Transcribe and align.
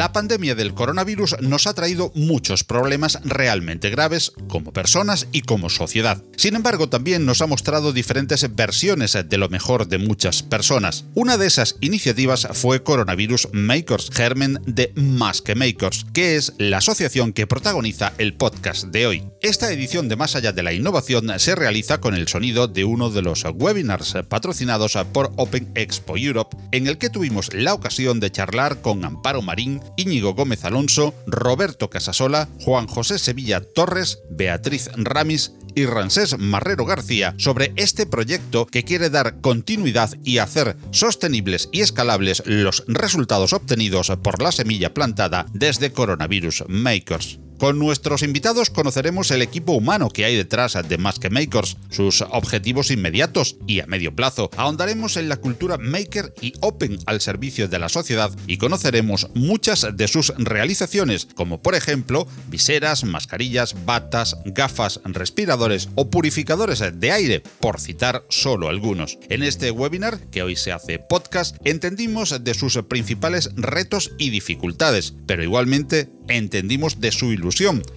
La 0.00 0.12
pandemia 0.12 0.54
del 0.54 0.72
coronavirus 0.72 1.36
nos 1.42 1.66
ha 1.66 1.74
traído 1.74 2.10
muchos 2.14 2.64
problemas 2.64 3.18
realmente 3.22 3.90
graves 3.90 4.32
como 4.48 4.72
personas 4.72 5.28
y 5.30 5.42
como 5.42 5.68
sociedad. 5.68 6.24
Sin 6.38 6.56
embargo, 6.56 6.88
también 6.88 7.26
nos 7.26 7.42
ha 7.42 7.46
mostrado 7.46 7.92
diferentes 7.92 8.56
versiones 8.56 9.18
de 9.22 9.36
lo 9.36 9.50
mejor 9.50 9.88
de 9.88 9.98
muchas 9.98 10.42
personas. 10.42 11.04
Una 11.12 11.36
de 11.36 11.46
esas 11.46 11.76
iniciativas 11.82 12.48
fue 12.54 12.82
Coronavirus 12.82 13.48
Makers, 13.52 14.08
germen 14.10 14.58
de 14.64 14.90
Más 14.94 15.42
que 15.42 15.54
Makers, 15.54 16.06
que 16.14 16.36
es 16.36 16.54
la 16.56 16.78
asociación 16.78 17.34
que 17.34 17.46
protagoniza 17.46 18.14
el 18.16 18.32
podcast 18.32 18.84
de 18.84 19.06
hoy. 19.06 19.24
Esta 19.42 19.70
edición 19.70 20.08
de 20.08 20.16
Más 20.16 20.34
allá 20.34 20.52
de 20.52 20.62
la 20.62 20.72
innovación 20.72 21.30
se 21.38 21.54
realiza 21.54 22.00
con 22.00 22.14
el 22.14 22.26
sonido 22.26 22.68
de 22.68 22.84
uno 22.84 23.10
de 23.10 23.20
los 23.20 23.44
webinars 23.44 24.14
patrocinados 24.30 24.96
por 25.12 25.30
Open 25.36 25.70
Expo 25.74 26.16
Europe, 26.16 26.56
en 26.72 26.86
el 26.86 26.96
que 26.96 27.10
tuvimos 27.10 27.52
la 27.52 27.74
ocasión 27.74 28.18
de 28.18 28.30
charlar 28.30 28.80
con 28.80 29.04
Amparo 29.04 29.42
Marín 29.42 29.82
Íñigo 29.96 30.34
Gómez 30.34 30.64
Alonso, 30.64 31.14
Roberto 31.26 31.90
Casasola, 31.90 32.48
Juan 32.64 32.86
José 32.86 33.18
Sevilla 33.18 33.60
Torres, 33.60 34.20
Beatriz 34.30 34.90
Ramis 34.96 35.52
y 35.74 35.86
Rancés 35.86 36.38
Marrero 36.38 36.84
García 36.84 37.34
sobre 37.38 37.72
este 37.76 38.06
proyecto 38.06 38.66
que 38.66 38.84
quiere 38.84 39.10
dar 39.10 39.40
continuidad 39.40 40.10
y 40.24 40.38
hacer 40.38 40.76
sostenibles 40.90 41.68
y 41.72 41.80
escalables 41.80 42.42
los 42.46 42.84
resultados 42.88 43.52
obtenidos 43.52 44.12
por 44.22 44.42
la 44.42 44.52
semilla 44.52 44.94
plantada 44.94 45.46
desde 45.52 45.92
Coronavirus 45.92 46.64
Makers. 46.68 47.38
Con 47.60 47.78
nuestros 47.78 48.22
invitados 48.22 48.70
conoceremos 48.70 49.30
el 49.30 49.42
equipo 49.42 49.72
humano 49.72 50.08
que 50.08 50.24
hay 50.24 50.34
detrás 50.34 50.78
de 50.88 50.96
Mask 50.96 51.30
Makers, 51.30 51.76
sus 51.90 52.22
objetivos 52.22 52.90
inmediatos 52.90 53.56
y 53.66 53.80
a 53.80 53.86
medio 53.86 54.16
plazo. 54.16 54.48
Ahondaremos 54.56 55.18
en 55.18 55.28
la 55.28 55.36
cultura 55.36 55.76
maker 55.76 56.32
y 56.40 56.54
open 56.62 56.98
al 57.04 57.20
servicio 57.20 57.68
de 57.68 57.78
la 57.78 57.90
sociedad 57.90 58.34
y 58.46 58.56
conoceremos 58.56 59.28
muchas 59.34 59.86
de 59.94 60.08
sus 60.08 60.32
realizaciones, 60.38 61.28
como 61.34 61.60
por 61.60 61.74
ejemplo 61.74 62.26
viseras, 62.48 63.04
mascarillas, 63.04 63.84
batas, 63.84 64.38
gafas, 64.46 65.02
respiradores 65.04 65.90
o 65.96 66.08
purificadores 66.08 66.82
de 66.94 67.12
aire, 67.12 67.42
por 67.60 67.78
citar 67.78 68.24
solo 68.30 68.70
algunos. 68.70 69.18
En 69.28 69.42
este 69.42 69.70
webinar, 69.70 70.18
que 70.30 70.42
hoy 70.42 70.56
se 70.56 70.72
hace 70.72 70.98
podcast, 70.98 71.56
entendimos 71.62 72.42
de 72.42 72.54
sus 72.54 72.78
principales 72.88 73.50
retos 73.54 74.12
y 74.16 74.30
dificultades, 74.30 75.12
pero 75.26 75.42
igualmente 75.42 76.08
entendimos 76.28 77.00
de 77.00 77.10
su 77.10 77.32
ilusión 77.32 77.49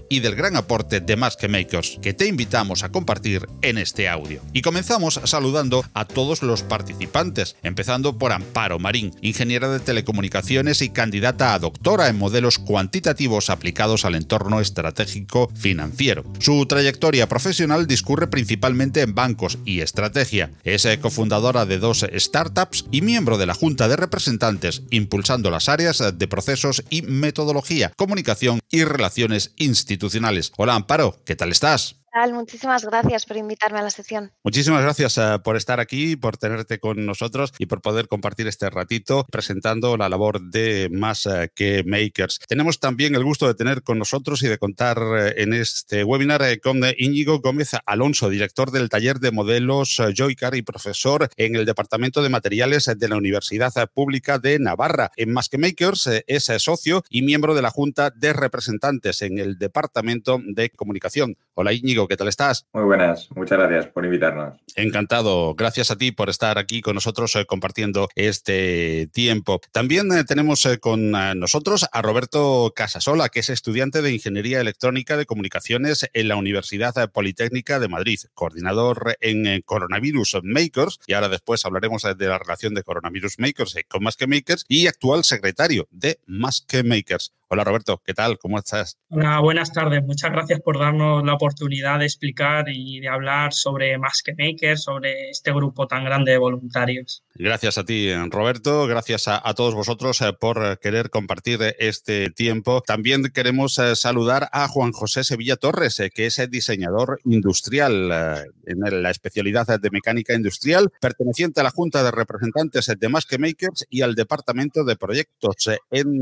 y 0.10 0.20
del 0.20 0.36
gran 0.36 0.56
aporte 0.56 1.00
de 1.00 1.16
Más 1.16 1.38
que 1.38 1.48
Makers 1.48 2.00
que 2.02 2.14
te 2.14 2.26
invitamos 2.26 2.84
a 2.84 2.90
compartir 2.90 3.48
en 3.62 3.78
este 3.78 4.10
audio. 4.10 4.42
Y 4.52 4.62
comenzamos 4.62 5.22
saludando 5.26 5.86
a 5.94 6.06
todos 6.06 6.42
los 6.42 6.64
participantes, 6.64 7.56
empezando 7.62 8.18
por 8.18 8.32
Amparo 8.32 8.80
Marín, 8.80 9.12
ingeniera 9.22 9.70
de 9.70 9.80
telecomunicaciones 9.80 10.82
y 10.82 10.90
candidata 10.90 11.54
a 11.54 11.60
doctora 11.60 12.08
en 12.08 12.18
modelos 12.18 12.58
cuantitativos 12.58 13.50
aplicados 13.50 14.06
al 14.06 14.16
entorno 14.16 14.60
estratégico 14.60 15.52
financiero. 15.56 16.24
Su 16.40 16.66
trayectoria 16.66 17.30
profesional 17.30 17.86
discurre 17.86 18.28
principalmente 18.28 19.02
en 19.02 19.14
bancos 19.14 19.60
y 19.66 19.82
estrategia. 19.82 20.52
Es 20.64 20.88
cofundadora 21.00 21.66
de 21.66 21.78
dos 21.78 22.06
startups 22.18 22.86
y 22.92 23.02
miembro 23.02 23.38
de 23.38 23.46
la 23.46 23.54
Junta 23.54 23.88
de 23.88 23.96
Representantes, 23.96 24.84
impulsando 24.90 25.52
las 25.52 25.70
áreas 25.70 26.04
de 26.14 26.28
procesos 26.28 26.84
y 26.90 27.04
metodología, 27.04 27.92
comunicación 27.96 28.60
y 28.70 28.84
Relaciones 28.84 29.43
Institucionales. 29.58 30.52
Hola 30.58 30.76
Amparo, 30.76 31.22
¿qué 31.26 31.36
tal 31.36 31.52
estás? 31.52 32.03
Muchísimas 32.14 32.86
gracias 32.86 33.26
por 33.26 33.38
invitarme 33.38 33.80
a 33.80 33.82
la 33.82 33.90
sesión. 33.90 34.32
Muchísimas 34.44 34.84
gracias 34.84 35.18
eh, 35.18 35.40
por 35.44 35.58
estar 35.58 35.80
aquí, 35.80 36.16
por 36.16 36.38
tenerte 36.38 36.80
con 36.80 37.08
nosotros 37.08 37.54
y 37.58 37.66
por 37.66 37.82
poder 37.82 38.08
compartir 38.08 38.48
este 38.48 38.70
ratito 38.70 39.26
presentando 39.32 39.98
la 39.98 40.10
labor 40.10 40.40
de 40.40 40.90
Más 40.92 41.26
eh, 41.26 41.50
que 41.56 41.84
Makers. 41.84 42.40
Tenemos 42.48 42.80
también 42.80 43.16
el 43.16 43.24
gusto 43.24 43.48
de 43.48 43.56
tener 43.56 43.82
con 43.82 43.98
nosotros 43.98 44.44
y 44.44 44.48
de 44.48 44.60
contar 44.60 45.00
eh, 45.00 45.34
en 45.38 45.54
este 45.54 46.04
webinar 46.04 46.44
con 46.62 46.82
Íñigo 46.98 47.40
Gómez 47.40 47.72
Alonso, 47.86 48.30
director 48.30 48.70
del 48.70 48.90
taller 48.90 49.20
de 49.20 49.32
modelos 49.32 50.00
Joycar 50.16 50.56
y 50.56 50.62
profesor 50.62 51.30
en 51.36 51.56
el 51.56 51.66
Departamento 51.66 52.22
de 52.22 52.30
Materiales 52.30 52.92
de 52.96 53.08
la 53.08 53.18
Universidad 53.18 53.74
Pública 53.92 54.38
de 54.38 54.60
Navarra. 54.60 55.12
En 55.16 55.34
Más 55.34 55.50
que 55.50 55.58
Makers 55.58 56.10
es 56.28 56.52
socio 56.60 57.04
y 57.10 57.24
miembro 57.24 57.56
de 57.56 57.64
la 57.64 57.72
Junta 57.72 58.12
de 58.12 58.34
Representantes 58.34 59.24
en 59.24 59.40
el 59.40 59.58
Departamento 59.58 60.40
de 60.46 60.70
Comunicación. 60.70 61.38
Hola 61.56 61.74
Íñigo. 61.74 62.03
¿Qué 62.08 62.18
tal 62.18 62.28
estás? 62.28 62.68
Muy 62.74 62.84
buenas, 62.84 63.30
muchas 63.36 63.58
gracias 63.58 63.88
por 63.88 64.06
invitarnos. 64.06 64.60
Encantado, 64.76 65.56
gracias 65.56 65.92
a 65.92 65.98
ti 65.98 66.12
por 66.12 66.30
estar 66.30 66.58
aquí 66.58 66.82
con 66.82 66.96
nosotros 66.96 67.36
eh, 67.36 67.46
compartiendo 67.46 68.10
este 68.16 69.08
tiempo. 69.14 69.62
También 69.72 70.12
eh, 70.12 70.24
tenemos 70.24 70.66
eh, 70.66 70.80
con 70.80 71.12
nosotros 71.12 71.86
a 71.92 72.02
Roberto 72.02 72.74
Casasola, 72.76 73.30
que 73.30 73.42
es 73.42 73.50
estudiante 73.50 74.02
de 74.02 74.14
Ingeniería 74.14 74.62
Electrónica 74.62 75.18
de 75.18 75.26
Comunicaciones 75.26 76.10
en 76.14 76.28
la 76.28 76.36
Universidad 76.36 77.12
Politécnica 77.12 77.80
de 77.80 77.88
Madrid, 77.88 78.20
coordinador 78.34 79.18
en 79.22 79.62
Coronavirus 79.62 80.40
Makers, 80.44 81.00
y 81.08 81.14
ahora 81.14 81.30
después 81.30 81.66
hablaremos 81.66 82.04
de 82.04 82.28
la 82.28 82.40
relación 82.40 82.74
de 82.74 82.84
Coronavirus 82.84 83.40
Makers 83.40 83.76
con 83.88 84.04
Más 84.04 84.18
que 84.18 84.28
Makers, 84.28 84.66
y 84.68 84.88
actual 84.88 85.24
secretario 85.24 85.88
de 85.92 86.20
Más 86.26 86.62
que 86.62 86.84
Makers. 86.84 87.34
Hola 87.54 87.66
Roberto, 87.66 88.02
¿qué 88.04 88.16
tal? 88.16 88.40
¿Cómo 88.40 88.58
estás? 88.58 88.98
Hola, 89.10 89.40
buenas 89.40 89.72
tardes. 89.72 90.04
Muchas 90.04 90.32
gracias 90.32 90.60
por 90.62 90.80
darnos 90.80 91.24
la 91.24 91.36
oportunidad 91.36 92.00
de 92.00 92.06
explicar 92.06 92.66
y 92.68 93.00
de 93.00 93.08
hablar 93.08 93.54
sobre 93.54 93.96
Más 94.00 94.24
que 94.24 94.34
Maker, 94.34 94.80
sobre 94.80 95.30
este 95.30 95.52
grupo 95.54 95.86
tan 95.86 96.04
grande 96.04 96.32
de 96.32 96.40
voluntarios. 96.40 97.24
Gracias 97.36 97.78
a 97.78 97.86
ti, 97.86 98.12
Roberto. 98.32 98.88
Gracias 98.88 99.28
a, 99.28 99.54
todos 99.54 99.76
vosotros 99.76 100.20
eh, 100.22 100.34
por 100.34 100.80
querer 100.80 101.12
compartir 101.12 101.60
este 101.78 102.32
tiempo. 102.32 102.82
También 102.82 103.26
queremos 103.32 103.78
eh, 103.78 103.96
saludar 103.96 104.50
a 104.52 104.68
Juan 104.68 104.92
José 104.92 105.24
Sevilla 105.24 105.56
Torres, 105.56 106.00
eh, 106.00 106.10
que 106.10 106.26
es 106.26 106.40
el 106.40 106.50
diseñador 106.50 107.20
industrial 107.24 108.50
en 108.66 109.04
la 109.04 109.12
especialidad 109.12 109.80
de 109.80 109.92
mecánica 109.92 110.34
industrial, 110.34 110.90
perteneciente 111.00 111.62
a 111.62 111.64
la 111.64 111.70
Junta 111.70 112.02
de 112.02 112.10
Representantes 112.10 112.92
de 112.98 113.10
Más 113.10 113.28
que 113.28 113.38
Makers 113.38 113.86
y 113.92 114.02
al 114.02 114.16
Departamento 114.16 114.84
de 114.84 114.96
Proyectos 114.96 115.70
en 115.92 116.22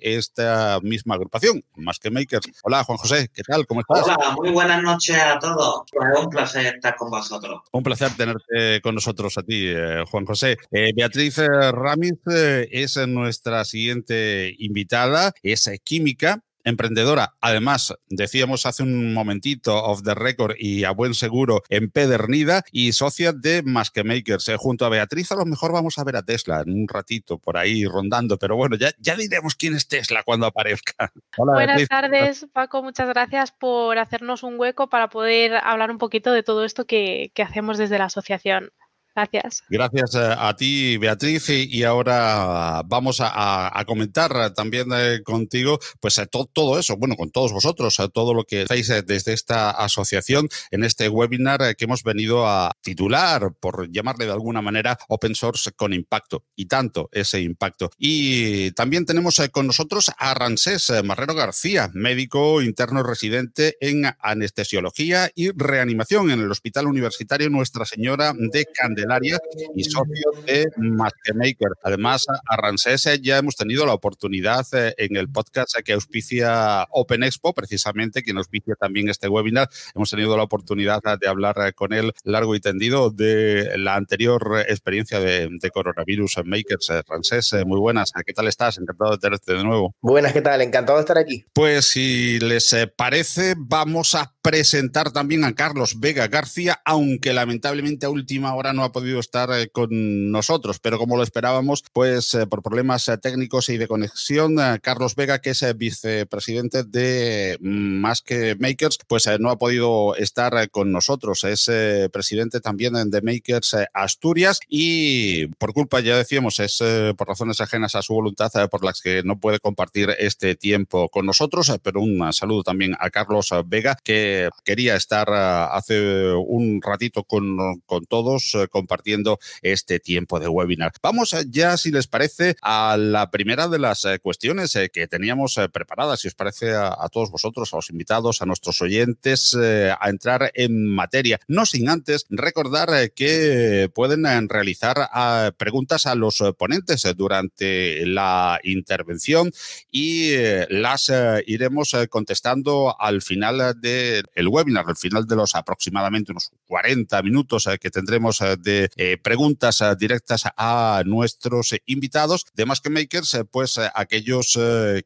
esta 0.00 0.63
misma 0.82 1.14
agrupación, 1.14 1.64
más 1.76 1.98
que 1.98 2.10
Makers. 2.10 2.46
Hola, 2.62 2.84
Juan 2.84 2.98
José, 2.98 3.30
¿qué 3.32 3.42
tal? 3.42 3.66
¿Cómo 3.66 3.80
estás? 3.80 4.04
Hola, 4.16 4.32
muy 4.36 4.50
buenas 4.50 4.82
noches 4.82 5.16
a 5.16 5.38
todos. 5.38 5.84
un 6.20 6.28
placer 6.30 6.74
estar 6.74 6.96
con 6.96 7.10
vosotros. 7.10 7.62
Un 7.72 7.82
placer 7.82 8.10
tenerte 8.16 8.80
con 8.82 8.94
nosotros 8.94 9.36
a 9.38 9.42
ti, 9.42 9.66
eh, 9.68 10.04
Juan 10.10 10.24
José. 10.24 10.56
Eh, 10.70 10.92
Beatriz 10.94 11.38
eh, 11.38 11.48
Ramis 11.72 12.14
es 12.26 12.96
nuestra 13.06 13.64
siguiente 13.64 14.54
invitada, 14.58 15.32
es 15.42 15.70
química 15.84 16.42
emprendedora. 16.64 17.34
Además, 17.40 17.94
decíamos 18.08 18.66
hace 18.66 18.82
un 18.82 19.12
momentito 19.14 19.76
off 19.84 20.02
the 20.02 20.14
record 20.14 20.56
y 20.58 20.84
a 20.84 20.90
buen 20.90 21.14
seguro 21.14 21.62
empedernida 21.68 22.64
y 22.72 22.92
socia 22.92 23.32
de 23.32 23.62
Más 23.62 23.90
que 23.90 24.04
Makers. 24.04 24.48
Eh, 24.48 24.56
junto 24.56 24.84
a 24.84 24.88
Beatriz, 24.88 25.30
a 25.32 25.36
lo 25.36 25.44
mejor 25.44 25.72
vamos 25.72 25.98
a 25.98 26.04
ver 26.04 26.16
a 26.16 26.22
Tesla 26.22 26.62
en 26.62 26.72
un 26.72 26.88
ratito 26.88 27.38
por 27.38 27.56
ahí 27.56 27.84
rondando, 27.84 28.38
pero 28.38 28.56
bueno, 28.56 28.76
ya, 28.76 28.90
ya 28.98 29.16
diremos 29.16 29.54
quién 29.54 29.74
es 29.74 29.88
Tesla 29.88 30.22
cuando 30.22 30.46
aparezca. 30.46 31.12
Buenas 31.36 31.88
tardes, 31.88 32.46
Paco. 32.52 32.82
Muchas 32.82 33.08
gracias 33.08 33.52
por 33.52 33.98
hacernos 33.98 34.42
un 34.42 34.58
hueco 34.58 34.88
para 34.88 35.08
poder 35.08 35.54
hablar 35.62 35.90
un 35.90 35.98
poquito 35.98 36.32
de 36.32 36.42
todo 36.42 36.64
esto 36.64 36.86
que 36.86 37.30
hacemos 37.36 37.78
desde 37.78 37.98
la 37.98 38.06
asociación. 38.06 38.72
Gracias. 39.14 39.62
Gracias 39.68 40.14
eh, 40.16 40.34
a 40.36 40.56
ti, 40.56 40.96
Beatriz. 40.96 41.48
Y 41.48 41.84
ahora 41.84 42.82
vamos 42.84 43.18
a, 43.20 43.82
comentar 43.86 44.52
también 44.54 44.88
eh, 44.92 45.20
contigo, 45.22 45.78
pues 46.00 46.18
eh, 46.18 46.26
todo 46.26 46.78
eso, 46.78 46.96
bueno, 46.96 47.14
con 47.14 47.30
todos 47.30 47.52
vosotros, 47.52 47.96
todo 48.12 48.34
lo 48.34 48.44
que 48.44 48.62
hacéis 48.62 48.88
desde 49.06 49.32
esta 49.32 49.70
asociación 49.70 50.48
en 50.70 50.84
este 50.84 51.08
webinar 51.08 51.76
que 51.76 51.84
hemos 51.84 52.02
venido 52.02 52.48
a 52.48 52.72
titular, 52.82 53.52
por 53.60 53.90
llamarle 53.90 54.26
de 54.26 54.32
alguna 54.32 54.62
manera, 54.62 54.98
Open 55.08 55.34
Source 55.34 55.70
con 55.72 55.92
impacto. 55.92 56.44
Y 56.56 56.66
tanto 56.66 57.08
ese 57.12 57.40
impacto. 57.40 57.90
Y 57.98 58.72
también 58.72 59.06
tenemos 59.06 59.40
con 59.52 59.66
nosotros 59.66 60.10
a 60.18 60.34
Rancés 60.34 60.92
Marrero 61.04 61.34
García, 61.34 61.90
médico 61.94 62.62
interno 62.62 63.02
residente 63.02 63.76
en 63.80 64.06
anestesiología 64.18 65.30
y 65.34 65.50
reanimación 65.50 66.30
en 66.30 66.40
el 66.40 66.50
Hospital 66.50 66.86
Universitario 66.86 67.50
Nuestra 67.50 67.84
Señora 67.84 68.32
de 68.36 68.66
Candelaria 68.74 69.03
área 69.10 69.38
y 69.74 69.84
socio 69.84 70.30
de 70.46 70.66
Maker. 70.76 71.68
Además, 71.82 72.26
a 72.28 72.56
Ransés 72.56 73.08
ya 73.22 73.38
hemos 73.38 73.56
tenido 73.56 73.86
la 73.86 73.94
oportunidad 73.94 74.66
en 74.72 75.16
el 75.16 75.28
podcast 75.28 75.76
que 75.84 75.92
auspicia 75.92 76.86
Open 76.90 77.22
Expo, 77.22 77.52
precisamente, 77.52 78.22
quien 78.22 78.38
auspicia 78.38 78.74
también 78.74 79.08
este 79.08 79.28
webinar. 79.28 79.68
Hemos 79.94 80.10
tenido 80.10 80.36
la 80.36 80.42
oportunidad 80.42 81.00
de 81.20 81.28
hablar 81.28 81.74
con 81.74 81.92
él 81.92 82.12
largo 82.24 82.54
y 82.54 82.60
tendido 82.60 83.10
de 83.10 83.76
la 83.78 83.96
anterior 83.96 84.64
experiencia 84.68 85.20
de, 85.20 85.50
coronavirus 85.72 86.38
en 86.38 86.48
Makers. 86.48 86.92
Ransés, 87.08 87.54
muy 87.66 87.78
buenas. 87.78 88.12
¿Qué 88.24 88.32
tal 88.32 88.46
estás? 88.48 88.78
Encantado 88.78 89.12
de 89.12 89.18
tenerte 89.18 89.54
de 89.54 89.64
nuevo. 89.64 89.94
Buenas, 90.00 90.32
¿qué 90.32 90.42
tal? 90.42 90.60
Encantado 90.60 90.98
de 90.98 91.02
estar 91.02 91.18
aquí. 91.18 91.44
Pues 91.52 91.86
si 91.86 92.38
les 92.40 92.74
parece, 92.96 93.54
vamos 93.56 94.14
a 94.14 94.34
presentar 94.42 95.10
también 95.10 95.44
a 95.44 95.54
Carlos 95.54 96.00
Vega 96.00 96.28
García, 96.28 96.80
aunque 96.84 97.32
lamentablemente 97.32 98.06
a 98.06 98.10
última 98.10 98.54
hora 98.54 98.72
no 98.72 98.84
ha 98.84 98.92
podido 98.94 99.20
estar 99.20 99.50
eh, 99.52 99.68
con 99.68 100.30
nosotros, 100.30 100.78
pero 100.78 100.98
como 100.98 101.18
lo 101.18 101.22
esperábamos, 101.22 101.84
pues 101.92 102.32
eh, 102.32 102.46
por 102.46 102.62
problemas 102.62 103.06
eh, 103.08 103.18
técnicos 103.18 103.68
y 103.68 103.76
de 103.76 103.86
conexión, 103.86 104.56
Carlos 104.80 105.14
Vega, 105.16 105.40
que 105.40 105.50
es 105.50 105.64
vicepresidente 105.76 106.84
de 106.84 107.58
Más 107.60 108.22
que 108.22 108.56
Makers, 108.58 108.98
pues 109.06 109.28
no 109.38 109.50
ha 109.50 109.58
podido 109.58 110.14
estar 110.16 110.70
con 110.70 110.92
nosotros. 110.92 111.44
Es 111.44 111.70
presidente 112.12 112.60
también 112.60 112.94
de 113.10 113.22
Makers 113.22 113.76
Asturias 113.92 114.60
y 114.68 115.48
por 115.58 115.72
culpa, 115.72 116.00
ya 116.00 116.16
decíamos, 116.16 116.60
es 116.60 116.78
por 117.16 117.28
razones 117.28 117.60
ajenas 117.60 117.96
a 117.96 118.02
su 118.02 118.14
voluntad 118.14 118.52
por 118.70 118.84
las 118.84 119.00
que 119.00 119.22
no 119.24 119.38
puede 119.40 119.58
compartir 119.58 120.14
este 120.18 120.54
tiempo 120.54 121.08
con 121.08 121.26
nosotros, 121.26 121.72
pero 121.82 122.00
un 122.00 122.32
saludo 122.32 122.62
también 122.62 122.94
a 123.00 123.10
Carlos 123.10 123.52
Vega, 123.66 123.96
que 124.02 124.48
quería 124.64 124.94
estar 124.96 125.28
hace 125.30 126.32
un 126.32 126.80
ratito 126.80 127.24
con, 127.24 127.82
todos 128.08 128.54
eh, 128.54 128.68
compartiendo 128.84 129.38
este 129.62 129.98
tiempo 129.98 130.38
de 130.38 130.48
webinar. 130.48 130.92
Vamos 131.02 131.34
ya, 131.48 131.78
si 131.78 131.90
les 131.90 132.06
parece, 132.06 132.54
a 132.60 132.98
la 132.98 133.30
primera 133.30 133.66
de 133.68 133.78
las 133.78 134.04
eh, 134.04 134.18
cuestiones 134.18 134.76
eh, 134.76 134.90
que 134.92 135.08
teníamos 135.08 135.58
preparadas, 135.72 136.20
si 136.20 136.28
os 136.28 136.34
parece 136.34 136.74
a, 136.74 137.08
todos 137.10 137.30
vosotros, 137.30 137.72
a 137.72 137.76
los 137.76 137.88
invitados, 137.88 138.42
a 138.42 138.46
nuestros 138.46 138.82
oyentes, 138.82 139.56
a 139.56 140.10
entrar 140.10 140.50
en 140.54 140.86
materia. 140.86 141.40
No 141.48 141.64
sin 141.64 141.88
antes 141.88 142.26
recordar 142.28 143.12
que 143.12 143.90
pueden 143.94 144.48
realizar 144.48 145.08
preguntas 145.56 146.06
a 146.06 146.14
los 146.14 146.42
ponentes 146.58 147.06
durante 147.16 148.04
la 148.06 148.60
intervención 148.64 149.52
y 149.90 150.34
las 150.68 151.10
iremos 151.46 151.94
contestando 152.10 152.96
al 153.00 153.22
final 153.22 153.80
de 153.80 154.24
el 154.34 154.48
webinar, 154.48 154.84
al 154.88 154.96
final 154.96 155.26
de 155.26 155.36
los 155.36 155.54
aproximadamente 155.54 156.32
unos 156.32 156.50
40 156.74 157.22
minutos 157.22 157.68
eh, 157.68 157.78
que 157.78 157.88
tendremos 157.88 158.40
eh, 158.40 158.56
de 158.58 158.90
eh, 158.96 159.16
preguntas 159.16 159.80
directas 159.96 160.42
a 160.56 161.04
nuestros 161.06 161.76
invitados 161.86 162.46
de 162.52 162.66
Más 162.66 162.82
Makers, 162.90 163.42
pues 163.52 163.78
aquellos 163.94 164.58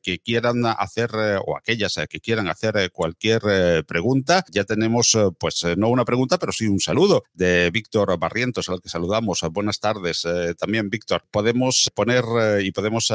que 0.02 0.18
quieran 0.24 0.64
hacer 0.64 1.10
o 1.44 1.56
aquellas 1.58 1.96
que 2.08 2.20
quieran 2.20 2.48
hacer 2.48 2.90
cualquier 2.90 3.84
pregunta, 3.86 4.44
ya 4.50 4.64
tenemos 4.64 5.16
pues 5.38 5.64
no 5.76 5.88
una 5.88 6.04
pregunta, 6.04 6.38
pero 6.38 6.52
sí 6.52 6.66
un 6.66 6.80
saludo 6.80 7.24
de 7.34 7.70
Víctor 7.70 8.18
Barrientos, 8.18 8.68
al 8.68 8.80
que 8.80 8.88
saludamos. 8.88 9.40
Buenas 9.50 9.78
tardes 9.78 10.26
también, 10.58 10.90
Víctor. 10.90 11.22
Podemos 11.30 11.90
poner 11.94 12.24
y 12.62 12.72
podemos 12.72 13.12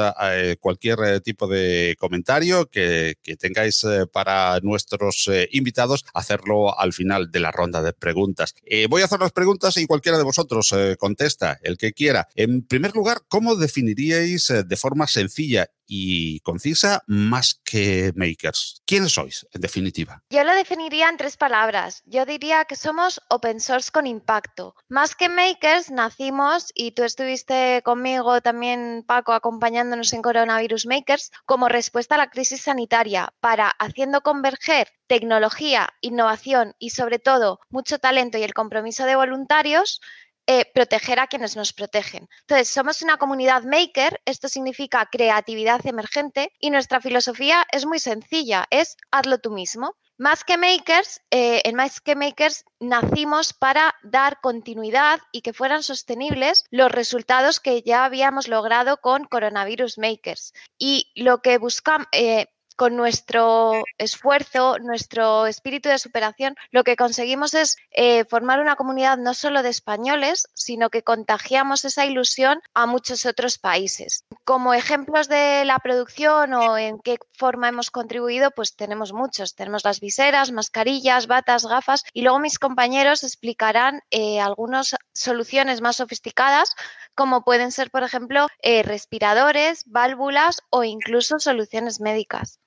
cualquier 0.60 1.20
tipo 1.20 1.46
de 1.46 1.96
comentario 1.98 2.66
que, 2.66 3.16
que 3.22 3.36
tengáis 3.36 3.84
para 4.12 4.58
nuestros 4.60 5.28
invitados 5.50 6.04
hacerlo 6.14 6.78
al 6.78 6.92
final 6.92 7.30
de 7.30 7.40
la 7.40 7.50
ronda 7.50 7.82
de 7.82 7.92
preguntas. 7.92 8.43
Eh, 8.64 8.86
voy 8.88 9.02
a 9.02 9.06
hacer 9.06 9.20
las 9.20 9.32
preguntas 9.32 9.76
y 9.76 9.86
cualquiera 9.86 10.18
de 10.18 10.24
vosotros 10.24 10.72
eh, 10.72 10.96
contesta, 10.98 11.58
el 11.62 11.76
que 11.78 11.92
quiera. 11.92 12.28
En 12.34 12.62
primer 12.62 12.94
lugar, 12.94 13.22
¿cómo 13.28 13.56
definiríais 13.56 14.50
eh, 14.50 14.62
de 14.64 14.76
forma 14.76 15.06
sencilla 15.06 15.70
y 15.86 16.40
concisa 16.40 17.02
más 17.06 17.60
que 17.64 18.12
makers. 18.16 18.82
¿Quiénes 18.86 19.12
sois, 19.12 19.46
en 19.52 19.60
definitiva? 19.60 20.22
Yo 20.30 20.44
lo 20.44 20.54
definiría 20.54 21.08
en 21.08 21.16
tres 21.16 21.36
palabras. 21.36 22.02
Yo 22.06 22.26
diría 22.26 22.64
que 22.64 22.76
somos 22.76 23.20
open 23.28 23.60
source 23.60 23.90
con 23.90 24.06
impacto. 24.06 24.74
Más 24.88 25.14
que 25.14 25.28
makers, 25.28 25.90
nacimos, 25.90 26.70
y 26.74 26.92
tú 26.92 27.02
estuviste 27.04 27.82
conmigo 27.84 28.40
también, 28.40 29.04
Paco, 29.06 29.32
acompañándonos 29.32 30.12
en 30.12 30.22
Coronavirus 30.22 30.86
Makers, 30.86 31.30
como 31.46 31.68
respuesta 31.68 32.14
a 32.14 32.18
la 32.18 32.30
crisis 32.30 32.62
sanitaria, 32.62 33.32
para 33.40 33.68
haciendo 33.68 34.22
converger 34.22 34.88
tecnología, 35.06 35.90
innovación 36.00 36.74
y 36.78 36.90
sobre 36.90 37.18
todo 37.18 37.60
mucho 37.68 37.98
talento 37.98 38.38
y 38.38 38.42
el 38.42 38.54
compromiso 38.54 39.04
de 39.04 39.16
voluntarios, 39.16 40.00
eh, 40.46 40.64
proteger 40.74 41.18
a 41.20 41.26
quienes 41.26 41.56
nos 41.56 41.72
protegen. 41.72 42.28
Entonces, 42.40 42.68
somos 42.68 43.02
una 43.02 43.16
comunidad 43.16 43.64
maker, 43.64 44.20
esto 44.24 44.48
significa 44.48 45.08
creatividad 45.10 45.84
emergente 45.86 46.52
y 46.58 46.70
nuestra 46.70 47.00
filosofía 47.00 47.66
es 47.72 47.86
muy 47.86 47.98
sencilla, 47.98 48.66
es 48.70 48.96
hazlo 49.10 49.38
tú 49.38 49.50
mismo. 49.50 49.96
Más 50.16 50.44
que 50.44 50.56
makers, 50.56 51.20
eh, 51.32 51.60
en 51.64 51.74
Más 51.74 52.00
que 52.00 52.14
makers 52.14 52.64
nacimos 52.78 53.52
para 53.52 53.96
dar 54.04 54.40
continuidad 54.40 55.20
y 55.32 55.40
que 55.40 55.52
fueran 55.52 55.82
sostenibles 55.82 56.64
los 56.70 56.92
resultados 56.92 57.58
que 57.58 57.82
ya 57.82 58.04
habíamos 58.04 58.46
logrado 58.46 58.98
con 58.98 59.24
Coronavirus 59.24 59.98
Makers. 59.98 60.52
Y 60.78 61.10
lo 61.16 61.42
que 61.42 61.58
buscamos, 61.58 62.06
eh, 62.12 62.46
con 62.76 62.96
nuestro 62.96 63.82
esfuerzo, 63.98 64.78
nuestro 64.78 65.46
espíritu 65.46 65.88
de 65.88 65.98
superación, 65.98 66.54
lo 66.70 66.84
que 66.84 66.96
conseguimos 66.96 67.54
es 67.54 67.76
eh, 67.90 68.24
formar 68.24 68.60
una 68.60 68.76
comunidad 68.76 69.18
no 69.18 69.34
solo 69.34 69.62
de 69.62 69.70
españoles, 69.70 70.48
sino 70.54 70.90
que 70.90 71.02
contagiamos 71.02 71.84
esa 71.84 72.06
ilusión 72.06 72.60
a 72.74 72.86
muchos 72.86 73.26
otros 73.26 73.58
países. 73.58 74.24
Como 74.44 74.74
ejemplos 74.74 75.28
de 75.28 75.64
la 75.64 75.78
producción 75.78 76.54
o 76.54 76.76
en 76.78 76.98
qué 76.98 77.18
forma 77.32 77.68
hemos 77.68 77.90
contribuido, 77.90 78.50
pues 78.50 78.76
tenemos 78.76 79.12
muchos. 79.12 79.54
Tenemos 79.54 79.84
las 79.84 80.00
viseras, 80.00 80.52
mascarillas, 80.52 81.26
batas, 81.26 81.66
gafas 81.66 82.04
y 82.12 82.22
luego 82.22 82.38
mis 82.38 82.58
compañeros 82.58 83.22
explicarán 83.24 84.00
eh, 84.10 84.40
algunas 84.40 84.96
soluciones 85.12 85.80
más 85.80 85.96
sofisticadas 85.96 86.74
como 87.14 87.44
pueden 87.44 87.72
ser, 87.72 87.90
por 87.90 88.02
ejemplo, 88.02 88.46
eh, 88.62 88.82
respiradores, 88.82 89.84
válvulas 89.86 90.60
o 90.70 90.84
incluso 90.84 91.38
soluciones 91.38 92.00
médicas. 92.00 92.60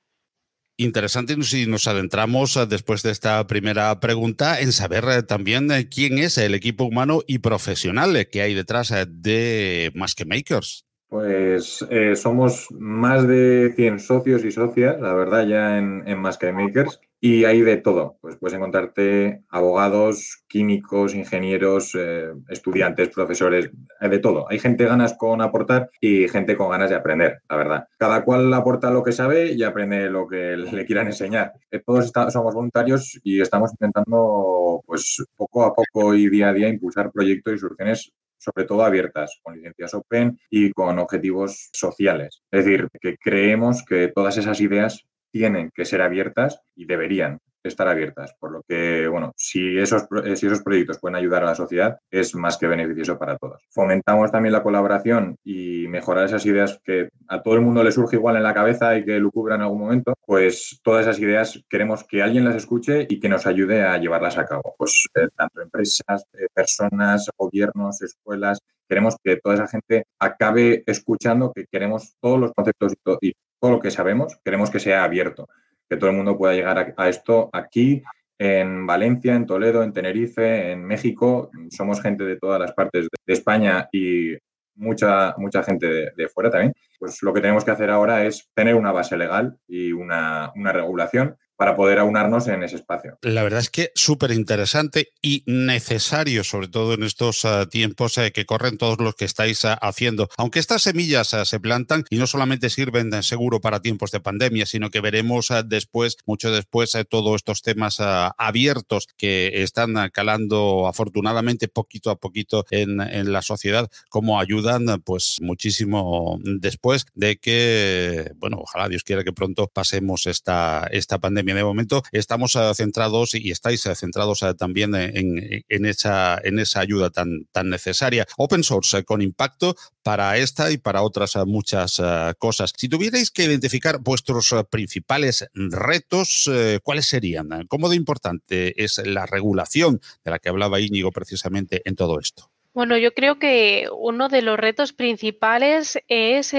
Interesante 0.80 1.36
si 1.42 1.66
nos 1.66 1.88
adentramos 1.88 2.56
eh, 2.56 2.66
después 2.68 3.02
de 3.02 3.12
esta 3.12 3.46
primera 3.48 4.00
pregunta 4.00 4.60
en 4.60 4.72
saber 4.72 5.06
eh, 5.10 5.24
también 5.24 5.70
quién 5.94 6.20
es 6.20 6.38
el 6.38 6.54
equipo 6.54 6.84
humano 6.84 7.22
y 7.26 7.40
profesional 7.40 8.28
que 8.32 8.42
hay 8.42 8.54
detrás 8.54 8.94
de 9.08 9.92
Más 9.96 10.14
que 10.14 10.26
Makers. 10.26 10.86
Pues 11.10 11.86
somos 12.16 12.68
más 12.72 13.26
de 13.28 13.72
100 13.76 14.00
socios 14.02 14.44
y 14.44 14.52
socias, 14.52 15.00
la 15.00 15.14
verdad, 15.14 15.48
ya 15.48 15.78
en, 15.78 16.04
en 16.06 16.20
Más 16.20 16.38
que 16.38 16.52
Makers. 16.52 17.00
Y 17.20 17.46
hay 17.46 17.62
de 17.62 17.78
todo, 17.78 18.18
pues 18.22 18.38
puedes 18.38 18.56
encontrarte 18.56 19.42
abogados, 19.50 20.44
químicos, 20.48 21.16
ingenieros, 21.16 21.96
eh, 21.96 22.32
estudiantes, 22.48 23.10
profesores, 23.10 23.72
de 24.00 24.20
todo. 24.20 24.46
Hay 24.50 24.60
gente 24.60 24.86
ganas 24.86 25.16
con 25.18 25.42
aportar 25.42 25.90
y 26.00 26.28
gente 26.28 26.56
con 26.56 26.70
ganas 26.70 26.92
de 26.92 26.96
aprender, 26.96 27.42
la 27.50 27.56
verdad. 27.56 27.88
Cada 27.98 28.24
cual 28.24 28.54
aporta 28.54 28.92
lo 28.92 29.02
que 29.02 29.12
sabe 29.12 29.52
y 29.54 29.64
aprende 29.64 30.12
lo 30.12 30.28
que 30.28 30.56
le 30.58 30.86
quieran 30.86 31.08
enseñar. 31.08 31.54
Eh, 31.72 31.82
todos 31.84 32.12
somos 32.30 32.54
voluntarios 32.54 33.20
y 33.24 33.42
estamos 33.42 33.72
intentando, 33.72 34.84
pues 34.86 35.24
poco 35.36 35.66
a 35.66 35.74
poco 35.74 36.14
y 36.14 36.30
día 36.30 36.50
a 36.50 36.54
día, 36.54 36.70
impulsar 36.70 37.12
proyectos 37.12 37.56
y 37.56 37.58
soluciones 37.58 38.12
sobre 38.40 38.66
todo 38.66 38.84
abiertas, 38.84 39.40
con 39.42 39.56
licencias 39.56 39.96
open 39.96 40.40
y 40.50 40.72
con 40.72 41.00
objetivos 41.00 41.70
sociales. 41.74 42.44
Es 42.52 42.66
decir, 42.66 42.88
que 43.02 43.18
creemos 43.18 43.84
que 43.84 44.10
todas 44.10 44.38
esas 44.38 44.62
ideas 44.62 45.06
tienen 45.32 45.72
que 45.74 45.86
ser 45.86 46.02
abiertas 46.02 46.62
y 46.76 46.86
deberían 46.86 47.40
estar 47.68 47.88
abiertas. 47.88 48.34
Por 48.40 48.52
lo 48.52 48.64
que, 48.68 49.08
bueno, 49.08 49.34
si 49.36 49.78
esos, 49.78 50.08
si 50.36 50.48
esos 50.48 50.62
proyectos 50.62 51.00
pueden 51.00 51.16
ayudar 51.16 51.44
a 51.44 51.48
la 51.48 51.56
sociedad, 51.56 52.00
es 52.10 52.36
más 52.36 52.58
que 52.58 52.68
beneficioso 52.68 53.18
para 53.18 53.38
todos. 53.38 53.64
Fomentamos 53.72 54.32
también 54.32 54.54
la 54.54 54.64
colaboración 54.64 55.38
y 55.44 55.88
mejorar 55.88 56.26
esas 56.26 56.46
ideas 56.46 56.80
que 56.84 57.10
a 57.28 57.42
todo 57.42 57.56
el 57.56 57.62
mundo 57.62 57.84
le 57.84 57.92
surge 57.92 58.16
igual 58.16 58.38
en 58.38 58.44
la 58.44 58.54
cabeza 58.54 58.98
y 58.98 59.06
que 59.06 59.20
lo 59.20 59.32
cubra 59.32 59.56
en 59.56 59.62
algún 59.62 59.80
momento, 59.80 60.14
pues 60.26 60.80
todas 60.84 61.04
esas 61.04 61.20
ideas 61.20 61.64
queremos 61.70 62.04
que 62.04 62.22
alguien 62.22 62.46
las 62.46 62.56
escuche 62.56 63.06
y 63.10 63.20
que 63.20 63.30
nos 63.30 63.46
ayude 63.46 63.84
a 63.84 63.98
llevarlas 63.98 64.38
a 64.38 64.46
cabo. 64.46 64.76
Pues 64.78 65.08
eh, 65.16 65.28
tanto 65.36 65.62
empresas, 65.62 66.26
eh, 66.34 66.48
personas, 66.54 67.30
gobiernos, 67.38 68.02
escuelas, 68.02 68.60
queremos 68.88 69.16
que 69.22 69.38
toda 69.38 69.56
esa 69.56 69.68
gente 69.68 70.06
acabe 70.20 70.84
escuchando 70.86 71.52
que 71.54 71.66
queremos 71.70 72.16
todos 72.22 72.40
los 72.40 72.54
conceptos 72.54 72.94
y, 73.22 73.34
todo 73.60 73.72
lo 73.72 73.80
que 73.80 73.92
sabemos, 73.92 74.38
queremos 74.44 74.70
que 74.70 74.80
sea 74.80 75.04
abierto, 75.04 75.50
que 75.90 75.98
todo 75.98 76.10
el 76.10 76.16
mundo 76.16 76.38
pueda 76.38 76.54
llegar 76.54 76.94
a, 76.98 77.10
esto 77.10 77.50
aquí, 77.54 78.04
en 78.38 78.86
Valencia, 78.86 79.36
en 79.36 79.46
Toledo, 79.46 79.84
en 79.84 79.94
Tenerife, 79.94 80.72
en 80.72 80.84
México. 80.84 81.50
Somos 81.70 82.02
gente 82.02 82.24
de 82.24 82.38
todas 82.38 82.60
las 82.60 82.74
partes 82.74 83.08
de 83.26 83.34
España 83.34 83.90
y 83.92 84.38
mucha, 84.76 85.34
mucha 85.38 85.64
gente 85.64 86.12
de, 86.16 86.30
fuera 86.30 86.52
también. 86.52 86.74
Pues 87.00 87.22
lo 87.24 87.34
que 87.34 87.42
tenemos 87.42 87.64
que 87.64 87.72
hacer 87.72 87.90
ahora 87.90 88.26
es 88.26 88.50
tener 88.54 88.76
una 88.76 88.92
base 88.92 89.18
legal 89.18 89.58
y 89.68 89.92
una, 89.92 90.52
una 90.56 90.72
regulación 90.72 91.36
para 91.58 91.76
poder 91.76 91.98
aunarnos 91.98 92.48
en 92.48 92.64
ese 92.64 92.76
espacio. 92.76 93.18
La 93.22 93.44
verdad 93.44 93.60
es 93.60 93.70
que 93.72 93.92
súper 93.96 94.32
interesante 94.32 95.10
y 95.22 95.44
necesario, 95.48 96.44
sobre 96.44 96.68
todo 96.68 96.94
en 96.94 97.04
estos 97.04 97.44
uh, 97.44 97.66
tiempos 97.68 98.18
uh, 98.18 98.32
que 98.32 98.46
corren 98.46 98.78
todos 98.78 99.00
los 99.00 99.16
que 99.16 99.26
estáis 99.26 99.64
uh, 99.64 99.76
haciendo. 99.82 100.30
Aunque 100.38 100.60
estas 100.60 100.84
semillas 100.84 101.36
se 101.44 101.60
plantan 101.60 102.06
y 102.12 102.18
no 102.18 102.28
solamente 102.28 102.70
sirven 102.70 103.24
seguro 103.24 103.60
para 103.60 103.82
tiempos 103.82 104.12
de 104.12 104.20
pandemia, 104.20 104.66
sino 104.68 104.92
que 104.92 105.02
veremos 105.02 105.52
después, 105.66 106.18
mucho 106.26 106.52
después, 106.52 106.92
todos 107.10 107.36
estos 107.36 107.64
temas 107.64 107.98
abiertos 108.00 109.08
que 109.18 109.64
están 109.64 109.96
calando 110.14 110.88
afortunadamente 110.88 111.68
poquito 111.68 112.12
a 112.12 112.20
poquito 112.20 112.66
en, 112.70 113.02
en 113.02 113.32
la 113.32 113.42
sociedad, 113.42 113.90
cómo 114.10 114.40
ayudan 114.40 115.02
pues 115.04 115.38
muchísimo 115.42 116.40
después 116.44 117.06
de 117.16 117.38
que, 117.38 118.32
bueno, 118.36 118.60
ojalá 118.62 118.90
Dios 118.90 119.04
quiera 119.04 119.24
que 119.24 119.34
pronto 119.34 119.68
pasemos 119.68 120.28
esta, 120.28 120.88
esta 120.92 121.18
pandemia 121.18 121.47
de 121.56 121.64
momento 121.64 122.04
estamos 122.12 122.56
eh, 122.56 122.72
centrados 122.76 123.36
y 123.36 123.52
estáis 123.52 123.86
eh, 123.86 123.96
centrados 123.96 124.44
eh, 124.44 124.54
también 124.54 124.96
en, 124.96 125.64
en, 125.68 125.86
esa, 125.86 126.40
en 126.44 126.60
esa 126.60 126.80
ayuda 126.80 127.10
tan, 127.10 127.46
tan 127.52 127.70
necesaria. 127.70 128.26
Open 128.38 128.64
source 128.64 129.04
con 129.04 129.22
impacto 129.22 129.76
para 130.04 130.38
esta 130.38 130.72
y 130.72 130.78
para 130.78 131.02
otras 131.02 131.36
muchas 131.46 132.02
cosas. 132.40 132.72
Si 132.78 132.88
tuvierais 132.88 133.30
que 133.30 133.44
identificar 133.44 134.00
vuestros 134.00 134.56
principales 134.70 135.46
retos, 135.54 136.50
¿cuáles 136.82 137.08
serían? 137.08 137.68
¿Cómo 137.68 137.90
de 137.90 137.98
importante 137.98 138.82
es 138.82 139.00
la 139.06 139.26
regulación 139.26 140.00
de 140.24 140.32
la 140.32 140.40
que 140.40 140.48
hablaba 140.48 140.80
Íñigo 140.80 141.12
precisamente 141.12 141.82
en 141.84 141.98
todo 141.98 142.20
esto? 142.22 142.50
Bueno, 142.74 142.98
yo 142.98 143.14
creo 143.14 143.38
que 143.38 143.90
uno 143.94 144.30
de 144.30 144.42
los 144.42 144.58
retos 144.58 144.94
principales 144.94 146.00
es 146.08 146.54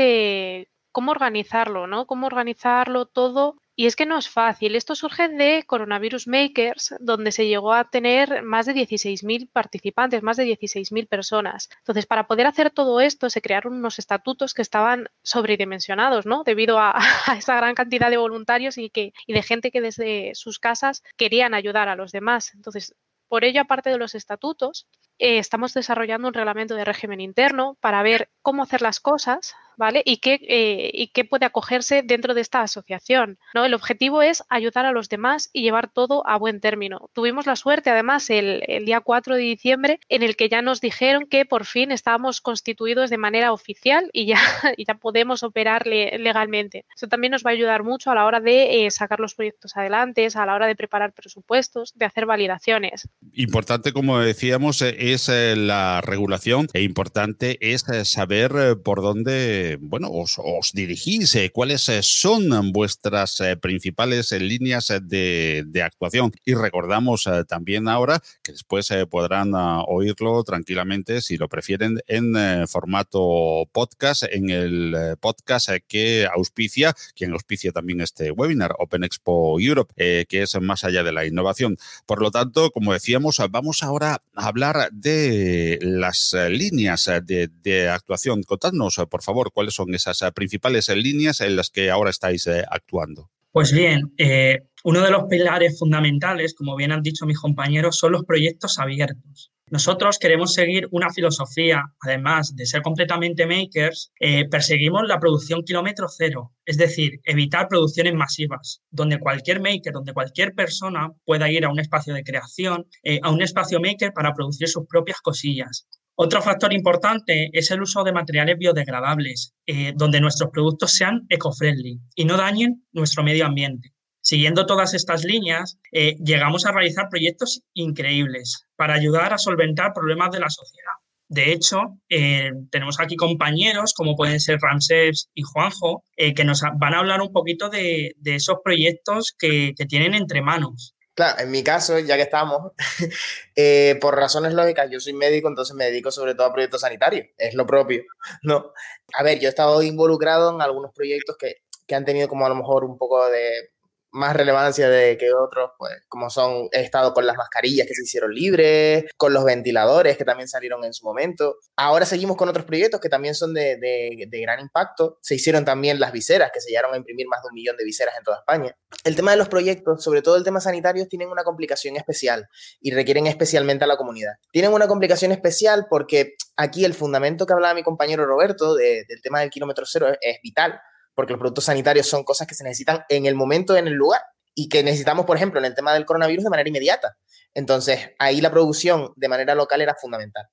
cómo 0.92 1.12
organizarlo, 1.12 1.86
¿no? 1.86 2.06
Cómo 2.06 2.26
organizarlo 2.26 3.06
todo 3.06 3.56
y 3.78 3.86
es 3.86 3.94
que 3.94 4.06
no 4.06 4.18
es 4.18 4.28
fácil. 4.28 4.74
Esto 4.74 4.96
surge 4.96 5.28
de 5.28 5.62
Coronavirus 5.64 6.26
Makers, 6.26 6.96
donde 6.98 7.30
se 7.30 7.46
llegó 7.46 7.72
a 7.72 7.88
tener 7.88 8.42
más 8.42 8.66
de 8.66 8.74
16.000 8.74 9.48
participantes, 9.52 10.20
más 10.20 10.36
de 10.36 10.46
16.000 10.46 11.06
personas. 11.06 11.68
Entonces, 11.78 12.04
para 12.04 12.26
poder 12.26 12.48
hacer 12.48 12.72
todo 12.72 13.00
esto, 13.00 13.30
se 13.30 13.40
crearon 13.40 13.74
unos 13.74 14.00
estatutos 14.00 14.52
que 14.52 14.62
estaban 14.62 15.08
sobredimensionados, 15.22 16.26
¿no? 16.26 16.42
Debido 16.42 16.76
a, 16.80 16.98
esa 17.38 17.54
gran 17.54 17.76
cantidad 17.76 18.10
de 18.10 18.16
voluntarios 18.16 18.78
y, 18.78 18.90
que, 18.90 19.12
y 19.28 19.32
de 19.32 19.42
gente 19.44 19.70
que 19.70 19.80
desde 19.80 20.34
sus 20.34 20.58
casas 20.58 21.04
querían 21.16 21.54
ayudar 21.54 21.88
a 21.88 21.94
los 21.94 22.10
demás. 22.10 22.54
Entonces, 22.54 22.96
por 23.28 23.44
ello, 23.44 23.60
aparte 23.60 23.90
de 23.90 23.98
los 23.98 24.16
estatutos, 24.16 24.88
eh, 25.20 25.38
estamos 25.38 25.72
desarrollando 25.72 26.26
un 26.26 26.34
reglamento 26.34 26.74
de 26.74 26.84
régimen 26.84 27.20
interno 27.20 27.76
para 27.80 28.02
ver 28.02 28.28
cómo 28.42 28.64
hacer 28.64 28.82
las 28.82 28.98
cosas 28.98 29.54
¿vale? 29.78 30.02
Y 30.04 30.18
qué, 30.18 30.40
eh, 30.42 30.90
y 30.92 31.06
qué 31.08 31.24
puede 31.24 31.46
acogerse 31.46 32.02
dentro 32.02 32.34
de 32.34 32.42
esta 32.42 32.60
asociación. 32.60 33.38
¿no? 33.54 33.64
El 33.64 33.72
objetivo 33.72 34.20
es 34.20 34.42
ayudar 34.50 34.84
a 34.84 34.92
los 34.92 35.08
demás 35.08 35.48
y 35.52 35.62
llevar 35.62 35.88
todo 35.90 36.26
a 36.26 36.36
buen 36.36 36.60
término. 36.60 37.08
Tuvimos 37.14 37.46
la 37.46 37.56
suerte, 37.56 37.90
además, 37.90 38.28
el, 38.28 38.62
el 38.66 38.84
día 38.84 39.00
4 39.00 39.36
de 39.36 39.42
diciembre, 39.42 40.00
en 40.08 40.22
el 40.22 40.36
que 40.36 40.48
ya 40.48 40.60
nos 40.60 40.80
dijeron 40.80 41.26
que 41.26 41.46
por 41.46 41.64
fin 41.64 41.92
estábamos 41.92 42.40
constituidos 42.40 43.08
de 43.08 43.18
manera 43.18 43.52
oficial 43.52 44.10
y 44.12 44.26
ya, 44.26 44.38
ya 44.86 44.94
podemos 44.94 45.42
operar 45.42 45.86
le, 45.86 46.18
legalmente. 46.18 46.84
Eso 46.94 47.06
también 47.06 47.30
nos 47.30 47.44
va 47.44 47.50
a 47.50 47.54
ayudar 47.54 47.84
mucho 47.84 48.10
a 48.10 48.14
la 48.14 48.26
hora 48.26 48.40
de 48.40 48.86
eh, 48.86 48.90
sacar 48.90 49.20
los 49.20 49.34
proyectos 49.34 49.76
adelante, 49.76 50.28
a 50.34 50.46
la 50.46 50.54
hora 50.54 50.66
de 50.66 50.74
preparar 50.74 51.12
presupuestos, 51.12 51.92
de 51.96 52.04
hacer 52.04 52.26
validaciones. 52.26 53.08
Importante, 53.32 53.92
como 53.92 54.18
decíamos, 54.18 54.82
eh, 54.82 54.96
es 55.12 55.28
la 55.28 56.00
regulación 56.00 56.66
e 56.72 56.82
importante 56.82 57.58
es 57.60 57.84
saber 58.04 58.78
por 58.82 59.02
dónde 59.02 59.67
bueno, 59.76 60.10
os, 60.10 60.36
os 60.38 60.72
dirigís? 60.72 61.34
Eh, 61.34 61.50
¿Cuáles 61.50 61.88
eh, 61.88 62.00
son 62.02 62.72
vuestras 62.72 63.40
eh, 63.40 63.56
principales 63.56 64.32
líneas 64.32 64.92
de, 65.02 65.82
actuación? 65.84 66.32
Y 66.44 66.54
recordamos 66.54 67.28
también 67.46 67.88
ahora 67.88 68.20
que 68.42 68.52
después 68.52 68.88
podrán 69.10 69.54
uh, 69.54 69.84
oírlo 69.86 70.42
tranquilamente, 70.44 71.20
si 71.20 71.36
lo 71.36 71.48
prefieren, 71.48 72.00
en 72.06 72.66
formato 72.66 73.68
podcast, 73.72 74.24
en 74.24 74.50
el 74.50 75.16
podcast 75.20 75.68
que 75.86 76.26
auspicia, 76.26 76.94
quien 77.14 77.32
auspicia 77.32 77.72
también 77.72 78.00
este 78.00 78.30
webinar, 78.30 78.74
Open 78.78 79.04
Expo 79.04 79.60
Europe, 79.60 79.94
que 79.96 80.42
es 80.42 80.60
más 80.60 80.84
allá 80.84 81.02
de 81.02 81.12
la 81.12 81.26
innovación. 81.26 81.76
Por 82.06 82.22
lo 82.22 82.30
tanto, 82.30 82.70
como 82.70 82.92
decíamos, 82.92 83.40
vamos 83.50 83.82
ahora 83.82 84.22
a 84.34 84.46
hablar 84.46 84.90
de 84.92 85.78
las 85.80 86.34
líneas 86.50 87.10
de, 87.24 87.48
de 87.62 87.88
actuación. 87.88 88.42
Contadnos, 88.42 88.96
por 89.08 89.22
favor, 89.22 89.52
cuáles 89.58 89.74
son 89.74 89.92
esas 89.92 90.22
eh, 90.22 90.30
principales 90.30 90.88
líneas 90.88 91.40
en 91.40 91.56
las 91.56 91.68
que 91.68 91.90
ahora 91.90 92.10
estáis 92.10 92.46
eh, 92.46 92.64
actuando. 92.70 93.28
Pues 93.50 93.72
bien, 93.72 94.12
eh, 94.16 94.60
uno 94.84 95.02
de 95.02 95.10
los 95.10 95.24
pilares 95.24 95.76
fundamentales, 95.76 96.54
como 96.54 96.76
bien 96.76 96.92
han 96.92 97.02
dicho 97.02 97.26
mis 97.26 97.40
compañeros, 97.40 97.98
son 97.98 98.12
los 98.12 98.22
proyectos 98.24 98.78
abiertos. 98.78 99.50
Nosotros 99.70 100.18
queremos 100.18 100.54
seguir 100.54 100.88
una 100.92 101.10
filosofía, 101.10 101.82
además 102.00 102.56
de 102.56 102.64
ser 102.64 102.80
completamente 102.80 103.46
makers, 103.46 104.12
eh, 104.18 104.48
perseguimos 104.48 105.02
la 105.06 105.20
producción 105.20 105.62
kilómetro 105.62 106.06
cero, 106.08 106.52
es 106.64 106.78
decir, 106.78 107.20
evitar 107.24 107.68
producciones 107.68 108.14
masivas, 108.14 108.80
donde 108.90 109.18
cualquier 109.18 109.60
maker, 109.60 109.92
donde 109.92 110.14
cualquier 110.14 110.54
persona 110.54 111.10
pueda 111.24 111.50
ir 111.50 111.64
a 111.64 111.70
un 111.70 111.80
espacio 111.80 112.14
de 112.14 112.24
creación, 112.24 112.86
eh, 113.02 113.20
a 113.22 113.30
un 113.30 113.42
espacio 113.42 113.80
maker 113.80 114.12
para 114.14 114.32
producir 114.32 114.68
sus 114.68 114.86
propias 114.86 115.20
cosillas. 115.20 115.86
Otro 116.20 116.42
factor 116.42 116.72
importante 116.72 117.48
es 117.52 117.70
el 117.70 117.80
uso 117.80 118.02
de 118.02 118.12
materiales 118.12 118.58
biodegradables, 118.58 119.54
eh, 119.66 119.92
donde 119.94 120.20
nuestros 120.20 120.50
productos 120.50 120.90
sean 120.90 121.24
eco-friendly 121.28 122.00
y 122.16 122.24
no 122.24 122.36
dañen 122.36 122.84
nuestro 122.90 123.22
medio 123.22 123.46
ambiente. 123.46 123.92
Siguiendo 124.20 124.66
todas 124.66 124.94
estas 124.94 125.22
líneas, 125.22 125.78
eh, 125.92 126.16
llegamos 126.16 126.66
a 126.66 126.72
realizar 126.72 127.08
proyectos 127.08 127.62
increíbles 127.72 128.66
para 128.74 128.94
ayudar 128.94 129.32
a 129.32 129.38
solventar 129.38 129.92
problemas 129.92 130.32
de 130.32 130.40
la 130.40 130.50
sociedad. 130.50 130.90
De 131.28 131.52
hecho, 131.52 131.82
eh, 132.08 132.50
tenemos 132.72 132.98
aquí 132.98 133.14
compañeros 133.14 133.94
como 133.94 134.16
pueden 134.16 134.40
ser 134.40 134.58
Ramsés 134.60 135.30
y 135.34 135.42
Juanjo, 135.42 136.02
que 136.16 136.44
nos 136.44 136.62
van 136.80 136.94
a 136.94 136.98
hablar 136.98 137.20
un 137.20 137.32
poquito 137.32 137.68
de, 137.68 138.16
esos 138.24 138.56
proyectos 138.64 139.36
que 139.38 139.72
tienen 139.88 140.14
entre 140.14 140.42
manos. 140.42 140.96
Claro, 141.18 141.40
en 141.40 141.50
mi 141.50 141.64
caso, 141.64 141.98
ya 141.98 142.14
que 142.14 142.22
estamos, 142.22 142.70
eh, 143.56 143.98
por 144.00 144.14
razones 144.14 144.54
lógicas, 144.54 144.88
yo 144.88 145.00
soy 145.00 145.14
médico, 145.14 145.48
entonces 145.48 145.74
me 145.74 145.86
dedico 145.86 146.12
sobre 146.12 146.36
todo 146.36 146.46
a 146.46 146.52
proyectos 146.52 146.82
sanitarios, 146.82 147.26
es 147.36 147.54
lo 147.54 147.66
propio, 147.66 148.04
¿no? 148.44 148.72
A 149.14 149.24
ver, 149.24 149.40
yo 149.40 149.48
he 149.48 149.50
estado 149.50 149.82
involucrado 149.82 150.54
en 150.54 150.62
algunos 150.62 150.92
proyectos 150.94 151.36
que, 151.36 151.56
que 151.88 151.94
han 151.96 152.04
tenido 152.04 152.28
como 152.28 152.46
a 152.46 152.48
lo 152.48 152.54
mejor 152.54 152.84
un 152.84 152.96
poco 152.96 153.28
de 153.30 153.72
más 154.10 154.34
relevancia 154.34 154.88
de 154.88 155.18
que 155.18 155.32
otros, 155.32 155.72
pues 155.78 155.92
como 156.08 156.30
son, 156.30 156.68
he 156.72 156.80
estado 156.80 157.12
con 157.12 157.26
las 157.26 157.36
mascarillas 157.36 157.86
que 157.86 157.94
se 157.94 158.02
hicieron 158.02 158.32
libres, 158.32 159.04
con 159.16 159.32
los 159.32 159.44
ventiladores 159.44 160.16
que 160.16 160.24
también 160.24 160.48
salieron 160.48 160.84
en 160.84 160.92
su 160.92 161.04
momento. 161.04 161.56
Ahora 161.76 162.06
seguimos 162.06 162.36
con 162.36 162.48
otros 162.48 162.64
proyectos 162.64 163.00
que 163.00 163.08
también 163.08 163.34
son 163.34 163.54
de, 163.54 163.76
de, 163.76 164.26
de, 164.28 164.40
gran 164.40 164.60
impacto. 164.60 165.18
Se 165.22 165.34
hicieron 165.34 165.64
también 165.64 166.00
las 166.00 166.12
viseras, 166.12 166.50
que 166.52 166.60
se 166.60 166.70
llegaron 166.70 166.94
a 166.94 166.96
imprimir 166.96 167.26
más 167.28 167.42
de 167.42 167.48
un 167.48 167.54
millón 167.54 167.76
de 167.76 167.84
viseras 167.84 168.14
en 168.16 168.24
toda 168.24 168.38
España. 168.38 168.76
El 169.04 169.16
tema 169.16 169.32
de 169.32 169.36
los 169.36 169.48
proyectos, 169.48 170.02
sobre 170.02 170.22
todo 170.22 170.36
el 170.36 170.44
tema 170.44 170.60
sanitario, 170.60 171.06
tienen 171.06 171.28
una 171.28 171.44
complicación 171.44 171.96
especial 171.96 172.48
y 172.80 172.92
requieren 172.92 173.26
especialmente 173.26 173.84
a 173.84 173.88
la 173.88 173.96
comunidad. 173.96 174.34
Tienen 174.52 174.72
una 174.72 174.88
complicación 174.88 175.32
especial 175.32 175.86
porque 175.90 176.34
aquí 176.56 176.84
el 176.84 176.94
fundamento 176.94 177.46
que 177.46 177.52
hablaba 177.52 177.74
mi 177.74 177.82
compañero 177.82 178.26
Roberto 178.26 178.74
de, 178.74 179.04
del 179.08 179.20
tema 179.22 179.40
del 179.40 179.50
kilómetro 179.50 179.84
cero 179.86 180.08
es, 180.08 180.18
es 180.20 180.38
vital 180.42 180.80
porque 181.18 181.32
los 181.32 181.40
productos 181.40 181.64
sanitarios 181.64 182.06
son 182.06 182.22
cosas 182.22 182.46
que 182.46 182.54
se 182.54 182.62
necesitan 182.62 183.00
en 183.08 183.26
el 183.26 183.34
momento, 183.34 183.76
en 183.76 183.88
el 183.88 183.94
lugar, 183.94 184.20
y 184.54 184.68
que 184.68 184.84
necesitamos, 184.84 185.26
por 185.26 185.36
ejemplo, 185.36 185.58
en 185.58 185.66
el 185.66 185.74
tema 185.74 185.92
del 185.92 186.06
coronavirus 186.06 186.44
de 186.44 186.50
manera 186.50 186.68
inmediata. 186.68 187.18
Entonces, 187.54 188.10
ahí 188.20 188.40
la 188.40 188.52
producción 188.52 189.14
de 189.16 189.26
manera 189.26 189.56
local 189.56 189.80
era 189.80 189.96
fundamental. 189.96 190.44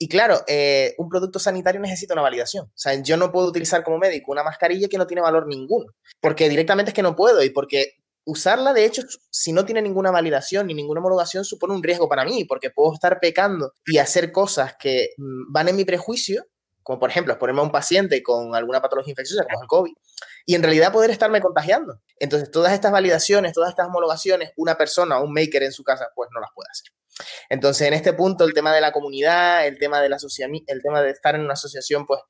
Y 0.00 0.08
claro, 0.08 0.40
eh, 0.48 0.96
un 0.98 1.08
producto 1.08 1.38
sanitario 1.38 1.80
necesita 1.80 2.14
una 2.14 2.22
validación. 2.22 2.64
O 2.64 2.72
sea, 2.74 3.00
yo 3.00 3.16
no 3.16 3.30
puedo 3.30 3.46
utilizar 3.46 3.84
como 3.84 3.98
médico 3.98 4.32
una 4.32 4.42
mascarilla 4.42 4.88
que 4.88 4.98
no 4.98 5.06
tiene 5.06 5.20
valor 5.20 5.46
ninguno, 5.46 5.86
porque 6.20 6.48
directamente 6.48 6.90
es 6.90 6.94
que 6.94 7.02
no 7.02 7.14
puedo 7.14 7.40
y 7.44 7.50
porque 7.50 7.92
usarla, 8.24 8.72
de 8.72 8.86
hecho, 8.86 9.02
si 9.30 9.52
no 9.52 9.64
tiene 9.64 9.80
ninguna 9.80 10.10
validación 10.10 10.66
ni 10.66 10.74
ninguna 10.74 10.98
homologación, 10.98 11.44
supone 11.44 11.72
un 11.72 11.84
riesgo 11.84 12.08
para 12.08 12.24
mí, 12.24 12.46
porque 12.46 12.70
puedo 12.70 12.94
estar 12.94 13.20
pecando 13.20 13.74
y 13.86 13.98
hacer 13.98 14.32
cosas 14.32 14.74
que 14.76 15.10
mm, 15.16 15.52
van 15.52 15.68
en 15.68 15.76
mi 15.76 15.84
prejuicio 15.84 16.46
como 16.90 16.98
por 16.98 17.10
ejemplo 17.10 17.32
exponerme 17.32 17.60
a 17.60 17.64
un 17.64 17.70
paciente 17.70 18.20
con 18.20 18.52
alguna 18.56 18.82
patología 18.82 19.12
infecciosa 19.12 19.44
como 19.44 19.62
el 19.62 19.68
COVID, 19.68 19.92
y 20.44 20.56
en 20.56 20.62
realidad 20.64 20.92
poder 20.92 21.12
estarme 21.12 21.40
contagiando. 21.40 22.00
Entonces, 22.18 22.50
todas 22.50 22.72
estas 22.72 22.90
validaciones, 22.90 23.52
todas 23.52 23.70
estas 23.70 23.86
homologaciones, 23.86 24.50
una 24.56 24.74
persona 24.74 25.20
un 25.20 25.32
maker 25.32 25.62
en 25.62 25.70
su 25.70 25.84
casa, 25.84 26.08
pues 26.16 26.30
no 26.34 26.40
las 26.40 26.50
puede 26.52 26.66
hacer. 26.68 26.92
Entonces, 27.48 27.86
en 27.86 27.94
este 27.94 28.12
punto, 28.12 28.44
el 28.44 28.54
tema 28.54 28.74
de 28.74 28.80
la 28.80 28.90
comunidad, 28.90 29.68
el 29.68 29.78
tema 29.78 30.00
de, 30.00 30.08
la 30.08 30.16
el 30.16 30.82
tema 30.82 31.00
de 31.00 31.10
estar 31.10 31.36
en 31.36 31.42
una 31.42 31.52
asociación, 31.52 32.06
pues 32.06 32.22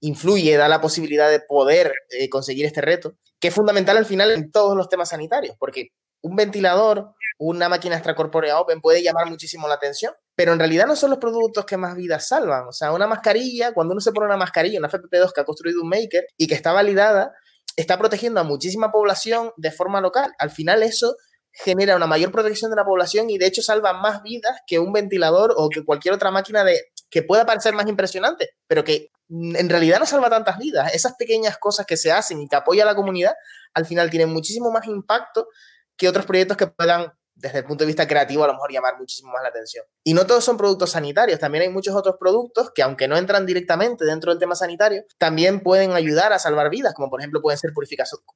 influye, 0.00 0.56
da 0.56 0.66
la 0.66 0.80
posibilidad 0.80 1.30
de 1.30 1.38
poder 1.38 1.94
eh, 2.10 2.28
conseguir 2.28 2.66
este 2.66 2.80
reto, 2.80 3.14
que 3.38 3.48
es 3.48 3.54
fundamental 3.54 3.96
al 3.98 4.06
final 4.06 4.32
en 4.32 4.50
todos 4.50 4.76
los 4.76 4.88
temas 4.88 5.10
sanitarios, 5.10 5.54
porque 5.60 5.90
un 6.22 6.34
ventilador, 6.34 7.14
una 7.38 7.68
máquina 7.68 7.94
extracorpórea 7.94 8.58
open 8.60 8.80
puede 8.80 9.02
llamar 9.02 9.28
muchísimo 9.28 9.68
la 9.68 9.74
atención, 9.74 10.12
pero 10.34 10.52
en 10.52 10.58
realidad 10.58 10.86
no 10.86 10.96
son 10.96 11.10
los 11.10 11.18
productos 11.18 11.64
que 11.64 11.76
más 11.76 11.94
vidas 11.94 12.28
salvan. 12.28 12.66
O 12.68 12.72
sea, 12.72 12.92
una 12.92 13.06
mascarilla, 13.06 13.72
cuando 13.72 13.92
uno 13.92 14.00
se 14.00 14.12
pone 14.12 14.26
una 14.26 14.36
mascarilla, 14.36 14.78
una 14.78 14.90
FPP2 14.90 15.32
que 15.32 15.40
ha 15.40 15.44
construido 15.44 15.82
un 15.82 15.88
maker 15.88 16.26
y 16.36 16.46
que 16.48 16.54
está 16.54 16.72
validada, 16.72 17.32
está 17.76 17.96
protegiendo 17.96 18.40
a 18.40 18.44
muchísima 18.44 18.90
población 18.90 19.52
de 19.56 19.70
forma 19.70 20.00
local. 20.00 20.32
Al 20.38 20.50
final 20.50 20.82
eso 20.82 21.16
genera 21.52 21.96
una 21.96 22.06
mayor 22.06 22.30
protección 22.30 22.70
de 22.70 22.76
la 22.76 22.84
población 22.84 23.30
y 23.30 23.38
de 23.38 23.46
hecho 23.46 23.62
salva 23.62 23.92
más 23.92 24.22
vidas 24.22 24.60
que 24.66 24.78
un 24.78 24.92
ventilador 24.92 25.54
o 25.56 25.68
que 25.68 25.84
cualquier 25.84 26.14
otra 26.14 26.30
máquina 26.30 26.62
de, 26.64 26.92
que 27.10 27.22
pueda 27.22 27.46
parecer 27.46 27.74
más 27.74 27.86
impresionante, 27.88 28.50
pero 28.66 28.84
que 28.84 29.10
en 29.30 29.68
realidad 29.68 29.98
no 29.98 30.06
salva 30.06 30.30
tantas 30.30 30.58
vidas. 30.58 30.94
Esas 30.94 31.14
pequeñas 31.14 31.58
cosas 31.58 31.86
que 31.86 31.96
se 31.96 32.12
hacen 32.12 32.40
y 32.40 32.48
que 32.48 32.56
apoya 32.56 32.82
a 32.82 32.86
la 32.86 32.94
comunidad, 32.94 33.34
al 33.74 33.86
final 33.86 34.10
tienen 34.10 34.30
muchísimo 34.30 34.70
más 34.70 34.86
impacto 34.86 35.48
que 35.96 36.08
otros 36.08 36.26
proyectos 36.26 36.56
que 36.56 36.68
puedan 36.68 37.12
desde 37.38 37.58
el 37.58 37.64
punto 37.64 37.84
de 37.84 37.86
vista 37.86 38.06
creativo, 38.06 38.44
a 38.44 38.48
lo 38.48 38.54
mejor 38.54 38.72
llamar 38.72 38.98
muchísimo 38.98 39.32
más 39.32 39.42
la 39.42 39.48
atención. 39.48 39.84
Y 40.02 40.12
no 40.12 40.26
todos 40.26 40.44
son 40.44 40.56
productos 40.56 40.90
sanitarios, 40.90 41.38
también 41.38 41.62
hay 41.62 41.68
muchos 41.68 41.94
otros 41.94 42.16
productos 42.18 42.72
que, 42.74 42.82
aunque 42.82 43.06
no 43.06 43.16
entran 43.16 43.46
directamente 43.46 44.04
dentro 44.04 44.32
del 44.32 44.40
tema 44.40 44.54
sanitario, 44.54 45.04
también 45.18 45.60
pueden 45.60 45.92
ayudar 45.92 46.32
a 46.32 46.38
salvar 46.38 46.68
vidas, 46.68 46.94
como 46.94 47.08
por 47.08 47.20
ejemplo 47.20 47.40
pueden 47.40 47.58
ser 47.58 47.70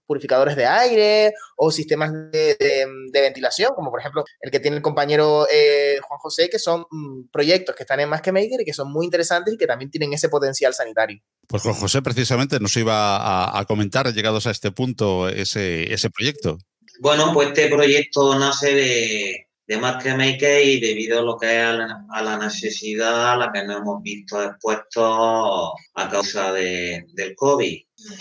purificadores 0.06 0.56
de 0.56 0.66
aire 0.66 1.34
o 1.56 1.70
sistemas 1.70 2.12
de, 2.12 2.86
ventilación, 3.12 3.72
como 3.74 3.90
por 3.90 4.00
ejemplo 4.00 4.24
el 4.40 4.50
que 4.50 4.60
tiene 4.60 4.76
el 4.76 4.82
compañero 4.82 5.46
eh, 5.50 5.98
Juan 6.02 6.18
José, 6.18 6.48
que 6.48 6.58
son 6.58 6.86
mm, 6.90 7.28
proyectos 7.32 7.74
que 7.74 7.82
están 7.82 8.00
en 8.00 8.08
Más 8.08 8.22
que 8.22 8.32
Maker 8.32 8.60
y 8.60 8.64
que 8.64 8.72
son 8.72 8.92
muy 8.92 9.04
interesantes 9.04 9.54
y 9.54 9.56
que 9.56 9.66
también 9.66 9.90
tienen 9.90 10.12
ese 10.12 10.28
potencial 10.28 10.74
sanitario. 10.74 11.20
Pues 11.48 11.62
Juan 11.62 11.74
José 11.74 12.02
precisamente 12.02 12.60
nos 12.60 12.76
iba 12.76 13.58
a, 13.58 13.64
comentar, 13.64 14.12
llegados 14.12 14.46
a 14.46 14.50
este 14.50 14.70
punto, 14.70 15.28
ese 15.28 16.10
proyecto. 16.10 16.58
Bueno, 17.02 17.32
pues 17.34 17.48
este 17.48 17.66
proyecto 17.66 18.38
nace 18.38 18.72
de, 18.76 19.48
de 19.66 19.76
Maker 19.76 20.64
y 20.64 20.78
debido 20.78 21.18
a 21.18 21.22
lo 21.22 21.36
que 21.36 21.46
es 21.46 21.64
a 21.64 22.22
la, 22.22 22.38
necesidad 22.38 23.32
a 23.32 23.36
la 23.36 23.50
que 23.52 23.64
nos 23.64 23.78
hemos 23.78 24.00
visto 24.04 24.40
expuestos 24.40 25.72
a 25.94 26.08
causa 26.08 26.52
de, 26.52 27.04
del 27.14 27.34
COVID. 27.34 27.76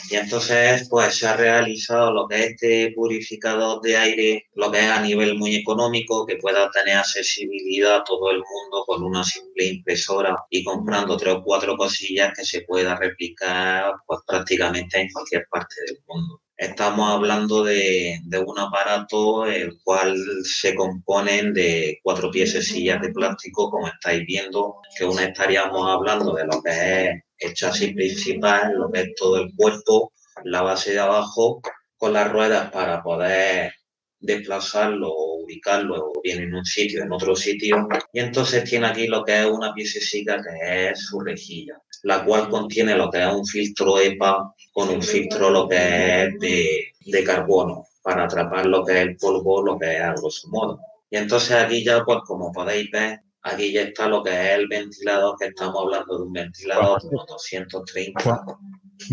Y 0.09 0.15
entonces, 0.15 0.88
pues 0.89 1.15
se 1.15 1.27
ha 1.27 1.38
realizado 1.38 2.11
lo 2.11 2.27
que 2.27 2.39
es 2.39 2.45
este 2.53 2.91
purificador 2.95 3.81
de 3.81 3.97
aire, 3.97 4.45
lo 4.55 4.71
que 4.71 4.79
es 4.79 4.89
a 4.89 5.00
nivel 5.00 5.38
muy 5.38 5.57
económico, 5.57 6.25
que 6.25 6.38
pueda 6.38 6.71
tener 6.71 6.97
accesibilidad 6.97 7.97
a 7.97 8.03
todo 8.03 8.31
el 8.31 8.38
mundo 8.38 8.83
con 8.88 9.03
una 9.03 9.23
simple 9.23 9.65
impresora 9.65 10.35
y 10.50 10.63
comprando 10.63 11.17
tres 11.17 11.35
o 11.35 11.43
cuatro 11.43 11.77
cosillas 11.77 12.33
que 12.35 12.43
se 12.43 12.61
pueda 12.61 12.95
replicar 12.95 13.93
pues 14.07 14.21
prácticamente 14.25 15.00
en 15.00 15.11
cualquier 15.11 15.45
parte 15.51 15.75
del 15.85 16.00
mundo. 16.07 16.40
Estamos 16.61 17.09
hablando 17.09 17.63
de, 17.63 18.21
un 18.45 18.59
aparato 18.59 19.47
el 19.47 19.79
cual 19.83 20.15
se 20.43 20.75
componen 20.75 21.55
de 21.55 21.99
cuatro 22.03 22.29
piececillas 22.29 23.01
de 23.01 23.11
plástico, 23.11 23.71
como 23.71 23.87
estáis 23.87 24.27
viendo, 24.27 24.75
que 24.95 25.03
una 25.03 25.23
estaríamos 25.23 25.89
hablando 25.89 26.35
de 26.35 26.45
lo 26.45 26.61
que 26.61 26.69
es 26.69 27.23
el 27.39 27.53
chasis 27.55 27.95
principal, 27.95 28.75
lo 28.75 28.91
que 28.91 29.01
es 29.01 29.15
todo 29.15 29.37
el 29.37 29.51
cuerpo, 29.55 30.13
la 30.43 30.61
base 30.61 30.91
de 30.93 30.99
abajo, 30.99 31.63
con 31.97 32.13
las 32.13 32.31
ruedas 32.31 32.69
para 32.69 33.01
poder 33.01 33.73
desplazarlo 34.19 35.09
o 35.09 35.43
ubicarlo 35.43 36.11
bien 36.23 36.43
en 36.43 36.53
un 36.53 36.63
sitio, 36.63 37.01
en 37.01 37.11
otro 37.11 37.35
sitio. 37.35 37.87
Y 38.13 38.19
entonces 38.19 38.65
tiene 38.65 38.85
aquí 38.85 39.07
lo 39.07 39.23
que 39.23 39.39
es 39.39 39.47
una 39.47 39.73
piececita 39.73 40.37
que 40.37 40.89
es 40.89 41.07
su 41.07 41.21
rejilla, 41.21 41.81
la 42.03 42.24
cual 42.25 42.50
contiene 42.50 42.96
lo 42.96 43.10
que 43.10 43.22
es 43.22 43.34
un 43.34 43.46
filtro 43.46 44.00
EPA 44.00 44.53
con 44.74 44.89
un 44.89 45.01
filtro 45.01 45.50
lo 45.50 45.67
que 45.67 46.24
es 46.24 46.39
de, 46.39 47.24
carbono 47.24 47.86
para 48.01 48.24
atrapar 48.24 48.65
lo 48.65 48.84
que 48.84 48.93
es 48.93 49.01
el 49.01 49.17
polvo, 49.17 49.62
lo 49.62 49.77
que 49.77 49.96
es 49.98 50.01
a 50.01 50.13
grosso 50.13 50.48
modo. 50.50 50.79
Y 51.10 51.17
entonces 51.17 51.51
aquí 51.51 51.84
ya, 51.84 52.03
pues 52.03 52.20
como 52.25 52.51
podéis 52.51 52.89
ver, 52.89 53.20
aquí 53.43 53.72
ya 53.72 53.81
está 53.81 54.08
lo 54.08 54.24
que 54.24 54.31
es 54.31 54.58
el 54.58 54.67
ventilador, 54.67 55.36
que 55.39 55.48
estamos 55.48 55.75
hablando 55.84 56.17
de 56.17 56.24
un 56.24 56.34
ventilador 56.34 57.01
de 57.01 57.10
unos 57.10 57.27
230 57.27 58.46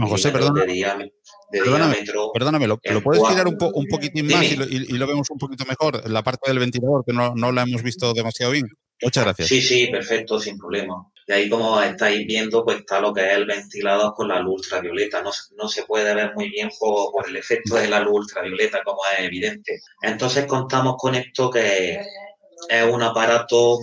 José, 0.06 0.30
perdona, 0.30 0.64
de, 0.64 0.72
diámetro. 0.72 2.30
Perdóname, 2.32 2.66
¿lo, 2.66 2.78
puedes 2.78 3.26
girar 3.26 3.48
un, 3.48 3.56
un 3.60 3.86
poquitín 3.86 4.26
más 4.26 4.44
y 4.44 4.56
lo, 4.98 5.06
vemos 5.06 5.30
un 5.30 5.38
poquito 5.38 5.64
mejor? 5.64 6.08
La 6.10 6.22
parte 6.22 6.50
del 6.50 6.58
ventilador, 6.58 7.04
que 7.06 7.12
no, 7.12 7.34
no 7.34 7.52
la 7.52 7.62
hemos 7.62 7.82
visto 7.82 8.12
demasiado 8.12 8.52
bien. 8.52 8.66
Muchas 9.02 9.24
gracias. 9.24 9.48
Sí, 9.48 9.62
sí, 9.62 9.86
perfecto, 9.86 10.38
sin 10.38 10.58
problema. 10.58 11.06
De 11.28 11.34
ahí, 11.34 11.50
como 11.50 11.78
estáis 11.82 12.26
viendo, 12.26 12.64
pues 12.64 12.78
está 12.78 13.00
lo 13.00 13.12
que 13.12 13.20
es 13.20 13.36
el 13.36 13.44
ventilador 13.44 14.14
con 14.14 14.28
la 14.28 14.40
luz 14.40 14.62
ultravioleta. 14.62 15.20
No, 15.20 15.30
no 15.58 15.68
se 15.68 15.82
puede 15.82 16.14
ver 16.14 16.34
muy 16.34 16.48
bien 16.48 16.70
por, 16.80 17.12
por, 17.12 17.28
el 17.28 17.36
efecto 17.36 17.74
de 17.74 17.86
la 17.86 18.00
luz 18.00 18.20
ultravioleta, 18.20 18.82
como 18.82 19.00
es 19.12 19.26
evidente. 19.26 19.78
Entonces 20.00 20.46
contamos 20.46 20.96
con 20.96 21.14
esto 21.14 21.50
que 21.50 22.00
es 22.70 22.84
un 22.90 23.02
aparato 23.02 23.78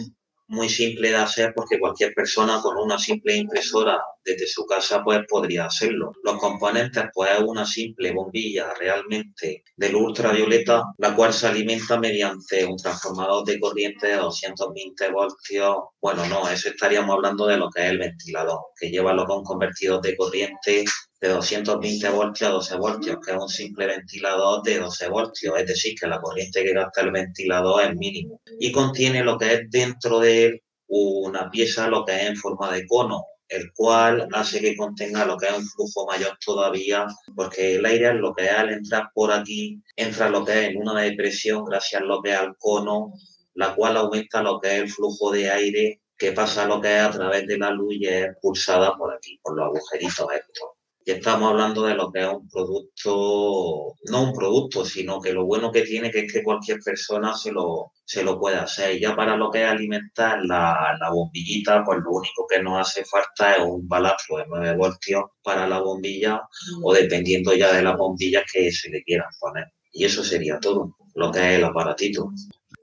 muy 0.47 0.69
simple 0.69 1.09
de 1.09 1.17
hacer 1.17 1.53
porque 1.55 1.79
cualquier 1.79 2.13
persona 2.13 2.61
con 2.61 2.77
una 2.77 2.99
simple 2.99 3.35
impresora 3.35 3.99
desde 4.23 4.47
su 4.47 4.65
casa 4.65 5.03
pues 5.03 5.21
podría 5.27 5.65
hacerlo. 5.65 6.11
Los 6.23 6.37
componentes 6.37 7.05
pues 7.13 7.31
es 7.31 7.39
una 7.39 7.65
simple 7.65 8.11
bombilla 8.11 8.73
realmente 8.73 9.63
de 9.75 9.89
luz 9.89 10.07
ultravioleta 10.07 10.83
la 10.97 11.15
cual 11.15 11.33
se 11.33 11.47
alimenta 11.47 11.99
mediante 11.99 12.65
un 12.65 12.77
transformador 12.77 13.45
de 13.45 13.59
corriente 13.59 14.07
de 14.07 14.17
220 14.17 15.11
voltios. 15.11 15.75
Bueno, 16.01 16.25
no, 16.27 16.49
eso 16.49 16.69
estaríamos 16.69 17.15
hablando 17.15 17.47
de 17.47 17.57
lo 17.57 17.69
que 17.69 17.83
es 17.83 17.91
el 17.91 17.99
ventilador, 17.99 18.59
que 18.79 18.89
lleva 18.89 19.13
lo 19.13 19.25
que 19.25 19.33
un 19.33 19.43
convertidor 19.43 20.01
de 20.01 20.15
corriente 20.15 20.85
de 21.27 21.33
220 21.33 22.09
voltios 22.09 22.49
a 22.49 22.53
12 22.53 22.75
voltios, 22.77 23.17
que 23.23 23.31
es 23.31 23.37
un 23.37 23.49
simple 23.49 23.87
ventilador 23.87 24.61
de 24.63 24.79
12 24.79 25.09
voltios, 25.09 25.59
es 25.59 25.67
decir, 25.67 25.95
que 25.99 26.07
la 26.07 26.21
corriente 26.21 26.63
que 26.63 26.73
gasta 26.73 27.01
el 27.01 27.11
ventilador 27.11 27.83
es 27.83 27.95
mínimo. 27.95 28.41
Y 28.59 28.71
contiene 28.71 29.23
lo 29.23 29.37
que 29.37 29.53
es 29.53 29.61
dentro 29.69 30.19
de 30.19 30.45
él 30.45 30.61
una 30.87 31.49
pieza, 31.49 31.87
lo 31.87 32.05
que 32.05 32.15
es 32.15 32.29
en 32.29 32.37
forma 32.37 32.71
de 32.71 32.85
cono, 32.85 33.25
el 33.47 33.73
cual 33.73 34.27
hace 34.33 34.61
que 34.61 34.75
contenga 34.75 35.25
lo 35.25 35.37
que 35.37 35.47
es 35.47 35.57
un 35.57 35.65
flujo 35.65 36.05
mayor 36.05 36.37
todavía, 36.43 37.07
porque 37.35 37.75
el 37.75 37.85
aire, 37.85 38.13
lo 38.13 38.33
que 38.33 38.45
es 38.45 38.51
al 38.51 38.71
entrar 38.71 39.09
por 39.13 39.31
aquí, 39.31 39.81
entra 39.95 40.29
lo 40.29 40.45
que 40.45 40.51
es 40.53 40.69
en 40.69 40.77
una 40.77 41.01
depresión 41.01 41.65
gracias 41.65 42.01
a 42.01 42.05
lo 42.05 42.21
que 42.21 42.31
es 42.31 42.37
al 42.37 42.55
cono, 42.57 43.13
la 43.55 43.73
cual 43.73 43.97
aumenta 43.97 44.43
lo 44.43 44.59
que 44.59 44.75
es 44.75 44.81
el 44.83 44.89
flujo 44.89 45.31
de 45.31 45.49
aire 45.49 46.01
que 46.17 46.31
pasa 46.31 46.65
lo 46.65 46.79
que 46.79 46.95
es 46.95 47.01
a 47.01 47.11
través 47.11 47.45
de 47.45 47.57
la 47.57 47.71
luz 47.71 47.95
y 47.99 48.07
es 48.07 48.27
expulsada 48.27 48.95
por 48.95 49.13
aquí, 49.13 49.39
por 49.43 49.55
los 49.55 49.65
agujeritos 49.65 50.27
estos 50.33 50.74
y 51.07 51.11
estamos 51.11 51.51
hablando 51.51 51.83
de 51.83 51.93
lo 51.93 52.11
que 52.11 52.21
es 52.21 52.27
un 52.27 52.49
producto, 52.49 53.93
no 54.09 54.23
un 54.23 54.33
producto, 54.33 54.83
sino 54.83 55.21
que 55.21 55.33
lo 55.33 55.45
bueno 55.45 55.71
que 55.71 55.83
tiene 55.83 56.09
que 56.09 56.21
es 56.21 56.33
que 56.33 56.41
cualquier 56.41 56.79
persona 56.79 57.37
se 57.37 57.51
lo, 57.51 57.91
se 58.03 58.23
lo 58.23 58.39
puede 58.39 58.57
hacer. 58.57 58.95
Y 58.95 59.01
ya 59.01 59.15
para 59.15 59.37
lo 59.37 59.51
que 59.51 59.61
es 59.61 59.69
alimentar 59.69 60.43
la, 60.43 60.97
la 60.99 61.11
bombillita, 61.11 61.83
pues 61.85 61.99
lo 62.03 62.09
único 62.09 62.47
que 62.49 62.59
nos 62.59 62.79
hace 62.79 63.05
falta 63.05 63.53
es 63.53 63.61
un 63.63 63.87
balastro 63.87 64.37
de 64.37 64.45
9 64.47 64.77
voltios 64.77 65.25
para 65.43 65.67
la 65.67 65.79
bombilla 65.79 66.41
o 66.81 66.91
dependiendo 66.91 67.53
ya 67.53 67.71
de 67.71 67.83
las 67.83 67.95
bombillas 67.97 68.43
que 68.51 68.71
se 68.71 68.89
le 68.89 69.03
quieran 69.03 69.29
poner. 69.39 69.65
Y 69.91 70.05
eso 70.05 70.23
sería 70.23 70.59
todo, 70.59 70.97
lo 71.13 71.31
que 71.31 71.37
es 71.37 71.59
el 71.59 71.65
aparatito. 71.65 72.31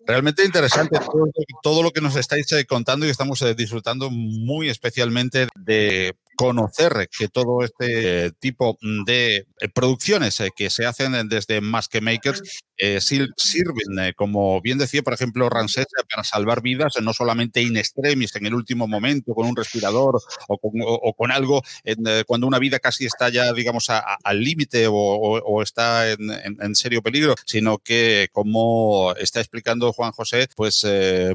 Realmente 0.07 0.45
interesante 0.45 0.99
todo, 1.63 1.83
lo 1.83 1.91
que 1.91 2.01
nos 2.01 2.15
estáis 2.15 2.51
eh, 2.53 2.67
contando 2.67 3.05
y 3.05 3.11
estamos 3.11 3.43
eh, 3.43 3.55
disfrutando 3.55 4.11
muy 4.11 4.69
especialmente 4.69 5.49
de 5.57 6.15
conocer 6.37 7.09
que 7.17 7.29
todo 7.29 7.63
este 7.63 8.33
tipo 8.33 8.79
de 9.07 9.37
eh, 9.37 9.69
producciones 9.73 10.41
eh, 10.41 10.51
que 10.55 10.71
se 10.71 10.87
hacen 10.87 11.29
desde 11.29 11.61
Más 11.61 11.89
que 11.89 12.01
Makers 12.01 12.43
eh, 12.77 13.01
sirven, 13.01 14.13
como 14.17 14.61
bien 14.61 14.79
decía, 14.79 15.03
por 15.03 15.13
ejemplo, 15.13 15.49
Ramsés, 15.49 15.87
para 16.11 16.25
salvar 16.25 16.63
vidas, 16.63 16.95
no 17.01 17.13
solamente 17.13 17.63
in 17.63 17.77
extremis, 17.77 18.35
en 18.35 18.47
el 18.47 18.55
último 18.55 18.89
momento, 18.89 19.35
con 19.35 19.47
un 19.47 19.55
respirador 19.55 20.21
o 20.49 21.15
con, 21.15 21.31
algo, 21.31 21.63
cuando 22.27 22.49
una 22.49 22.59
vida 22.59 22.81
casi 22.81 23.07
está 23.07 23.29
ya, 23.29 23.53
digamos, 23.53 23.89
al 23.89 24.43
límite 24.43 24.87
o, 24.89 25.63
está 25.63 26.11
en, 26.11 26.75
serio 26.75 27.03
peligro, 27.03 27.37
sino 27.47 27.79
que, 27.79 28.29
como 28.33 29.15
está 29.15 29.39
explicando 29.39 29.93
Juan 29.93 30.11
José, 30.11 30.49
pues 30.57 30.85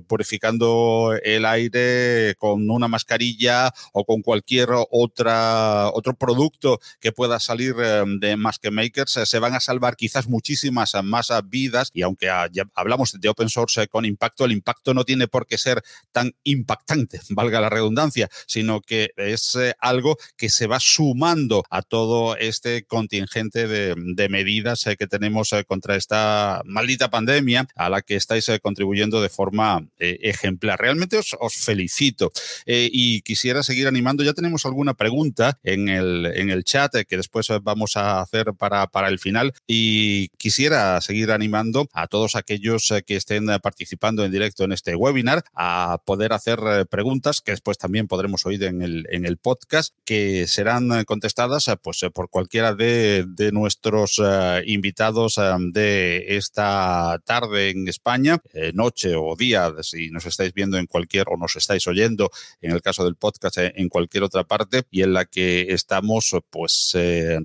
purificando 0.06 1.14
el 1.24 1.46
aire 1.46 2.36
con 2.38 2.70
una 2.70 2.90
mascarilla 2.90 3.72
o 3.94 4.04
con 4.04 4.22
cualquier 4.22 4.70
otra, 4.92 5.90
otro 5.94 6.16
producto 6.16 6.80
que 7.00 7.12
pueda 7.12 7.40
salir 7.40 7.76
em, 7.80 8.20
de 8.20 8.38
que 8.62 8.72
Makers, 8.72 9.18
eh, 9.18 9.26
se 9.26 9.40
van 9.40 9.54
a 9.54 9.60
salvar 9.60 9.96
quizás 9.96 10.28
muchísimas 10.28 10.94
más 11.04 11.32
vidas 11.46 11.92
y 11.94 12.02
aunque 12.02 12.30
hablamos 12.76 13.14
de 13.20 13.30
open 13.30 13.50
source 13.50 13.84
eh, 13.84 13.88
con 13.88 14.06
impacto, 14.06 14.46
el 14.46 14.52
impacto 14.52 14.94
no 14.94 15.04
tiene 15.04 15.28
por 15.28 15.48
qué 15.48 15.58
ser 15.58 15.84
tan 16.12 16.34
impactante, 16.44 17.20
valga 17.30 17.62
la 17.62 17.70
redundancia, 17.70 18.30
sino 18.46 18.82
que 18.82 19.12
es 19.18 19.56
eh, 19.56 19.74
algo 19.80 20.18
que 20.38 20.50
se 20.50 20.68
va 20.68 20.80
sumando 20.80 21.64
a 21.70 21.82
todo 21.82 22.38
este 22.38 22.84
contingente 22.84 23.68
de, 23.68 23.96
medidas 24.30 24.84
que 25.00 25.08
tenemos 25.08 25.52
contra 25.68 25.96
esta 25.96 26.62
maldita 26.66 27.10
pandemia 27.10 27.68
a 27.76 27.90
la 27.90 28.02
que 28.02 28.16
estáis 28.16 28.50
contribuyendo 28.62 29.22
de 29.22 29.30
forma 29.30 29.88
ejemplar. 29.98 30.80
Realmente 30.80 31.18
os 31.18 31.56
felicito 31.56 32.32
y 32.66 33.22
quisiera 33.22 33.64
seguir 33.64 33.88
animando. 33.88 34.24
Ya 34.24 34.34
tenemos 34.34 34.66
alguna 34.78 34.94
pregunta 34.94 35.58
en 35.64 35.90
el, 35.90 36.28
en 36.36 36.52
el 36.52 36.64
chat 36.64 36.94
que 37.08 37.18
después 37.18 37.48
vamos 37.64 37.98
a 37.98 38.22
hacer 38.22 38.54
para, 38.54 38.86
para 38.86 39.08
el 39.08 39.18
final. 39.18 39.54
Y 39.66 40.28
quisiera 40.38 41.02
seguir 41.02 41.32
animando 41.32 41.90
a 41.94 42.06
todos 42.06 42.36
aquellos 42.36 42.94
que 43.08 43.16
estén 43.16 43.48
participando 43.64 44.24
en 44.24 44.32
directo 44.32 44.66
en 44.66 44.74
este 44.74 44.96
webinar 44.96 45.44
a 45.56 46.00
poder 46.06 46.32
hacer 46.32 46.60
preguntas 46.92 47.42
que 47.42 47.54
después 47.54 47.80
también 47.80 48.08
podremos 48.08 48.46
oír 48.46 48.64
en 48.66 48.84
el, 48.84 49.08
en 49.10 49.26
el 49.26 49.38
podcast, 49.38 49.96
que 50.06 50.46
serán 50.46 51.06
contestadas 51.06 51.72
pues, 51.82 52.06
por 52.14 52.30
cualquiera 52.30 52.76
de, 52.76 53.26
de 53.28 53.52
nuestros 53.52 54.22
invitados 54.68 55.40
de 55.72 56.38
esta 56.38 57.20
tarde 57.26 57.72
en 57.72 57.88
España, 57.88 58.38
noche 58.76 59.16
o 59.16 59.36
día, 59.36 59.74
si 59.82 60.12
nos 60.12 60.28
estáis 60.28 60.54
viendo 60.54 60.78
en 60.78 60.86
cualquier 60.86 61.26
o 61.30 61.38
nos 61.38 61.56
estáis 61.56 61.88
oyendo, 61.88 62.30
en 62.62 62.72
el 62.72 62.84
caso 62.84 63.04
del 63.04 63.16
podcast, 63.16 63.58
en 63.58 63.90
cualquier 63.90 64.24
otra 64.24 64.44
parte, 64.44 64.67
y 64.92 65.04
en 65.04 65.14
la 65.14 65.26
que 65.26 65.68
estamos 65.70 66.36
pues 66.50 66.92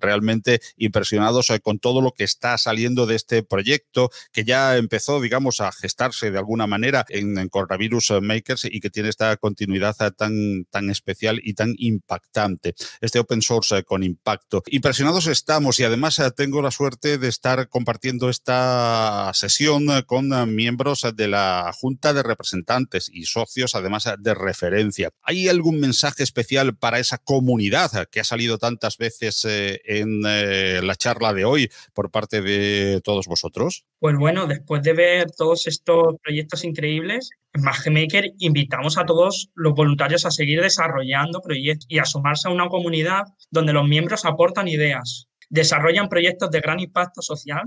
realmente 0.01 0.61
impresionados 0.77 1.53
con 1.63 1.79
todo 1.79 2.01
lo 2.01 2.13
que 2.13 2.25
está 2.25 2.59
saliendo 2.59 3.07
de 3.07 3.17
este 3.17 3.43
proyecto 3.43 4.11
que 4.33 4.45
ya 4.45 4.77
empezó, 4.77 5.21
digamos, 5.21 5.61
a 5.61 5.73
gestarse 5.73 6.31
de 6.31 6.39
alguna 6.39 6.67
manera 6.67 7.05
en, 7.09 7.33
Coronavirus 7.49 8.15
Makers 8.23 8.67
y 8.67 8.81
que 8.81 8.91
tiene 8.91 9.09
esta 9.09 9.37
continuidad 9.37 9.97
tan, 10.17 10.65
tan 10.71 10.91
especial 10.91 11.41
y 11.43 11.55
tan 11.55 11.75
impactante. 11.77 12.75
Este 13.01 13.19
open 13.19 13.43
source 13.43 13.83
con 13.85 14.03
impacto. 14.03 14.63
Impresionados 14.67 15.27
estamos 15.27 15.79
y 15.81 15.85
además 15.85 16.21
tengo 16.37 16.63
la 16.63 16.71
suerte 16.71 17.19
de 17.19 17.29
estar 17.29 17.69
compartiendo 17.69 18.31
esta 18.31 19.31
sesión 19.35 19.87
con 20.07 20.55
miembros 20.55 21.07
de 21.15 21.29
la 21.29 21.73
Junta 21.75 22.13
de 22.13 22.23
Representantes 22.23 23.11
y 23.13 23.25
socios, 23.25 23.75
además 23.75 24.09
de 24.19 24.35
referencia. 24.35 25.11
¿Hay 25.23 25.49
algún 25.49 25.81
mensaje 25.81 26.23
especial 26.23 26.77
para 26.77 26.99
esa 26.99 27.12
comunidad 27.19 28.09
que 28.11 28.21
ha 28.21 28.25
salido 28.25 28.59
tantas 28.59 28.97
veces 28.99 29.45
eh, 29.45 29.81
en 29.85 30.23
eh, 30.27 30.81
la 30.83 30.95
charla 30.95 31.33
de 31.33 31.45
hoy 31.45 31.71
por 31.93 32.11
parte 32.11 32.41
de 32.43 33.01
todos 33.03 33.27
vosotros? 33.27 33.85
Pues 33.99 34.17
bueno, 34.17 34.47
después 34.47 34.83
de 34.83 34.93
ver 34.93 35.31
todos 35.31 35.67
estos 35.67 36.17
proyectos 36.23 36.65
increíbles, 36.65 37.31
en 37.55 37.63
Maker 37.93 38.33
invitamos 38.39 38.97
a 38.99 39.05
todos 39.05 39.51
los 39.55 39.75
voluntarios 39.75 40.25
a 40.25 40.31
seguir 40.31 40.63
desarrollando 40.63 41.41
proyectos 41.41 41.87
y 41.89 41.99
a 41.99 42.05
sumarse 42.05 42.49
a 42.49 42.51
una 42.51 42.69
comunidad 42.69 43.25
donde 43.51 43.73
los 43.73 43.87
miembros 43.87 44.25
aportan 44.25 44.69
ideas, 44.69 45.29
desarrollan 45.51 46.09
proyectos 46.09 46.51
de 46.51 46.61
gran 46.61 46.81
impacto 46.81 47.21
social 47.21 47.63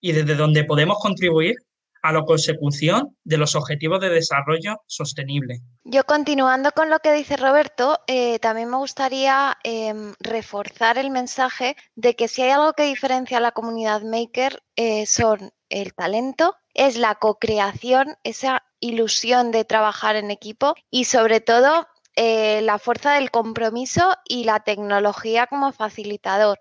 y 0.00 0.12
desde 0.12 0.34
donde 0.34 0.64
podemos 0.64 0.98
contribuir 0.98 1.56
a 2.02 2.12
la 2.12 2.24
consecución 2.24 3.16
de 3.24 3.36
los 3.36 3.54
objetivos 3.54 4.00
de 4.00 4.10
desarrollo 4.10 4.82
sostenible. 4.86 5.60
Yo 5.84 6.04
continuando 6.04 6.72
con 6.72 6.90
lo 6.90 6.98
que 7.00 7.12
dice 7.12 7.36
Roberto, 7.36 7.98
eh, 8.06 8.38
también 8.38 8.70
me 8.70 8.76
gustaría 8.76 9.58
em, 9.64 10.14
reforzar 10.20 10.98
el 10.98 11.10
mensaje 11.10 11.76
de 11.94 12.14
que 12.14 12.28
si 12.28 12.42
hay 12.42 12.50
algo 12.50 12.72
que 12.72 12.84
diferencia 12.84 13.38
a 13.38 13.40
la 13.40 13.52
comunidad 13.52 14.02
maker 14.02 14.62
eh, 14.76 15.06
son 15.06 15.52
el 15.68 15.94
talento, 15.94 16.56
es 16.74 16.96
la 16.96 17.16
co-creación, 17.16 18.16
esa 18.24 18.62
ilusión 18.80 19.50
de 19.50 19.64
trabajar 19.64 20.16
en 20.16 20.30
equipo 20.30 20.74
y 20.90 21.04
sobre 21.04 21.40
todo 21.40 21.86
eh, 22.16 22.60
la 22.62 22.78
fuerza 22.78 23.14
del 23.14 23.30
compromiso 23.30 24.14
y 24.24 24.44
la 24.44 24.60
tecnología 24.60 25.46
como 25.46 25.72
facilitador. 25.72 26.58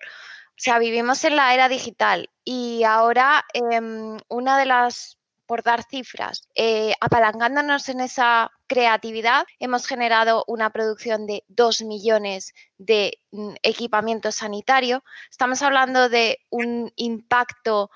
O 0.59 0.61
sea, 0.61 0.77
vivimos 0.77 1.23
en 1.23 1.37
la 1.37 1.53
era 1.53 1.69
digital 1.69 2.29
y 2.43 2.83
ahora 2.83 3.45
em, 3.53 4.17
una 4.27 4.57
de 4.57 4.65
las 4.65 5.18
por 5.49 5.63
dar 5.63 5.83
cifras, 5.83 6.43
eh, 6.53 6.93
apalancándonos 7.01 7.89
en 7.89 8.01
esa 8.01 8.51
creatividad, 8.67 9.47
hemos 9.57 9.87
generado 9.87 10.43
una 10.45 10.69
producción 10.69 11.25
de 11.25 11.43
2 11.47 11.81
millones 11.81 12.53
de 12.77 13.17
mm, 13.31 13.55
equipamiento 13.63 14.31
sanitario. 14.31 15.03
Estamos 15.31 15.63
hablando 15.63 16.07
de 16.07 16.37
un 16.51 16.93
impacto 16.97 17.89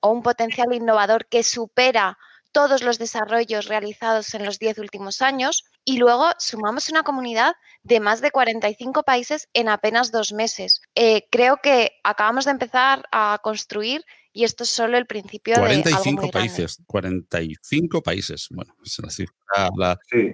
o 0.00 0.10
un 0.10 0.22
potencial 0.24 0.74
innovador 0.74 1.26
que 1.26 1.44
supera 1.44 2.18
todos 2.50 2.82
los 2.82 2.98
desarrollos 2.98 3.66
realizados 3.66 4.34
en 4.34 4.44
los 4.44 4.58
10 4.58 4.78
últimos 4.78 5.22
años 5.22 5.66
y 5.84 5.98
luego 5.98 6.30
sumamos 6.38 6.88
una 6.88 7.04
comunidad 7.04 7.54
de 7.84 8.00
más 8.00 8.20
de 8.20 8.32
45 8.32 9.04
países 9.04 9.48
en 9.52 9.68
apenas 9.68 10.10
dos 10.10 10.32
meses. 10.32 10.80
Eh, 10.96 11.28
creo 11.30 11.58
que 11.58 11.92
acabamos 12.02 12.44
de 12.46 12.50
empezar 12.50 13.06
a 13.12 13.38
construir 13.40 14.04
y 14.36 14.44
esto 14.44 14.64
es 14.64 14.68
solo 14.68 14.98
el 14.98 15.06
principio 15.06 15.54
45 15.56 16.20
de 16.20 16.26
algo 16.26 16.30
países, 16.30 16.82
45 16.86 18.02
países. 18.02 18.48
Bueno, 18.50 18.74
es 18.84 18.98
la 19.02 19.08
cifra. 19.08 19.98
Sí, 20.10 20.30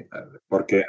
porque 0.49 0.83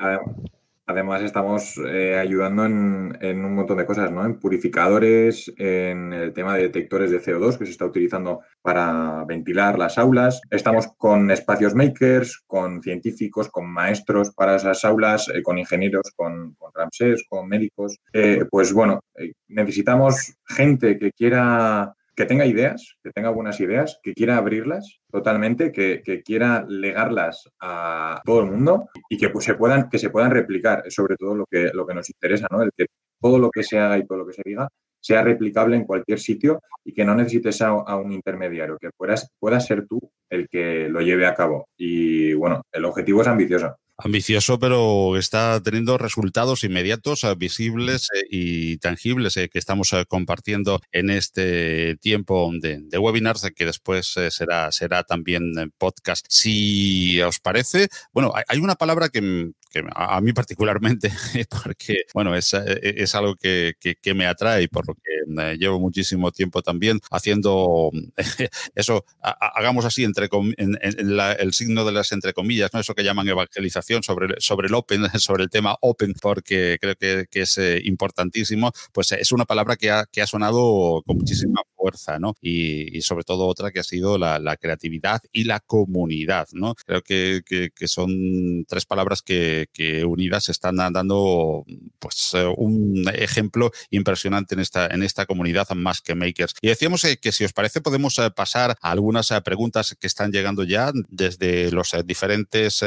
además 0.88 1.21
estamos 1.21 1.80
eh, 1.88 2.17
ayudando 2.17 2.65
en, 2.65 3.45
un 3.45 3.54
montón 3.54 3.78
de 3.78 3.86
cosas, 3.86 4.12
¿no? 4.12 4.26
En 4.26 4.39
purificadores, 4.39 5.54
en 5.58 6.12
el 6.12 6.34
tema 6.34 6.56
de 6.56 6.63
detectores 6.63 7.12
de 7.12 7.21
CO2 7.21 7.60
que 7.60 7.67
se 7.67 7.73
está 7.73 7.86
utilizando 7.86 8.39
para 8.63 9.23
ventilar 9.26 9.78
las 9.78 9.99
aulas. 9.99 10.41
Estamos 10.49 10.88
con 10.97 11.30
espacios 11.30 11.76
makers, 11.76 12.41
con 12.47 12.82
científicos, 12.82 13.47
con 13.47 13.69
maestros 13.69 14.32
para 14.34 14.56
esas 14.56 14.84
aulas, 14.86 15.30
eh, 15.30 15.43
con 15.43 15.60
ingenieros, 15.60 16.12
con, 16.15 16.56
con, 16.56 16.71
Ramsés, 16.73 17.23
con 17.30 17.47
médicos. 17.47 17.99
Eh, 18.12 18.45
pues 18.49 18.73
bueno, 18.73 19.02
necesitamos 19.49 20.34
gente 20.47 20.97
que 20.97 21.12
quiera 21.12 21.93
que 22.15 22.26
tenga 22.26 22.45
ideas, 22.45 22.97
que 23.04 23.12
tenga 23.12 23.30
buenas 23.30 23.60
ideas, 23.60 23.99
que 24.04 24.13
quiera 24.13 24.38
abrirlas 24.38 24.99
totalmente, 25.12 25.71
que, 25.71 26.02
quiera 26.23 26.65
legarlas 26.67 27.49
a 27.60 28.21
todo 28.23 28.41
el 28.41 28.52
mundo 28.52 28.89
y 29.10 29.17
que 29.17 29.30
pues, 29.30 29.45
se 29.45 29.56
puedan, 29.56 29.89
que 29.89 29.99
se 29.99 30.10
puedan 30.10 30.32
replicar, 30.32 30.84
es 30.86 30.93
sobre 30.93 31.15
todo 31.15 31.36
lo 31.36 31.45
que, 31.45 31.71
lo 31.73 31.86
que 31.88 31.93
nos 31.93 32.10
interesa, 32.10 32.47
¿no? 32.52 32.62
El 32.62 32.71
que 32.76 32.86
todo 33.19 33.39
lo 33.39 33.49
que 33.49 33.63
se 33.63 33.80
haga 33.80 33.97
y 33.97 34.06
todo 34.06 34.19
lo 34.19 34.28
que 34.28 34.34
se 34.34 34.41
diga 34.45 34.67
sea 34.99 35.21
replicable 35.21 35.76
en 35.76 35.86
cualquier 35.86 36.19
sitio 36.19 36.62
y 36.86 36.93
que 36.93 37.04
no 37.04 37.13
necesites 37.13 37.62
a, 37.62 37.73
un 37.73 38.12
intermediario, 38.12 38.78
que 38.80 38.89
puedas, 38.95 39.30
puedas 39.38 39.65
ser 39.65 39.86
tú 39.86 39.99
el 40.30 40.47
que 40.47 40.88
lo 40.88 41.02
lleve 41.02 41.26
a 41.26 41.34
cabo. 41.34 41.67
Y 41.78 42.34
bueno, 42.34 42.62
el 42.71 42.86
objetivo 42.86 43.21
es 43.21 43.28
ambicioso 43.28 43.76
ambicioso, 43.97 44.60
pero 44.60 45.17
está 45.17 45.62
teniendo 45.62 45.97
resultados 45.97 46.63
inmediatos, 46.63 47.23
eh, 47.23 47.36
visibles 47.36 48.10
eh, 48.15 48.23
y 48.29 48.77
tangibles 48.77 49.38
eh, 49.38 49.49
que 49.49 49.60
estamos 49.60 49.93
compartiendo 50.08 50.82
en 50.91 51.10
este 51.10 51.95
tiempo 51.97 52.51
de, 52.60 52.79
de 52.82 52.97
webinars, 52.97 53.49
que 53.56 53.65
después 53.65 54.15
será, 54.29 54.71
será 54.71 55.03
también 55.03 55.53
podcast. 55.77 56.25
Si 56.29 57.21
os 57.21 57.39
parece, 57.39 57.88
bueno, 58.12 58.34
hay 58.47 58.60
una 58.60 58.75
palabra 58.75 59.10
que, 59.10 59.51
a, 59.93 60.21
mí 60.21 60.33
particularmente, 60.33 61.12
porque, 61.63 62.03
bueno, 62.13 62.36
es, 62.36 62.53
es 62.53 63.15
algo 63.15 63.36
que, 63.36 63.75
que, 63.79 64.13
me 64.13 64.27
atrae, 64.27 64.67
por 64.67 64.88
lo 64.88 64.93
que 64.95 65.57
llevo 65.57 65.79
muchísimo 65.79 66.31
tiempo 66.31 66.62
también 66.62 66.99
haciendo 67.12 67.91
eso, 68.75 69.05
hagamos 69.21 69.86
así, 69.86 70.03
entre 70.03 70.29
en, 70.57 70.77
el 70.81 71.53
signo 71.53 71.86
de 71.86 71.91
las 71.91 72.12
entre 72.12 72.33
comillas, 72.33 72.71
¿no? 72.73 72.79
Eso 72.79 72.93
que 72.93 73.03
llaman 73.03 73.27
evangelización 73.27 74.03
sobre, 74.03 74.39
sobre 74.39 74.67
el 74.67 74.73
Open, 74.73 75.03
sobre 75.19 75.43
el 75.43 75.49
tema 75.49 75.77
Open, 75.81 76.13
porque 76.21 76.77
creo 76.79 76.95
que, 76.95 77.27
es 77.33 77.57
eh, 77.57 77.81
importantísimo, 77.83 78.71
pues 78.91 79.12
es 79.12 79.31
una 79.31 79.45
palabra 79.45 79.75
que 79.75 79.91
ha, 79.91 80.05
que 80.05 80.21
ha 80.21 80.27
sonado 80.27 81.01
con 81.05 81.17
muchísima 81.17 81.62
fuerza, 81.84 82.19
¿no? 82.19 82.36
Y, 82.41 83.02
sobre 83.02 83.26
todo 83.26 83.48
otra 83.48 83.72
que 83.72 83.82
ha 83.82 83.84
sido 83.84 84.17
la, 84.17 84.58
creatividad 84.58 85.22
y 85.34 85.43
la 85.43 85.60
comunidad, 85.60 86.48
¿no? 86.54 86.76
Creo 86.76 87.02
que, 87.02 87.41
que, 87.46 87.88
son 87.88 88.65
tres 88.67 88.86
palabras 88.86 89.22
que, 89.22 89.67
unidas 90.08 90.50
están 90.50 90.78
dando 90.78 91.65
pues 92.00 92.32
eh, 92.34 92.46
un 92.58 93.06
ejemplo 93.13 93.72
impresionante 93.89 94.56
en 94.56 94.62
esta, 94.62 94.88
en 94.88 95.04
esta 95.04 95.26
comunidad 95.26 95.67
más 95.76 96.02
que 96.02 96.15
makers. 96.15 96.54
Y 96.62 96.67
decíamos 96.67 97.04
eh, 97.04 97.17
que 97.17 97.32
si 97.32 97.43
os 97.43 97.54
parece 97.54 97.82
podemos 97.82 98.15
pasar 98.36 98.78
a 98.82 98.91
algunas 98.91 99.30
preguntas 99.43 99.96
que 100.00 100.08
están 100.08 100.32
llegando 100.32 100.63
ya 100.63 100.91
desde 101.10 101.72
los 101.72 101.93
diferentes 102.06 102.82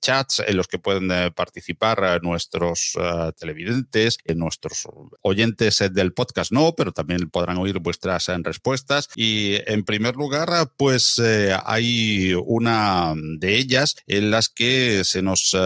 chats 0.00 0.42
en 0.46 0.56
los 0.56 0.68
que 0.68 0.78
pueden 0.78 1.10
eh, 1.10 1.30
participar 1.30 1.98
eh, 2.02 2.18
nuestros 2.22 2.96
eh, 3.00 3.32
televidentes, 3.38 4.18
nuestros 4.34 4.88
oyentes 5.22 5.82
del 5.92 6.12
podcast 6.12 6.52
no, 6.52 6.74
pero 6.76 6.92
también 6.92 7.28
podrán 7.30 7.58
oír 7.58 7.78
vuestras 7.78 8.28
respuestas. 8.44 9.08
Y 9.14 9.56
en 9.66 9.84
primer 9.84 10.16
lugar, 10.16 10.48
pues 10.76 11.20
hay 11.64 12.34
una 12.44 13.14
de 13.16 13.56
ellas 13.56 13.96
en 14.06 14.30
las 14.30 14.48
que 14.48 15.04
se 15.04 15.22
nos 15.22 15.56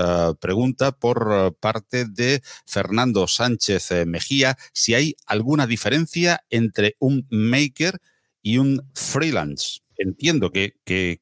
pregunta 0.41 0.93
por 0.93 1.57
parte 1.61 2.05
de 2.07 2.43
Fernando 2.67 3.27
Sánchez 3.27 3.91
Mejía 4.07 4.57
si 4.73 4.95
hay 4.95 5.17
alguna 5.27 5.67
diferencia 5.67 6.45
entre 6.51 6.97
un 6.99 7.27
maker 7.31 8.01
y 8.43 8.59
un 8.59 8.83
freelance 8.95 9.81
entiendo 10.01 10.51
que, 10.51 10.75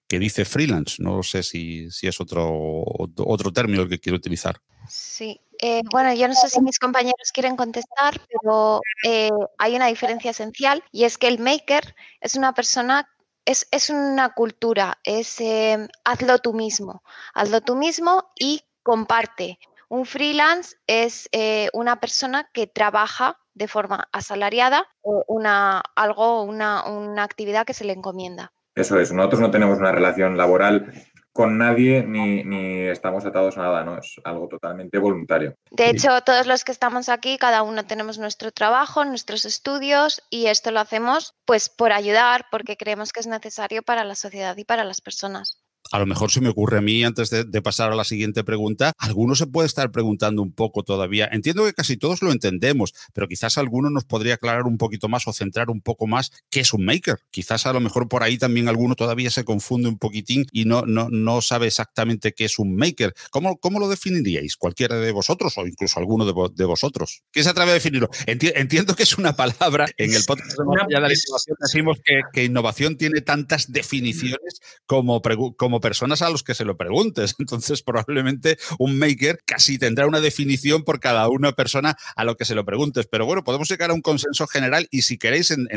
dice 0.09 0.45
freelance. 0.45 1.03
No 1.03 1.23
sé 1.23 1.43
si, 1.43 1.89
es 2.03 2.21
otro, 2.21 2.85
otro 3.17 3.53
término 3.53 3.83
el 3.83 3.89
que 3.89 3.99
quiero 3.99 4.17
utilizar. 4.17 4.61
Sí, 4.89 5.41
eh, 5.61 5.83
bueno, 5.91 6.13
yo 6.15 6.29
no 6.29 6.35
sé 6.35 6.49
si 6.49 6.61
mis 6.61 6.79
compañeros 6.79 7.33
quieren 7.33 7.57
contestar, 7.57 8.21
pero 8.29 8.81
eh, 9.05 9.31
hay 9.59 9.77
una 9.77 9.87
diferencia 9.87 10.31
esencial 10.31 10.83
y 10.93 11.05
es 11.05 11.19
que 11.19 11.29
el 11.29 11.39
maker 11.39 11.95
es 12.21 12.35
una 12.35 12.55
persona, 12.55 13.09
es, 13.45 13.67
es 13.71 13.91
una 13.91 14.35
cultura, 14.35 14.99
es 15.05 15.41
eh, 15.41 15.89
hazlo 16.05 16.39
tú 16.39 16.55
mismo, 16.55 17.03
hazlo 17.35 17.61
tú 17.61 17.77
mismo 17.77 18.31
y 18.37 18.63
comparte. 18.83 19.59
Un 19.89 20.05
freelance 20.05 20.77
es 20.87 21.31
una 21.73 21.99
persona 21.99 22.51
que 22.53 22.67
trabaja 22.67 23.39
de 23.55 23.69
forma 23.69 24.07
asalariada 24.13 24.87
o 25.01 25.25
una, 25.29 25.83
algo, 25.97 26.43
una, 26.43 26.85
una 26.87 27.23
actividad 27.23 27.65
que 27.65 27.73
se 27.73 27.85
le 27.85 27.95
encomienda. 27.95 28.53
Eso 28.75 29.01
es, 29.01 29.13
nosotros 29.13 29.41
no 29.41 29.51
tenemos 29.51 29.79
una 29.79 29.93
relación 29.93 30.37
laboral 30.37 30.93
con 31.33 31.59
nadie 31.59 32.03
ni, 32.03 32.43
ni, 32.45 32.89
estamos 32.89 33.25
atados 33.25 33.57
a 33.59 33.63
nada, 33.63 33.85
¿no? 33.85 33.99
Es 33.99 34.17
algo 34.25 34.49
totalmente 34.49 34.99
voluntario. 34.99 35.55
De 35.71 35.91
hecho, 35.91 36.21
todos 36.23 36.47
los 36.47 36.65
que 36.65 36.73
estamos 36.73 37.09
aquí, 37.09 37.39
cada 37.39 37.63
uno 37.63 37.85
tenemos 37.85 38.19
nuestro 38.19 38.51
trabajo, 38.51 39.05
nuestros 39.05 39.45
estudios 39.45 40.23
y 40.31 40.47
esto 40.47 40.71
lo 40.71 40.81
hacemos 40.81 41.35
pues 41.45 41.69
por 41.69 41.93
ayudar, 41.93 42.47
porque 42.51 42.77
creemos 42.77 43.13
que 43.13 43.21
es 43.21 43.27
necesario 43.27 43.83
para 43.83 44.05
la 44.05 44.15
sociedad 44.15 44.57
y 44.57 44.65
para 44.65 44.85
las 44.85 45.01
personas 45.01 45.63
a 45.91 45.99
lo 45.99 46.07
mejor 46.07 46.31
se 46.31 46.41
me 46.41 46.49
ocurre 46.49 46.79
a 46.79 46.81
mí, 46.81 47.05
antes 47.05 47.31
de, 47.31 47.63
pasar 47.63 47.93
a 47.93 47.97
la 47.97 48.05
siguiente 48.05 48.45
pregunta, 48.45 48.93
alguno 48.99 49.35
se 49.35 49.47
puede 49.47 49.67
estar 49.67 49.91
preguntando 49.91 50.43
un 50.43 50.53
poco 50.53 50.83
todavía. 50.83 51.29
Entiendo 51.31 51.65
que 51.65 51.73
casi 51.73 51.97
todos 51.97 52.23
lo 52.23 52.31
entendemos, 52.31 52.95
pero 53.13 53.27
quizás 53.27 53.59
alguno 53.59 53.91
nos 53.91 54.05
podría 54.05 54.35
aclarar 54.35 54.65
un 54.65 54.79
poquito 54.79 55.09
más 55.09 55.27
o 55.27 55.33
centrar 55.33 55.71
un 55.71 55.81
poco 55.81 56.07
más 56.07 56.31
qué 56.51 56.61
es 56.61 56.73
un 56.73 56.85
maker. 56.85 57.19
Quizás 57.31 57.67
a 57.67 57.73
lo 57.73 57.81
mejor 57.81 58.09
por 58.09 58.23
ahí 58.23 58.39
también 58.39 58.69
alguno 58.69 58.95
todavía 58.95 59.31
se 59.31 59.45
confunde 59.45 59.89
un 59.89 59.99
poquitín 59.99 60.47
y 60.53 60.65
no, 60.65 60.83
no, 60.87 61.09
no 61.11 61.41
sabe 61.43 61.67
exactamente 61.67 62.33
qué 62.33 62.45
es 62.45 62.59
un 62.59 62.77
maker. 62.77 63.15
¿Cómo, 63.31 63.59
cómo 63.59 63.81
lo 63.81 63.89
definiríais? 63.89 64.57
Cualquiera 64.57 64.97
de 64.97 65.13
vosotros 65.13 65.57
o 65.59 65.67
incluso 65.67 65.99
alguno 65.99 66.25
de, 66.25 66.65
vosotros. 66.65 67.23
¿Quién 67.33 67.45
se 67.45 67.51
atreve 67.51 67.73
a 67.73 67.75
definirlo? 67.75 68.09
entiendo 68.27 68.95
que 68.95 69.03
es 69.03 69.19
una 69.19 69.35
palabra. 69.37 69.87
En 69.97 70.15
el 70.15 70.23
podcast 70.25 70.57
de 70.59 71.01
la 71.01 71.13
innovación 71.13 71.57
decimos 71.61 71.99
que, 72.05 72.21
que, 72.33 72.45
innovación 72.45 72.97
tiene 72.97 73.21
tantas 73.21 73.73
definiciones 73.73 74.61
como, 74.87 75.21
como 75.57 75.68
personas 75.81 76.23
a 76.23 76.31
los 76.31 76.43
que 76.43 76.55
se 76.55 76.65
lo 76.65 76.77
preguntes. 76.77 77.35
Entonces, 77.39 77.83
probablemente 77.83 78.59
un 78.79 78.99
maker 78.99 79.41
casi 79.45 79.79
tendrá 79.79 80.07
una 80.07 80.21
definición 80.21 80.85
por 80.85 81.01
cada 81.01 81.29
una 81.29 81.53
persona 81.53 81.97
a 82.17 82.25
lo 82.25 82.37
que 82.37 82.45
se 82.45 82.55
lo 82.55 82.65
preguntes. 82.65 83.07
Pero 83.07 83.27
bueno, 83.27 83.45
podemos 83.45 83.69
llegar 83.69 83.91
a 83.91 83.95
un 83.95 84.03
consenso 84.03 84.47
general 84.47 84.89
y 84.91 85.03
si 85.03 85.19
queréis 85.19 85.51
en, 85.51 85.69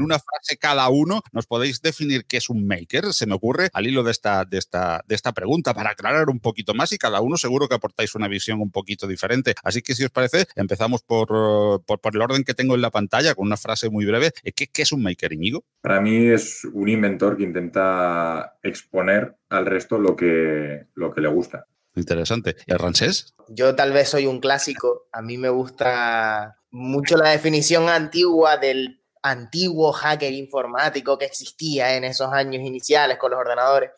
una 0.00 0.18
frase 0.18 0.58
cada 0.58 0.88
uno, 0.88 1.22
nos 1.32 1.46
podéis 1.46 1.80
definir 1.82 2.26
qué 2.26 2.36
es 2.36 2.48
un 2.48 2.66
maker. 2.66 3.12
Se 3.12 3.26
me 3.26 3.34
ocurre 3.34 3.70
al 3.72 3.86
hilo 3.86 4.02
de 4.02 4.12
esta, 4.12 4.44
de 4.44 4.58
esta, 4.58 5.04
de 5.06 5.14
esta 5.14 5.32
pregunta 5.32 5.74
para 5.74 5.90
aclarar 5.90 6.28
un 6.28 6.40
poquito 6.40 6.74
más 6.74 6.92
y 6.92 6.98
cada 6.98 7.20
uno 7.20 7.36
seguro 7.36 7.68
que 7.68 7.74
aportáis 7.74 8.14
una 8.14 8.28
visión 8.28 8.60
un 8.60 8.70
poquito 8.70 9.06
diferente. 9.06 9.54
Así 9.62 9.82
que 9.82 9.94
si 9.94 10.04
os 10.04 10.10
parece, 10.10 10.46
empezamos 10.56 11.02
por, 11.02 11.28
por, 11.84 12.00
el 12.14 12.22
orden 12.22 12.44
que 12.44 12.54
tengo 12.54 12.74
en 12.74 12.80
la 12.80 12.90
pantalla 12.90 13.34
con 13.34 13.46
una 13.46 13.56
frase 13.56 13.90
muy 13.90 14.04
breve. 14.04 14.32
¿Qué, 14.54 14.66
qué 14.66 14.82
es 14.82 14.92
un 14.92 15.02
maker, 15.02 15.32
Íñigo? 15.32 15.64
Para 15.80 16.00
mí 16.00 16.26
es 16.26 16.64
un 16.72 16.88
inventor 16.88 17.36
que 17.36 17.44
intenta 17.44 18.58
exponer 18.62 18.97
al 19.48 19.66
resto 19.66 19.98
lo 19.98 20.16
que, 20.16 20.86
lo 20.94 21.12
que 21.12 21.20
le 21.20 21.28
gusta. 21.28 21.66
Interesante. 21.94 22.56
¿Y 22.66 22.72
el 22.72 22.78
Rancés? 22.78 23.34
Yo 23.48 23.74
tal 23.74 23.92
vez 23.92 24.08
soy 24.08 24.26
un 24.26 24.40
clásico. 24.40 25.08
A 25.12 25.22
mí 25.22 25.36
me 25.36 25.48
gusta 25.48 26.58
mucho 26.70 27.16
la 27.16 27.30
definición 27.30 27.88
antigua 27.88 28.56
del 28.56 29.02
antiguo 29.22 29.92
hacker 29.92 30.32
informático 30.32 31.18
que 31.18 31.24
existía 31.24 31.96
en 31.96 32.04
esos 32.04 32.32
años 32.32 32.62
iniciales 32.62 33.18
con 33.18 33.32
los 33.32 33.40
ordenadores, 33.40 33.90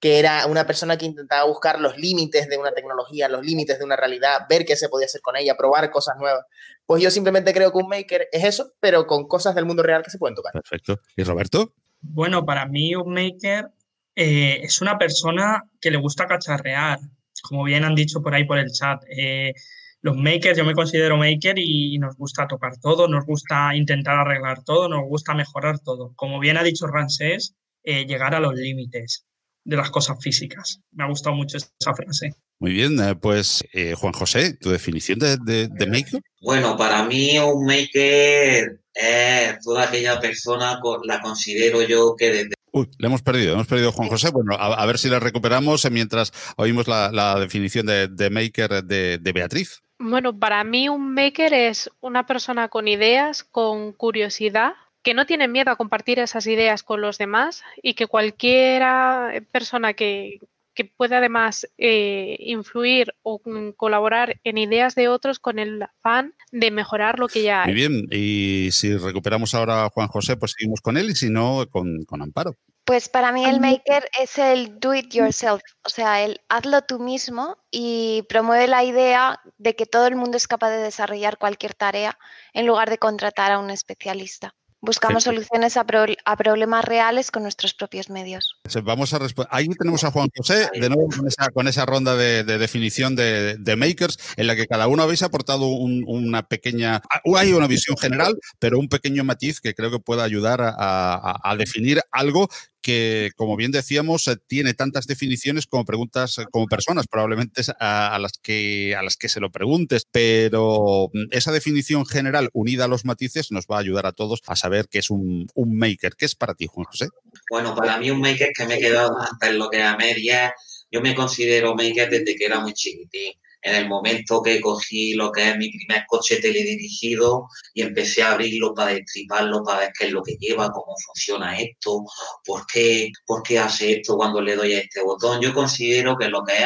que 0.00 0.18
era 0.18 0.46
una 0.46 0.66
persona 0.66 0.96
que 0.96 1.06
intentaba 1.06 1.44
buscar 1.44 1.80
los 1.80 1.98
límites 1.98 2.48
de 2.48 2.56
una 2.56 2.72
tecnología, 2.72 3.28
los 3.28 3.44
límites 3.44 3.78
de 3.78 3.84
una 3.84 3.96
realidad, 3.96 4.42
ver 4.48 4.64
qué 4.64 4.76
se 4.76 4.88
podía 4.88 5.06
hacer 5.06 5.20
con 5.20 5.36
ella, 5.36 5.56
probar 5.56 5.90
cosas 5.90 6.16
nuevas. 6.18 6.44
Pues 6.86 7.02
yo 7.02 7.10
simplemente 7.10 7.52
creo 7.52 7.72
que 7.72 7.78
un 7.78 7.88
maker 7.88 8.28
es 8.32 8.44
eso, 8.44 8.72
pero 8.80 9.06
con 9.06 9.26
cosas 9.26 9.54
del 9.54 9.66
mundo 9.66 9.82
real 9.82 10.02
que 10.02 10.10
se 10.10 10.18
pueden 10.18 10.34
tocar. 10.34 10.52
Perfecto. 10.52 11.00
¿Y 11.16 11.22
Roberto? 11.22 11.74
Bueno, 12.00 12.44
para 12.44 12.66
mí 12.66 12.94
un 12.94 13.12
maker 13.12 13.70
eh, 14.16 14.60
es 14.62 14.80
una 14.80 14.96
persona 14.98 15.62
que 15.78 15.90
le 15.90 15.98
gusta 15.98 16.26
cacharrear, 16.26 16.98
como 17.42 17.64
bien 17.64 17.84
han 17.84 17.94
dicho 17.94 18.22
por 18.22 18.34
ahí 18.34 18.44
por 18.44 18.58
el 18.58 18.72
chat. 18.72 19.02
Eh, 19.14 19.52
los 20.00 20.16
makers, 20.16 20.56
yo 20.56 20.64
me 20.64 20.74
considero 20.74 21.18
maker 21.18 21.58
y 21.58 21.98
nos 21.98 22.16
gusta 22.16 22.48
tocar 22.48 22.78
todo, 22.80 23.08
nos 23.08 23.26
gusta 23.26 23.76
intentar 23.76 24.16
arreglar 24.16 24.64
todo, 24.64 24.88
nos 24.88 25.02
gusta 25.06 25.34
mejorar 25.34 25.80
todo. 25.80 26.14
Como 26.16 26.40
bien 26.40 26.56
ha 26.56 26.62
dicho 26.62 26.86
Ransés, 26.86 27.54
eh, 27.84 28.06
llegar 28.06 28.34
a 28.34 28.40
los 28.40 28.54
límites 28.54 29.26
de 29.64 29.76
las 29.76 29.90
cosas 29.90 30.16
físicas. 30.22 30.80
Me 30.92 31.04
ha 31.04 31.08
gustado 31.08 31.36
mucho 31.36 31.58
esa 31.58 31.94
frase. 31.94 32.32
Muy 32.58 32.72
bien, 32.72 32.96
pues 33.20 33.64
Juan 33.96 34.14
José, 34.14 34.54
¿tu 34.54 34.70
definición 34.70 35.18
de, 35.18 35.36
de, 35.68 35.86
maker? 35.86 36.20
Bueno, 36.40 36.76
para 36.76 37.04
mí 37.04 37.38
un 37.38 37.66
maker 37.66 38.80
es 38.94 39.60
toda 39.62 39.84
aquella 39.84 40.18
persona, 40.20 40.80
la 41.04 41.20
considero 41.20 41.82
yo 41.82 42.14
que 42.16 42.30
desde 42.30 42.55
Uy, 42.76 42.90
le 42.98 43.06
hemos 43.06 43.22
perdido, 43.22 43.54
hemos 43.54 43.66
perdido 43.66 43.88
a 43.88 43.92
Juan 43.92 44.10
José. 44.10 44.30
Bueno, 44.30 44.54
a, 44.54 44.84
ver 44.84 44.98
si 44.98 45.08
la 45.08 45.18
recuperamos 45.18 45.90
mientras 45.90 46.30
oímos 46.58 46.86
la, 46.86 47.38
definición 47.40 47.86
de, 47.86 48.28
maker 48.30 48.84
de, 48.84 49.32
Beatriz. 49.32 49.82
Bueno, 49.98 50.38
para 50.38 50.62
mí 50.62 50.90
un 50.90 51.14
maker 51.14 51.54
es 51.54 51.90
una 52.02 52.26
persona 52.26 52.68
con 52.68 52.86
ideas, 52.86 53.44
con 53.44 53.94
curiosidad, 53.94 54.74
que 55.02 55.14
no 55.14 55.24
tiene 55.24 55.48
miedo 55.48 55.70
a 55.70 55.76
compartir 55.76 56.18
esas 56.18 56.46
ideas 56.46 56.82
con 56.82 57.00
los 57.00 57.16
demás 57.16 57.62
y 57.82 57.94
que 57.94 58.06
cualquiera 58.06 59.32
persona 59.52 59.94
que, 59.94 60.40
que 60.76 60.84
pueda 60.84 61.18
además 61.18 61.66
eh, 61.78 62.36
influir 62.38 63.14
o 63.22 63.40
colaborar 63.76 64.38
en 64.44 64.58
ideas 64.58 64.94
de 64.94 65.08
otros 65.08 65.40
con 65.40 65.58
el 65.58 65.82
afán 65.82 66.34
de 66.52 66.70
mejorar 66.70 67.18
lo 67.18 67.26
que 67.26 67.42
ya 67.42 67.62
hay. 67.62 67.72
Muy 67.72 67.74
bien, 67.74 68.06
y 68.12 68.68
si 68.70 68.96
recuperamos 68.96 69.54
ahora 69.54 69.86
a 69.86 69.90
Juan 69.90 70.08
José, 70.08 70.36
pues 70.36 70.52
seguimos 70.56 70.80
con 70.80 70.96
él 70.96 71.10
y 71.10 71.16
si 71.16 71.30
no, 71.30 71.66
con, 71.70 72.04
con 72.04 72.22
Amparo. 72.22 72.54
Pues 72.84 73.08
para 73.08 73.32
mí 73.32 73.44
el 73.44 73.58
maker 73.58 74.08
es 74.22 74.38
el 74.38 74.78
do 74.78 74.94
it 74.94 75.12
yourself, 75.12 75.60
o 75.82 75.88
sea, 75.88 76.22
el 76.22 76.40
hazlo 76.48 76.82
tú 76.82 77.00
mismo 77.00 77.58
y 77.68 78.22
promueve 78.28 78.68
la 78.68 78.84
idea 78.84 79.40
de 79.58 79.74
que 79.74 79.86
todo 79.86 80.06
el 80.06 80.14
mundo 80.14 80.36
es 80.36 80.46
capaz 80.46 80.70
de 80.70 80.82
desarrollar 80.82 81.36
cualquier 81.36 81.74
tarea 81.74 82.16
en 82.52 82.64
lugar 82.64 82.88
de 82.88 82.98
contratar 82.98 83.50
a 83.50 83.58
un 83.58 83.70
especialista. 83.70 84.54
Buscamos 84.86 85.24
soluciones 85.24 85.76
a, 85.76 85.84
problemas 85.84 86.84
reales 86.84 87.32
con 87.32 87.42
nuestros 87.42 87.74
propios 87.74 88.08
medios. 88.08 88.56
Vamos 88.84 89.12
a 89.12 89.18
Ahí 89.50 89.66
tenemos 89.68 90.04
a 90.04 90.12
Juan 90.12 90.28
José, 90.36 90.70
de 90.72 90.88
nuevo 90.88 91.08
con 91.52 91.66
esa, 91.66 91.84
ronda 91.84 92.14
de, 92.14 92.44
definición 92.44 93.16
de, 93.16 93.74
makers, 93.76 94.18
en 94.36 94.46
la 94.46 94.54
que 94.54 94.66
cada 94.66 94.86
uno 94.86 95.02
habéis 95.02 95.24
aportado 95.24 95.66
una 95.66 96.46
pequeña. 96.46 97.02
Hay 97.36 97.52
una 97.52 97.66
visión 97.66 97.96
general, 97.96 98.38
pero 98.60 98.78
un 98.78 98.88
pequeño 98.88 99.24
matiz 99.24 99.60
que 99.60 99.74
creo 99.74 99.90
que 99.90 99.98
pueda 99.98 100.22
ayudar 100.22 100.60
a 100.62 101.56
definir 101.58 102.00
algo 102.12 102.48
que, 102.82 103.30
como 103.36 103.56
bien 103.56 103.72
decíamos, 103.72 104.28
eh, 104.28 104.36
tiene 104.46 104.74
tantas 104.74 105.06
definiciones 105.06 105.66
como 105.66 105.84
preguntas, 105.84 106.38
eh, 106.38 106.44
como 106.50 106.66
personas 106.66 107.06
probablemente 107.06 107.62
a, 107.80 108.18
las 108.20 108.32
que, 108.42 108.94
a 108.96 109.02
las 109.02 109.16
que 109.16 109.28
se 109.28 109.40
lo 109.40 109.50
preguntes, 109.50 110.06
pero 110.10 111.10
mm, 111.12 111.28
esa 111.30 111.52
definición 111.52 112.06
general 112.06 112.50
unida 112.52 112.84
a 112.84 112.88
los 112.88 113.04
matices 113.04 113.50
nos 113.50 113.66
va 113.66 113.76
a 113.76 113.80
ayudar 113.80 114.06
a 114.06 114.12
todos 114.12 114.40
a 114.46 114.56
saber 114.56 114.88
qué 114.90 114.98
es 114.98 115.10
un, 115.10 115.46
maker. 115.56 116.14
¿Qué 116.16 116.26
es 116.26 116.34
para 116.34 116.54
ti, 116.54 116.66
Juan 116.66 116.84
José? 116.84 117.08
Bueno, 117.50 117.74
para 117.74 117.98
mí 117.98 118.10
un 118.10 118.20
maker 118.20 118.52
que 118.56 118.66
me 118.66 118.76
he 118.76 118.80
quedado 118.80 119.18
antes 119.20 119.50
en 119.50 119.58
lo 119.58 119.68
que 119.68 119.82
a 119.82 119.96
media, 119.96 120.54
yo 120.90 121.00
me 121.00 121.14
considero 121.14 121.74
maker 121.74 122.08
desde 122.08 122.36
que 122.36 122.44
era 122.44 122.60
muy 122.60 122.72
chiquitín 122.72 123.32
en 123.66 123.74
el 123.74 123.88
momento 123.88 124.42
que 124.42 124.60
cogí 124.60 125.14
lo 125.14 125.32
que 125.32 125.50
es 125.50 125.56
mi 125.56 125.70
primer 125.70 126.04
coche 126.06 126.36
teledirigido 126.36 127.48
y 127.74 127.82
empecé 127.82 128.22
a 128.22 128.30
abrirlo 128.32 128.72
para 128.72 128.92
destriparlo, 128.92 129.64
para 129.64 129.80
ver 129.80 129.92
qué 129.98 130.06
es 130.06 130.12
lo 130.12 130.22
que 130.22 130.36
lleva, 130.38 130.70
cómo 130.70 130.94
funciona 131.04 131.58
esto, 131.58 132.04
por 132.44 132.64
qué, 132.66 133.10
por 133.26 133.42
qué 133.42 133.58
hace 133.58 133.94
esto 133.94 134.16
cuando 134.16 134.40
le 134.40 134.54
doy 134.54 134.74
a 134.74 134.80
este 134.80 135.02
botón. 135.02 135.40
Yo 135.40 135.52
considero 135.52 136.16
que 136.16 136.28
lo 136.28 136.44
que 136.44 136.54
es 136.54 136.64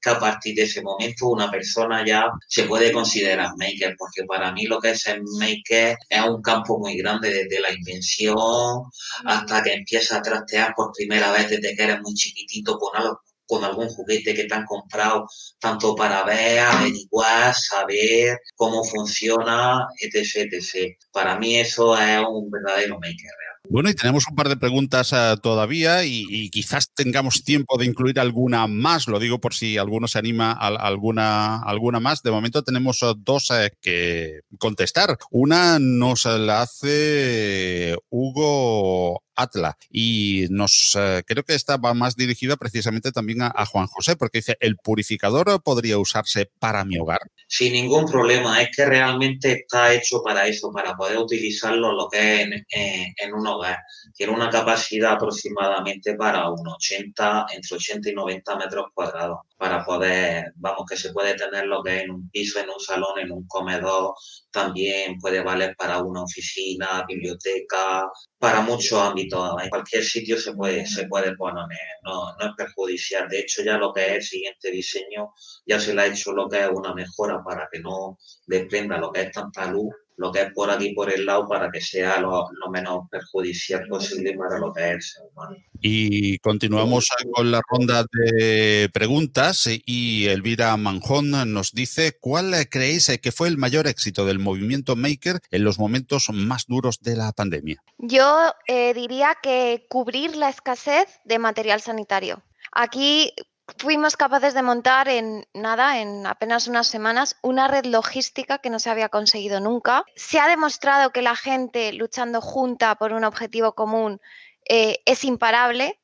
que 0.00 0.10
a 0.10 0.20
partir 0.20 0.54
de 0.54 0.62
ese 0.62 0.82
momento 0.82 1.26
una 1.26 1.50
persona 1.50 2.04
ya 2.06 2.26
se 2.46 2.62
puede 2.62 2.92
considerar 2.92 3.50
maker, 3.56 3.96
porque 3.98 4.22
para 4.24 4.52
mí 4.52 4.66
lo 4.66 4.78
que 4.78 4.90
es 4.90 5.04
el 5.08 5.22
maker 5.40 5.96
es 6.08 6.22
un 6.22 6.40
campo 6.42 6.78
muy 6.78 6.96
grande 6.96 7.28
desde 7.28 7.60
la 7.60 7.72
invención 7.72 8.84
hasta 9.24 9.64
que 9.64 9.72
empieza 9.72 10.18
a 10.18 10.22
trastear 10.22 10.74
por 10.76 10.92
primera 10.92 11.32
vez 11.32 11.50
desde 11.50 11.74
que 11.74 11.82
eres 11.82 12.00
muy 12.02 12.14
chiquitito 12.14 12.78
con 12.78 12.96
algo 12.96 13.20
con 13.46 13.64
algún 13.64 13.88
juguete 13.88 14.34
que 14.34 14.44
te 14.44 14.54
han 14.54 14.64
comprado, 14.64 15.26
tanto 15.58 15.94
para 15.94 16.24
ver, 16.24 16.60
averiguar, 16.60 17.54
saber 17.54 18.38
cómo 18.54 18.84
funciona, 18.84 19.86
etc, 20.00 20.52
etc. 20.52 20.96
Para 21.12 21.38
mí 21.38 21.56
eso 21.56 21.96
es 21.96 22.20
un 22.28 22.50
verdadero 22.50 22.94
maker 22.94 23.30
Bueno, 23.68 23.90
y 23.90 23.94
tenemos 23.94 24.26
un 24.28 24.34
par 24.34 24.48
de 24.48 24.56
preguntas 24.56 25.12
eh, 25.12 25.36
todavía 25.42 26.04
y, 26.04 26.50
quizás 26.50 26.90
tengamos 26.94 27.44
tiempo 27.44 27.76
de 27.78 27.86
incluir 27.86 28.18
alguna 28.18 28.66
más, 28.66 29.08
lo 29.08 29.18
digo 29.18 29.40
por 29.40 29.54
si 29.54 29.78
alguno 29.78 30.08
se 30.08 30.18
anima 30.18 30.52
a, 30.52 30.68
alguna, 30.68 31.62
alguna 31.62 32.00
más. 32.00 32.22
De 32.22 32.30
momento 32.30 32.62
tenemos 32.62 33.02
eh, 33.02 33.12
dos 33.16 33.50
eh, 33.50 33.70
que 33.80 34.40
contestar. 34.58 35.16
Una 35.30 35.78
nos 35.78 36.24
la 36.24 36.62
hace 36.62 37.96
Hugo 38.10 39.22
Atla. 39.36 39.76
Y 39.90 40.46
nos 40.50 40.96
eh, 40.98 41.22
creo 41.26 41.44
que 41.44 41.54
esta 41.54 41.76
va 41.76 41.94
más 41.94 42.16
dirigida 42.16 42.56
precisamente 42.56 43.12
también 43.12 43.42
a, 43.42 43.66
Juan 43.66 43.86
José, 43.86 44.16
porque 44.16 44.38
dice, 44.38 44.56
¿el 44.60 44.76
purificador 44.76 45.62
podría 45.62 45.98
usarse 45.98 46.50
para 46.58 46.84
mi 46.84 46.98
hogar? 46.98 47.20
Sin 47.48 47.72
ningún 47.72 48.06
problema, 48.06 48.60
es 48.60 48.68
que 48.74 48.84
realmente 48.84 49.52
está 49.52 49.92
hecho 49.92 50.22
para 50.22 50.46
eso, 50.46 50.70
para 50.72 50.94
poder 50.96 51.18
utilizarlo 51.18 51.92
lo 51.92 52.08
que 52.08 52.42
es 52.42 52.48
en, 52.70 53.34
un 53.34 53.46
hogar. 53.46 53.78
Tiene 54.14 54.32
una 54.32 54.50
capacidad 54.50 55.12
aproximadamente 55.12 56.14
para 56.14 56.50
un 56.50 56.66
80, 56.66 57.46
entre 57.54 57.76
80 57.76 58.10
y 58.10 58.14
90 58.14 58.56
metros 58.56 58.86
cuadrados, 58.94 59.38
para 59.56 59.84
poder, 59.84 60.52
vamos, 60.56 60.84
que 60.88 60.96
se 60.96 61.12
puede 61.12 61.34
tener 61.34 61.66
lo 61.66 61.82
que 61.82 61.98
es 61.98 62.02
en 62.04 62.10
un 62.10 62.30
piso, 62.30 62.58
en 62.60 62.70
un 62.70 62.80
salón, 62.80 63.18
en 63.18 63.30
un 63.30 63.46
comedor, 63.46 64.14
también 64.50 65.18
puede 65.18 65.42
valer 65.42 65.76
para 65.76 65.98
una 66.02 66.22
oficina, 66.22 67.04
biblioteca, 67.06 68.10
para 68.38 68.60
muchos 68.60 68.98
ámbitos. 69.00 69.62
En 69.62 69.70
cualquier 69.70 70.04
sitio 70.04 70.38
se 70.38 70.52
puede, 70.52 70.86
se 70.86 71.06
puede 71.06 71.34
poner, 71.36 71.66
no, 72.04 72.34
no 72.38 72.46
es 72.46 72.52
perjudicial. 72.56 73.28
De 73.28 73.40
hecho, 73.40 73.62
ya 73.62 73.78
lo 73.78 73.92
que 73.92 74.06
es 74.06 74.12
el 74.12 74.22
siguiente 74.22 74.70
diseño, 74.70 75.32
ya 75.66 75.80
se 75.80 75.94
le 75.94 76.02
ha 76.02 76.06
hecho 76.06 76.32
lo 76.32 76.48
que 76.48 76.60
es 76.60 76.68
una 76.72 76.94
mejora 76.94 77.42
para 77.44 77.68
que 77.70 77.80
no 77.80 78.18
desprenda 78.46 78.98
lo 78.98 79.12
que 79.12 79.22
es 79.22 79.32
tanta 79.32 79.66
luz 79.70 79.92
lo 80.16 80.32
que 80.32 80.42
es 80.42 80.52
por 80.52 80.70
aquí, 80.70 80.92
por 80.94 81.12
el 81.12 81.26
lado, 81.26 81.46
para 81.48 81.70
que 81.70 81.80
sea 81.80 82.20
lo, 82.20 82.48
menos 82.70 83.08
perjudicial 83.10 83.86
posible 83.88 84.34
para 84.36 84.58
lo 84.58 84.72
que 84.72 84.82
es 84.82 84.90
el 84.94 85.02
ser 85.02 85.22
humano. 85.32 85.56
Y 85.80 86.38
continuamos 86.38 87.08
con 87.32 87.50
la 87.50 87.60
ronda 87.68 88.06
de 88.12 88.88
preguntas 88.92 89.68
y 89.84 90.26
Elvira 90.26 90.76
Manjón 90.76 91.30
nos 91.52 91.72
dice, 91.72 92.16
¿cuál 92.18 92.54
creéis 92.70 93.10
que 93.22 93.32
fue 93.32 93.48
el 93.48 93.58
mayor 93.58 93.86
éxito 93.86 94.24
del 94.24 94.38
movimiento 94.38 94.96
Maker 94.96 95.40
en 95.50 95.64
los 95.64 95.78
momentos 95.78 96.28
más 96.32 96.64
duros 96.66 97.00
de 97.00 97.16
la 97.16 97.32
pandemia? 97.32 97.82
Yo 97.98 98.52
eh, 98.66 98.94
diría 98.94 99.36
que 99.42 99.86
cubrir 99.88 100.36
la 100.36 100.48
escasez 100.48 101.20
de 101.24 101.38
material 101.38 101.80
sanitario. 101.80 102.42
Aquí 102.72 103.32
fuimos 103.78 104.16
capaces 104.16 104.54
de 104.54 104.62
montar 104.62 105.08
en 105.08 105.46
nada, 105.54 106.00
en 106.00 106.26
apenas 106.26 106.68
unas 106.68 106.86
semanas, 106.86 107.36
una 107.42 107.68
red 107.68 107.84
logística 107.86 108.58
que 108.58 108.70
no 108.70 108.78
se 108.78 108.90
había 108.90 109.08
conseguido 109.08 109.60
nunca. 109.60 110.04
Se 110.14 110.38
ha 110.38 110.48
demostrado 110.48 111.10
que 111.10 111.22
la 111.22 111.36
gente 111.36 111.92
luchando 111.92 112.40
junta 112.40 112.94
por 112.96 113.12
un 113.12 113.24
objetivo 113.24 113.74
común 113.74 114.20
eh, 114.68 114.98
es 115.04 115.24
imparable 115.24 116.00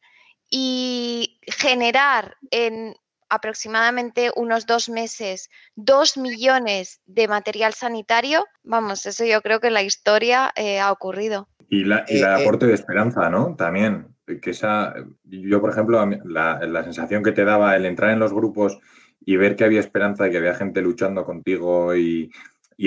y 0.50 1.38
generar 1.46 2.36
en 2.50 2.94
aproximadamente 3.32 4.30
unos 4.36 4.66
dos 4.66 4.90
meses 4.90 5.48
dos 5.74 6.18
millones 6.18 7.00
de 7.06 7.28
material 7.28 7.72
sanitario, 7.72 8.44
vamos, 8.62 9.06
eso 9.06 9.24
yo 9.24 9.40
creo 9.40 9.58
que 9.58 9.68
en 9.68 9.74
la 9.74 9.82
historia 9.82 10.52
eh, 10.54 10.78
ha 10.78 10.92
ocurrido. 10.92 11.48
Y, 11.70 11.84
la, 11.84 12.04
el 12.08 12.22
eh, 12.22 12.26
aporte 12.26 12.66
de 12.66 12.74
esperanza, 12.74 13.30
¿no? 13.30 13.56
También, 13.56 14.14
que 14.40 14.50
esa, 14.50 14.94
yo 15.24 15.60
por 15.60 15.70
ejemplo, 15.70 16.04
la, 16.24 16.84
sensación 16.84 17.22
que 17.22 17.32
te 17.32 17.44
daba 17.44 17.76
el 17.76 17.86
entrar 17.86 18.10
en 18.10 18.18
los 18.18 18.32
grupos 18.32 18.78
y 19.24 19.36
ver 19.36 19.56
que 19.56 19.64
había 19.64 19.80
esperanza 19.80 20.26
y 20.26 20.30
que 20.30 20.38
había 20.38 20.54
gente 20.54 20.82
luchando 20.82 21.24
contigo 21.24 21.94
y, 21.96 22.30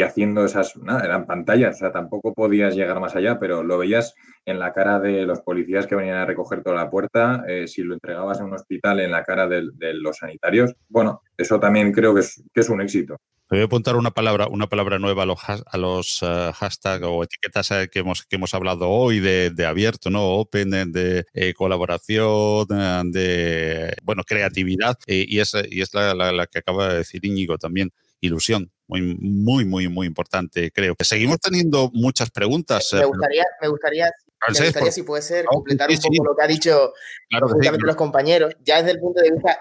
haciendo 0.03 0.43
esas, 0.43 0.73
eran 1.03 1.25
pantallas, 1.25 1.77
o 1.77 1.79
sea, 1.79 1.91
tampoco 1.91 2.33
podías 2.33 2.75
llegar 2.75 2.99
más 2.99 3.15
allá, 3.15 3.39
pero 3.39 3.63
lo 3.63 3.77
veías 3.77 4.13
en 4.43 4.59
la 4.59 4.73
cara 4.73 4.99
de 4.99 5.25
los 5.25 5.39
policías 5.39 5.87
que 5.87 5.95
venían 5.95 6.17
a 6.17 6.25
recoger 6.25 6.61
toda 6.63 6.75
la 6.75 6.89
puerta, 6.89 7.45
eh, 7.47 7.65
si 7.67 7.81
lo 7.81 7.93
entregabas 7.93 8.39
en 8.39 8.47
un 8.47 8.55
hospital, 8.55 8.99
en 8.99 9.11
la 9.11 9.23
cara 9.23 9.47
de, 9.47 9.63
los 9.93 10.17
sanitarios. 10.17 10.75
Bueno, 10.89 11.21
eso 11.37 11.61
también 11.61 11.93
creo 11.93 12.13
que 12.13 12.19
es, 12.19 12.43
que 12.53 12.59
es 12.59 12.69
un 12.69 12.81
éxito. 12.81 13.17
Me 13.47 13.57
voy 13.57 13.61
a 13.61 13.65
apuntar 13.65 13.95
una 13.95 14.09
palabra, 14.09 14.47
una 14.47 14.67
palabra 14.67 14.97
nueva 14.97 15.21
a 15.21 15.25
los, 15.27 15.37
a 15.47 15.77
los 15.77 16.23
uh, 16.23 16.51
hashtags 16.51 17.05
o 17.05 17.23
etiquetas 17.23 17.69
eh, 17.69 17.89
que 17.91 17.99
hemos, 17.99 18.25
que 18.25 18.37
hemos 18.37 18.55
hablado 18.55 18.89
hoy 18.89 19.19
de, 19.19 19.53
abierto, 19.67 20.09
¿no? 20.09 20.25
Open, 20.25 20.71
de, 20.71 21.25
eh, 21.31 21.53
colaboración, 21.53 22.65
de 23.11 23.95
bueno, 24.01 24.23
creatividad. 24.23 24.97
y 25.05 25.39
es, 25.39 25.53
y 25.69 25.81
es 25.81 25.93
la, 25.93 26.15
la, 26.15 26.47
que 26.47 26.57
acaba 26.57 26.89
de 26.89 26.97
decir 26.97 27.23
Íñigo 27.23 27.59
también, 27.59 27.91
ilusión. 28.19 28.71
Muy, 28.87 29.01
muy, 29.19 29.63
muy, 29.63 29.89
muy 29.89 30.07
importante, 30.07 30.71
creo. 30.71 30.95
Seguimos 31.01 31.39
teniendo 31.39 31.91
muchas 31.93 32.31
preguntas. 32.31 32.93
Me 32.93 33.05
gustaría, 33.05 33.43
me 33.61 33.67
gustaría, 33.67 34.05
me 34.47 34.59
gustaría 34.59 34.91
si 34.91 35.03
puede 35.03 35.21
ser, 35.21 35.45
completar 35.45 35.91
un 35.91 35.97
poco 35.97 36.23
lo 36.23 36.35
que 36.35 36.43
ha 36.43 36.47
dicho 36.47 36.93
claro 37.29 37.47
los 37.77 37.95
compañeros, 37.95 38.55
ya 38.63 38.77
desde 38.77 38.91
el 38.91 38.99
punto 38.99 39.21
de 39.21 39.31
vista 39.31 39.59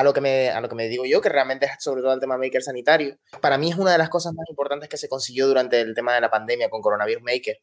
a 0.00 0.02
lo, 0.02 0.14
que 0.14 0.22
me, 0.22 0.48
a 0.48 0.60
lo 0.62 0.68
que 0.68 0.74
me 0.74 0.88
digo 0.88 1.04
yo, 1.04 1.20
que 1.20 1.28
realmente 1.28 1.66
es 1.66 1.72
sobre 1.78 2.00
todo 2.00 2.14
el 2.14 2.20
tema 2.20 2.38
Maker 2.38 2.62
sanitario. 2.62 3.18
Para 3.42 3.58
mí 3.58 3.70
es 3.70 3.76
una 3.76 3.92
de 3.92 3.98
las 3.98 4.08
cosas 4.08 4.32
más 4.32 4.48
importantes 4.48 4.88
que 4.88 4.96
se 4.96 5.10
consiguió 5.10 5.46
durante 5.46 5.78
el 5.80 5.94
tema 5.94 6.14
de 6.14 6.22
la 6.22 6.30
pandemia 6.30 6.70
con 6.70 6.80
Coronavirus 6.80 7.22
Maker. 7.22 7.58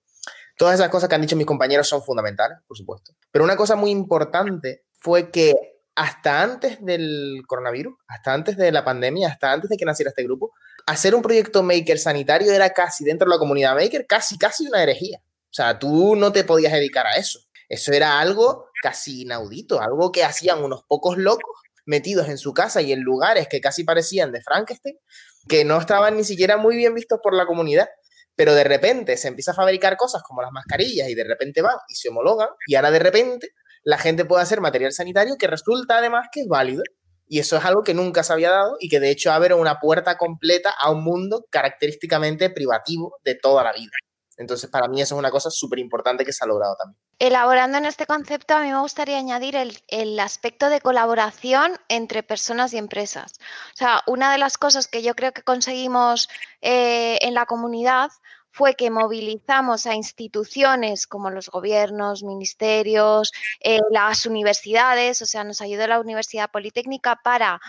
Todas 0.56 0.76
esas 0.76 0.90
cosas 0.90 1.10
que 1.10 1.16
han 1.16 1.22
dicho 1.22 1.36
mis 1.36 1.48
compañeros 1.48 1.88
son 1.88 2.04
fundamentales, 2.04 2.60
por 2.68 2.78
supuesto. 2.78 3.14
Pero 3.32 3.44
una 3.44 3.56
cosa 3.56 3.76
muy 3.76 3.90
importante 3.90 4.84
fue 5.00 5.32
que 5.32 5.56
hasta 5.96 6.44
antes 6.44 6.78
del 6.86 7.42
coronavirus, 7.48 7.96
hasta 8.08 8.34
antes 8.36 8.56
de 8.56 8.72
la 8.72 8.86
pandemia, 8.86 9.30
hasta 9.30 9.52
antes 9.52 9.72
de 9.72 9.78
que 9.78 9.86
naciera 9.86 10.10
este 10.10 10.24
grupo, 10.24 10.54
hacer 10.86 11.16
un 11.16 11.24
proyecto 11.24 11.64
Maker 11.64 11.98
sanitario 11.98 12.52
era 12.54 12.70
casi, 12.70 13.04
dentro 13.04 13.28
de 13.28 13.36
la 13.36 13.40
comunidad 13.40 13.76
Maker, 13.76 14.06
casi, 14.06 14.38
casi 14.38 14.68
una 14.68 14.84
herejía. 14.84 15.20
O 15.24 15.54
sea, 15.58 15.80
tú 15.80 16.16
no 16.16 16.32
te 16.32 16.44
podías 16.44 16.72
dedicar 16.72 17.08
a 17.08 17.16
eso. 17.16 17.40
Eso 17.68 17.94
era 17.94 18.20
algo 18.20 18.68
casi 18.84 19.24
inaudito, 19.24 19.82
algo 19.82 20.12
que 20.12 20.24
hacían 20.24 20.64
unos 20.64 20.84
pocos 20.88 21.18
locos 21.18 21.67
metidos 21.88 22.30
en 22.30 22.38
su 22.38 22.54
casa 22.54 22.82
y 22.84 22.92
en 22.92 23.02
lugares 23.02 23.48
que 23.48 23.60
casi 23.60 23.84
parecían 23.84 24.32
de 24.32 24.42
Frankenstein, 24.42 25.00
que 25.48 25.66
no 25.66 25.80
estaban 25.80 26.16
ni 26.16 26.24
siquiera 26.24 26.58
muy 26.58 26.76
bien 26.76 26.94
vistos 26.94 27.20
por 27.24 27.34
la 27.34 27.48
comunidad. 27.48 27.90
Pero 28.36 28.54
de 28.54 28.64
repente 28.64 29.18
se 29.18 29.30
empieza 29.30 29.52
a 29.52 29.56
fabricar 29.56 29.98
cosas 29.98 30.22
como 30.22 30.44
las 30.44 30.52
mascarillas 30.52 31.10
y 31.10 31.16
de 31.16 31.24
repente 31.24 31.64
van 31.64 31.78
y 31.90 31.96
se 31.96 32.10
homologan 32.10 32.50
y 32.68 32.76
ahora 32.76 32.92
de 32.92 33.00
repente 33.00 33.50
la 33.84 33.98
gente 33.98 34.26
puede 34.26 34.44
hacer 34.44 34.62
material 34.62 34.92
sanitario 34.92 35.38
que 35.40 35.48
resulta 35.48 35.98
además 35.98 36.28
que 36.32 36.42
es 36.42 36.48
válido. 36.48 36.84
Y 37.30 37.40
eso 37.40 37.58
es 37.58 37.66
algo 37.66 37.84
que 37.84 37.94
nunca 37.94 38.24
se 38.24 38.34
había 38.34 38.52
dado 38.52 38.78
y 38.80 38.90
que 38.90 39.00
de 39.00 39.10
hecho 39.10 39.32
abre 39.32 39.54
una 39.54 39.80
puerta 39.80 40.18
completa 40.18 40.74
a 40.80 40.92
un 40.92 41.04
mundo 41.04 41.46
característicamente 41.50 42.50
privativo 42.50 43.16
de 43.24 43.36
toda 43.36 43.64
la 43.64 43.74
vida. 43.74 43.92
Entonces, 44.38 44.70
para 44.70 44.88
mí 44.88 45.02
eso 45.02 45.16
es 45.16 45.20
una 45.20 45.32
cosa 45.32 45.50
súper 45.50 45.80
importante 45.80 46.24
que 46.24 46.32
se 46.32 46.44
ha 46.44 46.48
logrado 46.48 46.76
también. 46.76 47.02
Elaborando 47.20 47.80
en 47.80 47.86
este 47.86 48.06
concepto, 48.06 48.56
a 48.56 48.62
mí 48.62 48.72
me 48.72 48.80
gustaría 48.80 49.18
añadir 49.18 49.56
el, 49.56 50.20
aspecto 50.20 50.70
de 50.70 50.80
colaboración 50.80 51.74
entre 51.90 52.22
personas 52.22 52.74
y 52.74 52.78
empresas. 52.78 53.34
O 53.74 53.78
sea, 53.78 54.02
una 54.06 54.32
de 54.32 54.38
las 54.38 54.58
cosas 54.58 54.88
que 54.88 55.02
yo 55.02 55.16
creo 55.16 55.32
que 55.32 55.42
conseguimos 55.42 56.30
eh, 56.62 57.18
en 57.22 57.34
la 57.34 57.46
comunidad 57.46 58.12
fue 58.52 58.76
que 58.76 58.90
movilizamos 58.90 59.86
a 59.86 59.94
instituciones 59.94 61.06
como 61.06 61.30
los 61.30 61.50
gobiernos, 61.50 62.24
ministerios, 62.24 63.32
eh, 63.60 63.80
las 63.92 64.26
universidades, 64.26 65.22
o 65.22 65.26
sea, 65.26 65.44
nos 65.44 65.62
ayudó 65.62 65.86
la 65.88 66.00
Universidad 66.00 66.50
Politécnica 66.50 67.20
para 67.24 67.60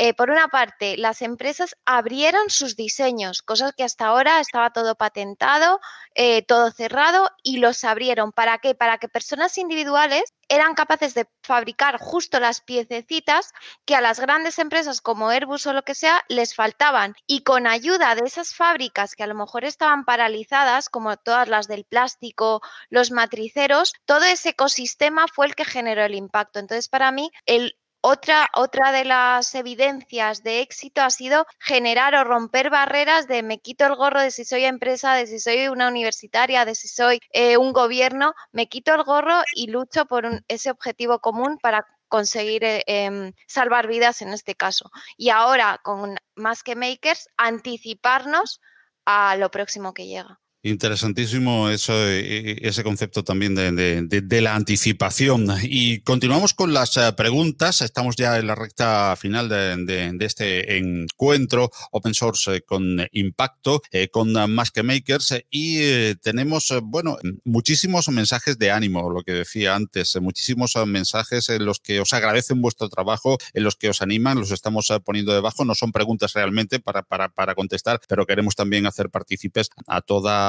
eh, 0.00 0.14
por 0.14 0.30
una 0.30 0.46
parte, 0.46 0.96
las 0.96 1.22
empresas 1.22 1.74
abrieron 1.84 2.50
sus 2.50 2.76
diseños, 2.76 3.42
cosas 3.42 3.72
que 3.76 3.82
hasta 3.82 4.06
ahora 4.06 4.38
estaba 4.38 4.70
todo 4.70 4.94
patentado, 4.94 5.80
eh, 6.14 6.42
todo 6.42 6.70
cerrado, 6.70 7.28
y 7.42 7.56
los 7.56 7.82
abrieron. 7.82 8.30
¿Para 8.30 8.58
qué? 8.58 8.76
Para 8.76 8.98
que 8.98 9.08
personas 9.08 9.58
individuales 9.58 10.32
eran 10.48 10.74
capaces 10.74 11.14
de 11.14 11.28
fabricar 11.42 11.98
justo 11.98 12.38
las 12.38 12.60
piececitas 12.60 13.52
que 13.84 13.96
a 13.96 14.00
las 14.00 14.20
grandes 14.20 14.60
empresas 14.60 15.00
como 15.00 15.30
Airbus 15.30 15.66
o 15.66 15.72
lo 15.72 15.82
que 15.82 15.96
sea 15.96 16.22
les 16.28 16.54
faltaban. 16.54 17.16
Y 17.26 17.42
con 17.42 17.66
ayuda 17.66 18.14
de 18.14 18.24
esas 18.24 18.54
fábricas 18.54 19.16
que 19.16 19.24
a 19.24 19.26
lo 19.26 19.34
mejor 19.34 19.64
estaban 19.64 20.04
paralizadas, 20.04 20.88
como 20.90 21.16
todas 21.16 21.48
las 21.48 21.66
del 21.66 21.84
plástico, 21.84 22.62
los 22.88 23.10
matriceros, 23.10 23.94
todo 24.04 24.22
ese 24.22 24.50
ecosistema 24.50 25.26
fue 25.26 25.46
el 25.46 25.56
que 25.56 25.64
generó 25.64 26.04
el 26.04 26.14
impacto. 26.14 26.60
Entonces, 26.60 26.88
para 26.88 27.10
mí, 27.10 27.32
el 27.46 27.74
otra, 28.00 28.48
otra 28.54 28.92
de 28.92 29.04
las 29.04 29.54
evidencias 29.54 30.42
de 30.42 30.60
éxito 30.60 31.02
ha 31.02 31.10
sido 31.10 31.46
generar 31.58 32.14
o 32.14 32.24
romper 32.24 32.70
barreras 32.70 33.26
de 33.26 33.42
me 33.42 33.58
quito 33.58 33.86
el 33.86 33.96
gorro 33.96 34.20
de 34.20 34.30
si 34.30 34.44
soy 34.44 34.64
empresa, 34.64 35.14
de 35.14 35.26
si 35.26 35.40
soy 35.40 35.68
una 35.68 35.88
universitaria, 35.88 36.64
de 36.64 36.74
si 36.74 36.88
soy 36.88 37.20
eh, 37.32 37.56
un 37.56 37.72
gobierno, 37.72 38.34
me 38.52 38.68
quito 38.68 38.94
el 38.94 39.02
gorro 39.02 39.42
y 39.54 39.68
lucho 39.68 40.06
por 40.06 40.42
ese 40.48 40.70
objetivo 40.70 41.18
común 41.18 41.58
para 41.60 41.86
conseguir 42.08 42.64
eh, 42.64 42.82
em, 42.86 43.32
salvar 43.46 43.86
vidas 43.86 44.22
en 44.22 44.32
este 44.32 44.54
caso. 44.54 44.90
Y 45.16 45.30
ahora, 45.30 45.78
con 45.82 46.16
más 46.34 46.62
que 46.62 46.76
makers, 46.76 47.28
anticiparnos 47.36 48.60
a 49.04 49.36
lo 49.36 49.50
próximo 49.50 49.94
que 49.94 50.06
llega. 50.06 50.40
Interesantísimo 50.64 51.70
eso, 51.70 51.92
e, 51.92 52.56
e, 52.64 52.68
ese 52.68 52.82
concepto 52.82 53.22
también 53.22 53.54
de, 53.54 54.40
la 54.42 54.56
anticipación. 54.56 55.46
Y 55.62 56.00
continuamos 56.00 56.52
con 56.52 56.72
las 56.72 56.96
eh, 56.96 57.12
preguntas. 57.16 57.80
Estamos 57.80 58.16
ya 58.16 58.36
en 58.38 58.48
la 58.48 58.56
recta 58.56 59.14
final 59.14 59.48
de, 59.48 60.16
este 60.18 60.76
encuentro 60.76 61.70
Open 61.92 62.12
Source 62.12 62.56
eh, 62.56 62.62
con 62.62 63.06
impacto, 63.12 63.82
eh, 63.92 64.08
con 64.08 64.32
más 64.52 64.72
que 64.72 64.82
makers. 64.82 65.36
Y 65.48 66.16
tenemos, 66.16 66.74
bueno, 66.82 67.18
muchísimos 67.44 68.08
mensajes 68.08 68.58
de 68.58 68.72
ánimo, 68.72 69.10
lo 69.10 69.22
que 69.22 69.34
decía 69.34 69.76
antes, 69.76 70.20
muchísimos 70.20 70.74
mensajes 70.86 71.50
en 71.50 71.64
los 71.64 71.78
que 71.78 72.00
os 72.00 72.12
agradecen 72.12 72.60
vuestro 72.60 72.88
trabajo, 72.88 73.38
en 73.54 73.62
los 73.62 73.76
que 73.76 73.90
os 73.90 74.02
animan, 74.02 74.40
los 74.40 74.50
estamos 74.50 74.92
poniendo 75.04 75.32
debajo. 75.32 75.64
No 75.64 75.76
son 75.76 75.92
preguntas 75.92 76.32
realmente 76.32 76.80
para, 76.80 77.02
para, 77.02 77.28
para 77.28 77.54
contestar, 77.54 78.00
pero 78.08 78.26
queremos 78.26 78.56
también 78.56 78.86
hacer 78.86 79.08
partícipes 79.08 79.70
a 79.86 80.00
toda 80.00 80.47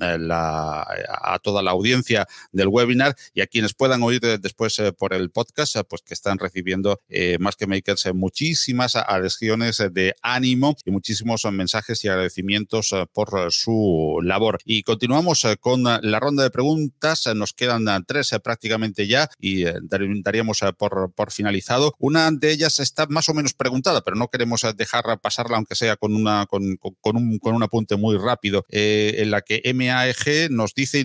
eh, 0.00 0.28
a 0.28 1.38
toda 1.42 1.62
la 1.62 1.70
audiencia 1.70 2.26
del 2.52 2.68
webinar 2.68 3.16
y 3.34 3.40
a 3.40 3.46
quienes 3.46 3.74
puedan 3.74 4.02
oír 4.02 4.20
después 4.40 4.78
eh, 4.78 4.92
por 4.92 5.14
el 5.14 5.30
podcast, 5.30 5.76
eh, 5.76 5.84
pues 5.84 6.02
que 6.02 6.14
están 6.14 6.38
recibiendo 6.38 7.00
más 7.40 7.56
que 7.56 7.66
makers 7.66 8.12
muchísimas 8.14 8.96
adhesiones 8.96 9.82
de 9.92 10.14
ánimo 10.22 10.76
y 10.84 10.90
muchísimos 10.90 11.44
mensajes 11.50 12.04
y 12.04 12.08
agradecimientos 12.08 12.94
por 13.12 13.52
su 13.52 14.18
labor. 14.22 14.58
Y 14.64 14.82
continuamos 14.82 15.46
con 15.60 15.84
la 15.84 16.20
ronda 16.20 16.42
de 16.42 16.50
preguntas. 16.50 17.28
Nos 17.34 17.52
quedan 17.52 17.86
tres 18.06 18.34
prácticamente 18.42 19.06
ya 19.06 19.28
y 19.38 19.64
daríamos 19.64 20.60
por, 20.78 21.12
por 21.12 21.32
finalizado. 21.32 21.94
Una 21.98 22.30
de 22.30 22.50
ellas 22.50 22.80
está 22.80 23.06
más 23.06 23.28
o 23.28 23.34
menos 23.34 23.54
preguntada, 23.54 24.02
pero 24.02 24.16
no 24.16 24.28
queremos 24.28 24.62
dejar 24.76 25.20
pasarla, 25.20 25.56
aunque 25.56 25.74
sea 25.74 25.96
con, 25.96 26.14
una, 26.14 26.46
con, 26.46 26.62
un, 26.64 27.38
con 27.38 27.54
un 27.54 27.62
apunte 27.62 27.96
muy 27.96 28.16
rápido. 28.18 28.64
en 28.68 29.30
la 29.36 29.42
que 29.42 29.62
MAEG 29.74 30.50
nos 30.50 30.74
dice, 30.74 31.04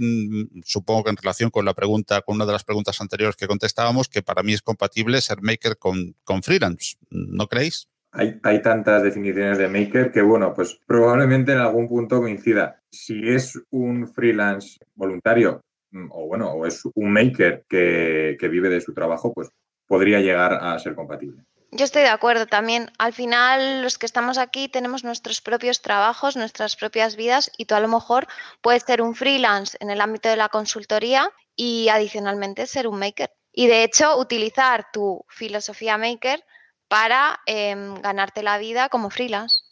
supongo 0.64 1.04
que 1.04 1.10
en 1.10 1.18
relación 1.18 1.50
con 1.50 1.66
la 1.66 1.74
pregunta, 1.74 2.22
con 2.22 2.36
una 2.36 2.46
de 2.46 2.54
las 2.54 2.64
preguntas 2.64 3.00
anteriores 3.02 3.36
que 3.36 3.48
contestábamos, 3.48 4.08
que 4.08 4.22
para 4.22 4.42
mí 4.42 4.54
es 4.54 4.62
compatible 4.62 5.20
ser 5.22 5.42
maker 5.42 5.78
con, 5.78 6.16
con 6.24 6.42
freelance. 6.42 6.96
¿No 7.10 7.48
creéis? 7.48 7.90
Hay, 8.14 8.40
hay, 8.44 8.62
tantas 8.62 9.04
definiciones 9.04 9.58
de 9.58 9.68
maker 9.68 10.12
que, 10.12 10.22
bueno, 10.22 10.54
pues 10.54 10.80
probablemente 10.86 11.54
en 11.54 11.60
algún 11.60 11.88
punto 11.88 12.20
coincida. 12.20 12.82
Si 12.92 13.28
es 13.28 13.60
un 13.70 14.08
freelance 14.08 14.80
voluntario 14.96 15.64
mm, 15.92 16.08
o, 16.12 16.28
bueno, 16.28 16.52
o 16.52 16.66
es 16.66 16.84
un 16.94 17.12
maker 17.12 17.66
que, 17.70 18.38
que 18.40 18.48
vive 18.48 18.70
de 18.70 18.82
su 18.82 18.94
trabajo, 18.94 19.34
pues 19.34 19.50
podría 19.88 20.20
llegar 20.20 20.54
a 20.54 20.78
ser 20.80 20.96
compatible. 20.96 21.44
Yo 21.74 21.86
estoy 21.86 22.02
de 22.02 22.10
acuerdo 22.10 22.48
también. 22.48 22.92
Al 22.98 23.14
final, 23.14 23.82
los 23.82 23.98
que 23.98 24.06
estamos 24.06 24.38
aquí 24.38 24.68
tenemos 24.68 25.06
nuestros 25.06 25.40
propios 25.40 25.82
trabajos, 25.82 26.36
nuestras 26.36 26.76
propias 26.76 27.16
vidas 27.16 27.50
y 27.58 27.64
tú 27.66 27.76
a 27.76 27.80
lo 27.80 27.88
mejor 27.88 28.28
puedes 28.62 28.84
ser 28.84 29.02
un 29.02 29.16
freelance 29.16 29.78
en 29.80 29.90
el 29.90 30.02
ámbito 30.02 30.28
de 30.28 30.36
la 30.36 30.50
consultoría 30.50 31.32
y 31.56 31.88
adicionalmente 31.88 32.68
ser 32.68 32.88
un 32.90 33.00
maker. 33.00 33.32
Y 33.54 33.68
de 33.68 33.84
hecho, 33.84 34.18
utilizar 34.18 34.92
tu 34.92 35.26
filosofía 35.30 35.98
maker 35.98 36.44
para 36.90 37.40
em, 37.46 37.96
ganarte 38.02 38.44
la 38.44 38.58
vida 38.58 38.90
como 38.90 39.10
freelance. 39.10 39.64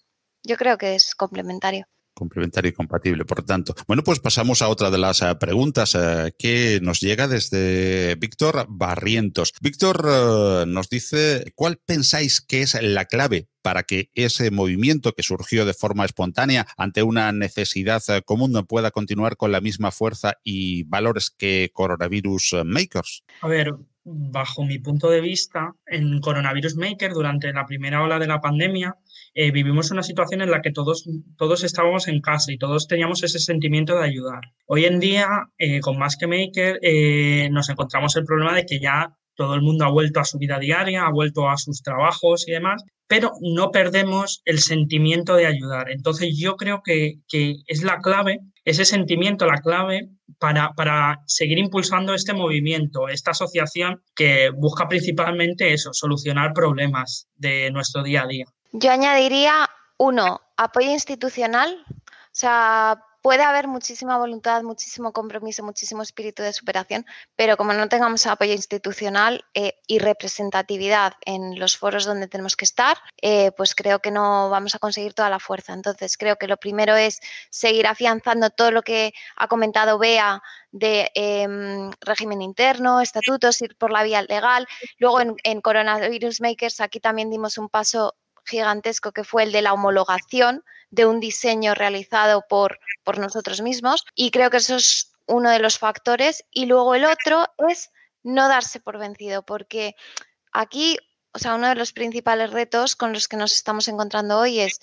Yo 0.43 0.55
creo 0.55 0.77
que 0.77 0.95
es 0.95 1.15
complementario 1.15 1.85
complementario 2.19 2.69
y 2.69 2.73
compatible, 2.73 3.25
por 3.25 3.43
tanto. 3.43 3.73
Bueno, 3.87 4.03
pues 4.03 4.19
pasamos 4.19 4.61
a 4.61 4.67
otra 4.67 4.91
de 4.91 4.99
las 4.99 5.21
eh, 5.21 5.33
preguntas 5.39 5.95
eh, 5.95 6.33
que 6.37 6.79
nos 6.83 6.99
llega 6.99 7.27
desde 7.27 8.15
Víctor 8.15 8.67
Barrientos. 8.69 9.53
Víctor 9.61 10.05
eh, 10.05 10.65
nos 10.67 10.89
dice, 10.89 11.51
¿cuál 11.55 11.77
pensáis 11.77 12.41
que 12.41 12.61
es 12.61 12.79
la 12.81 13.05
clave 13.05 13.47
para 13.61 13.83
que 13.83 14.11
ese 14.13 14.51
movimiento 14.51 15.13
que 15.13 15.23
surgió 15.23 15.65
de 15.65 15.73
forma 15.73 16.05
espontánea 16.05 16.67
ante 16.77 17.03
una 17.03 17.31
necesidad 17.31 18.01
común 18.25 18.65
pueda 18.67 18.91
continuar 18.91 19.37
con 19.37 19.51
la 19.51 19.61
misma 19.61 19.91
fuerza 19.91 20.35
y 20.43 20.83
valores 20.83 21.29
que 21.29 21.71
Coronavirus 21.73 22.57
Makers? 22.65 23.23
A 23.41 23.47
ver, 23.47 23.73
bajo 24.03 24.63
mi 24.63 24.79
punto 24.79 25.09
de 25.09 25.21
vista, 25.21 25.73
en 25.85 26.19
Coronavirus 26.19 26.75
Maker, 26.75 27.13
durante 27.13 27.51
la 27.53 27.65
primera 27.65 28.01
ola 28.01 28.19
de 28.19 28.27
la 28.27 28.41
pandemia, 28.41 28.95
eh, 29.33 29.51
vivimos 29.51 29.91
una 29.91 30.03
situación 30.03 30.41
en 30.41 30.51
la 30.51 30.61
que 30.61 30.71
todos, 30.71 31.07
todos 31.37 31.63
estábamos 31.63 32.07
en 32.07 32.21
casa 32.21 32.51
y 32.51 32.57
todos 32.57 32.87
teníamos 32.87 33.23
ese 33.23 33.39
sentimiento 33.39 33.97
de 33.97 34.05
ayudar. 34.05 34.41
Hoy 34.65 34.85
en 34.85 34.99
día, 34.99 35.27
eh, 35.57 35.79
con 35.81 35.97
Más 35.97 36.17
que 36.17 36.27
Maker, 36.27 36.79
eh, 36.81 37.49
nos 37.51 37.69
encontramos 37.69 38.15
el 38.15 38.25
problema 38.25 38.55
de 38.55 38.65
que 38.65 38.79
ya 38.79 39.13
todo 39.35 39.55
el 39.55 39.61
mundo 39.61 39.85
ha 39.85 39.91
vuelto 39.91 40.19
a 40.19 40.25
su 40.25 40.37
vida 40.37 40.59
diaria, 40.59 41.05
ha 41.05 41.11
vuelto 41.11 41.49
a 41.49 41.57
sus 41.57 41.81
trabajos 41.81 42.45
y 42.47 42.51
demás, 42.51 42.83
pero 43.07 43.31
no 43.41 43.71
perdemos 43.71 44.41
el 44.43 44.59
sentimiento 44.59 45.35
de 45.35 45.45
ayudar. 45.45 45.89
Entonces 45.89 46.37
yo 46.37 46.55
creo 46.57 46.81
que, 46.83 47.21
que 47.27 47.55
es 47.67 47.83
la 47.83 47.99
clave, 47.99 48.39
ese 48.65 48.85
sentimiento, 48.85 49.45
la 49.45 49.57
clave 49.57 50.09
para, 50.39 50.71
para, 50.73 51.19
seguir 51.25 51.57
impulsando 51.57 52.13
este 52.13 52.33
movimiento, 52.33 53.07
esta 53.07 53.31
asociación 53.31 54.01
que 54.15 54.51
busca 54.55 54.87
principalmente 54.87 55.73
eso, 55.73 55.91
solucionar 55.93 56.53
problemas 56.53 57.27
de 57.35 57.71
nuestro 57.71 58.03
día 58.03 58.23
a 58.23 58.27
día. 58.27 58.45
Yo 58.71 58.91
añadiría, 58.91 59.69
uno, 59.97 60.41
apoyo 60.57 60.91
institucional, 60.91 61.83
o 61.87 62.31
sea, 62.31 63.01
puede 63.21 63.43
haber 63.43 63.67
muchísima 63.67 64.17
voluntad, 64.17 64.63
muchísimo 64.63 65.11
compromiso, 65.11 65.63
muchísimo 65.63 66.01
espíritu 66.01 66.43
de 66.43 66.53
superación, 66.53 67.05
pero 67.35 67.57
como 67.57 67.73
no 67.73 67.89
tengamos 67.89 68.25
apoyo 68.25 68.53
institucional 68.53 69.45
eh, 69.53 69.73
y 69.87 69.99
representatividad 69.99 71.13
en 71.25 71.59
los 71.59 71.77
foros 71.77 72.05
donde 72.05 72.27
tenemos 72.27 72.55
que 72.55 72.65
estar, 72.65 72.97
eh, 73.21 73.51
pues 73.51 73.75
creo 73.75 73.99
que 73.99 74.11
no 74.11 74.49
vamos 74.49 74.75
a 74.75 74.79
conseguir 74.79 75.13
toda 75.13 75.29
la 75.29 75.39
fuerza. 75.39 75.73
Entonces, 75.73 76.17
creo 76.17 76.37
que 76.37 76.47
lo 76.47 76.57
primero 76.57 76.95
es 76.95 77.19
seguir 77.49 77.87
afianzando 77.87 78.49
todo 78.49 78.71
lo 78.71 78.81
que 78.83 79.13
ha 79.35 79.47
comentado 79.47 79.99
Bea 79.99 80.41
de 80.71 81.11
em, 81.15 81.91
régimen 82.01 82.41
interno, 82.41 83.01
estatutos, 83.01 83.61
ir 83.61 83.75
por 83.75 83.91
la 83.91 84.03
vía 84.03 84.21
legal. 84.21 84.67
Luego 84.97 85.21
en, 85.21 85.35
en 85.43 85.61
Coronavirus 85.61 86.41
Makers 86.41 86.79
aquí 86.79 86.99
también 86.99 87.29
dimos 87.29 87.57
un 87.57 87.69
paso 87.69 88.15
gigantesco 88.45 89.11
que 89.11 89.23
fue 89.23 89.43
el 89.43 89.51
de 89.51 89.61
la 89.61 89.73
homologación 89.73 90.63
de 90.91 91.05
un 91.05 91.19
diseño 91.19 91.75
realizado 91.75 92.45
por, 92.47 92.79
por 93.03 93.19
nosotros 93.19 93.61
mismos 93.61 94.05
y 94.15 94.31
creo 94.31 94.49
que 94.49 94.57
eso 94.57 94.75
es 94.75 95.11
uno 95.27 95.49
de 95.51 95.59
los 95.59 95.77
factores 95.77 96.43
y 96.51 96.65
luego 96.65 96.95
el 96.95 97.05
otro 97.05 97.47
es 97.69 97.91
no 98.23 98.47
darse 98.47 98.79
por 98.79 98.97
vencido 98.97 99.43
porque 99.43 99.95
aquí, 100.51 100.97
o 101.33 101.39
sea, 101.39 101.55
uno 101.55 101.67
de 101.67 101.75
los 101.75 101.93
principales 101.93 102.51
retos 102.51 102.95
con 102.95 103.13
los 103.13 103.27
que 103.27 103.37
nos 103.37 103.53
estamos 103.53 103.87
encontrando 103.87 104.39
hoy 104.39 104.59
es 104.59 104.79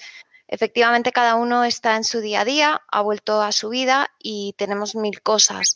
efectivamente 0.48 1.12
cada 1.12 1.34
uno 1.34 1.64
está 1.64 1.96
en 1.96 2.04
su 2.04 2.20
día 2.20 2.42
a 2.42 2.44
día, 2.44 2.82
ha 2.88 3.00
vuelto 3.02 3.42
a 3.42 3.52
su 3.52 3.68
vida 3.68 4.10
y 4.18 4.54
tenemos 4.56 4.94
mil 4.94 5.20
cosas. 5.22 5.74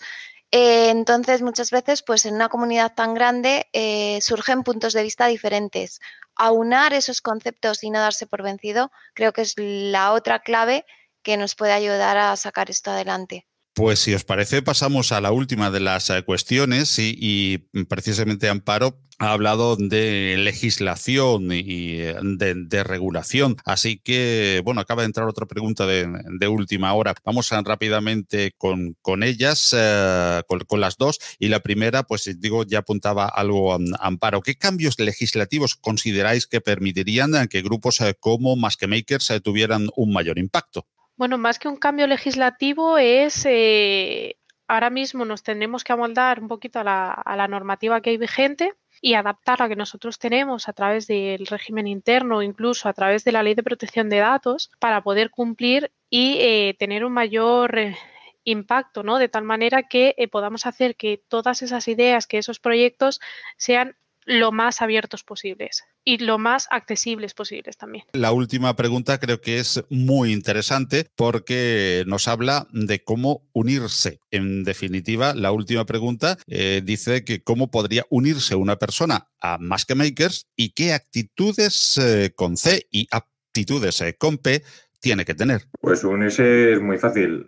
Eh, 0.52 0.90
entonces, 0.90 1.42
muchas 1.42 1.70
veces, 1.70 2.02
pues 2.02 2.26
en 2.26 2.34
una 2.34 2.48
comunidad 2.48 2.94
tan 2.94 3.14
grande 3.14 3.68
eh, 3.72 4.20
surgen 4.20 4.64
puntos 4.64 4.92
de 4.92 5.02
vista 5.02 5.26
diferentes. 5.26 6.00
Aunar 6.42 6.92
esos 6.94 7.20
conceptos 7.20 7.84
y 7.84 7.90
no 7.90 8.00
darse 8.00 8.26
por 8.26 8.42
vencido, 8.42 8.90
creo 9.14 9.32
que 9.32 9.42
es 9.42 9.54
la 9.58 10.12
otra 10.12 10.40
clave 10.40 10.86
que 11.22 11.36
nos 11.36 11.54
puede 11.54 11.72
ayudar 11.72 12.16
a 12.18 12.34
sacar 12.36 12.70
esto 12.70 12.90
adelante. 12.90 13.46
Pues 13.80 13.98
si 14.00 14.12
os 14.12 14.24
parece, 14.24 14.60
pasamos 14.60 15.10
a 15.10 15.22
la 15.22 15.32
última 15.32 15.70
de 15.70 15.80
las 15.80 16.10
eh, 16.10 16.22
cuestiones 16.22 16.98
y, 16.98 17.64
precisamente 17.88 18.50
Amparo 18.50 19.00
ha 19.18 19.32
hablado 19.32 19.74
de 19.76 20.36
legislación 20.36 21.50
y 21.50 21.96
de, 21.96 22.84
regulación. 22.84 23.56
Así 23.64 23.96
que, 23.96 24.60
bueno, 24.66 24.82
acaba 24.82 25.00
de 25.00 25.06
entrar 25.06 25.26
otra 25.28 25.46
pregunta 25.46 25.86
de, 25.86 26.48
última 26.48 26.92
hora. 26.92 27.14
Vamos 27.24 27.52
a, 27.52 27.62
rápidamente 27.62 28.52
con, 28.58 29.22
ellas, 29.22 29.74
eh, 29.74 30.42
con, 30.46 30.80
las 30.80 30.98
dos. 30.98 31.18
Y 31.38 31.48
la 31.48 31.60
primera, 31.60 32.02
pues 32.02 32.30
digo, 32.38 32.64
ya 32.64 32.80
apuntaba 32.80 33.28
algo 33.28 33.78
Amparo. 33.98 34.42
¿Qué 34.42 34.56
cambios 34.56 34.98
legislativos 34.98 35.74
consideráis 35.74 36.46
que 36.46 36.60
permitirían 36.60 37.48
que 37.48 37.62
grupos 37.62 38.02
eh, 38.02 38.14
como 38.20 38.56
Más 38.56 38.76
que 38.76 38.88
Makers 38.88 39.32
tuvieran 39.42 39.88
un 39.96 40.12
mayor 40.12 40.38
impacto? 40.38 40.86
Bueno, 41.20 41.36
más 41.36 41.58
que 41.58 41.68
un 41.68 41.76
cambio 41.76 42.06
legislativo 42.06 42.96
es 42.96 43.44
eh, 43.44 44.38
ahora 44.66 44.88
mismo 44.88 45.26
nos 45.26 45.42
tendremos 45.42 45.84
que 45.84 45.92
amoldar 45.92 46.40
un 46.40 46.48
poquito 46.48 46.78
a 46.80 46.82
la, 46.82 47.46
normativa 47.46 48.00
que 48.00 48.08
hay 48.08 48.16
vigente 48.16 48.72
y 49.02 49.12
adaptar 49.12 49.60
la 49.60 49.68
que 49.68 49.76
nosotros 49.76 50.18
tenemos 50.18 50.66
a 50.66 50.72
través 50.72 51.06
del 51.06 51.46
régimen 51.46 51.86
interno 51.86 52.40
incluso 52.40 52.88
a 52.88 52.94
través 52.94 53.22
de 53.24 53.32
la 53.32 53.42
ley 53.42 53.54
de 53.54 53.62
protección 53.62 54.08
de 54.08 54.16
datos 54.16 54.70
para 54.78 55.02
poder 55.02 55.28
cumplir 55.28 55.92
y 56.08 56.38
eh, 56.40 56.74
tener 56.78 57.04
un 57.04 57.12
mayor 57.12 57.78
eh, 57.78 57.98
impacto, 58.44 59.02
¿no? 59.02 59.18
De 59.18 59.28
tal 59.28 59.44
manera 59.44 59.82
que 59.82 60.14
podamos 60.32 60.64
hacer 60.64 60.96
que 60.96 61.22
todas 61.28 61.60
esas 61.60 61.86
ideas, 61.86 62.26
que 62.26 62.38
esos 62.38 62.60
proyectos 62.60 63.20
sean 63.58 63.94
lo 64.30 64.52
más 64.52 64.80
abiertos 64.80 65.24
posibles 65.24 65.82
y 66.04 66.18
lo 66.18 66.38
más 66.38 66.68
accesibles 66.70 67.34
posibles 67.34 67.76
también. 67.76 68.04
La 68.12 68.30
última 68.30 68.76
pregunta 68.76 69.18
creo 69.18 69.40
que 69.40 69.58
es 69.58 69.84
muy 69.90 70.32
interesante 70.32 71.06
porque 71.16 72.04
nos 72.06 72.28
habla 72.28 72.68
de 72.70 73.02
cómo 73.02 73.42
unirse. 73.52 74.20
En 74.30 74.62
definitiva, 74.62 75.34
la 75.34 75.50
última 75.50 75.84
pregunta 75.84 76.38
eh, 76.46 76.80
dice 76.84 77.24
que 77.24 77.42
cómo 77.42 77.72
podría 77.72 78.06
unirse 78.08 78.54
una 78.54 78.76
persona 78.76 79.26
a 79.40 79.58
Más 79.58 79.84
que 79.84 79.96
Makers 79.96 80.46
y 80.54 80.74
qué 80.74 80.92
actitudes 80.92 81.98
eh, 81.98 82.32
con 82.32 82.56
C 82.56 82.86
y 82.88 83.08
aptitudes 83.10 84.00
eh, 84.00 84.14
con 84.16 84.38
P 84.38 84.62
tiene 85.00 85.24
que 85.24 85.34
tener. 85.34 85.62
Pues 85.80 86.04
unirse 86.04 86.74
es 86.74 86.80
muy 86.80 86.98
fácil. 86.98 87.46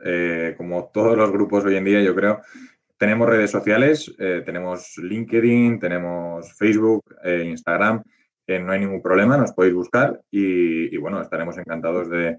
como 0.56 0.90
todos 0.92 1.16
los 1.16 1.30
grupos 1.30 1.64
hoy 1.64 1.76
en 1.76 1.84
día, 1.84 2.02
yo 2.02 2.14
creo, 2.14 2.40
tenemos 3.02 3.28
redes 3.28 3.50
sociales, 3.50 4.14
eh, 4.20 4.42
tenemos 4.46 4.96
LinkedIn, 4.96 5.80
tenemos 5.80 6.56
Facebook, 6.56 7.02
eh, 7.24 7.46
Instagram, 7.48 8.00
no 8.46 8.70
hay 8.70 8.78
ningún 8.78 9.02
problema, 9.02 9.36
nos 9.36 9.50
podéis 9.50 9.74
buscar 9.74 10.20
y, 10.30 10.96
bueno, 10.98 11.20
estaremos 11.20 11.58
encantados 11.58 12.08
de, 12.08 12.36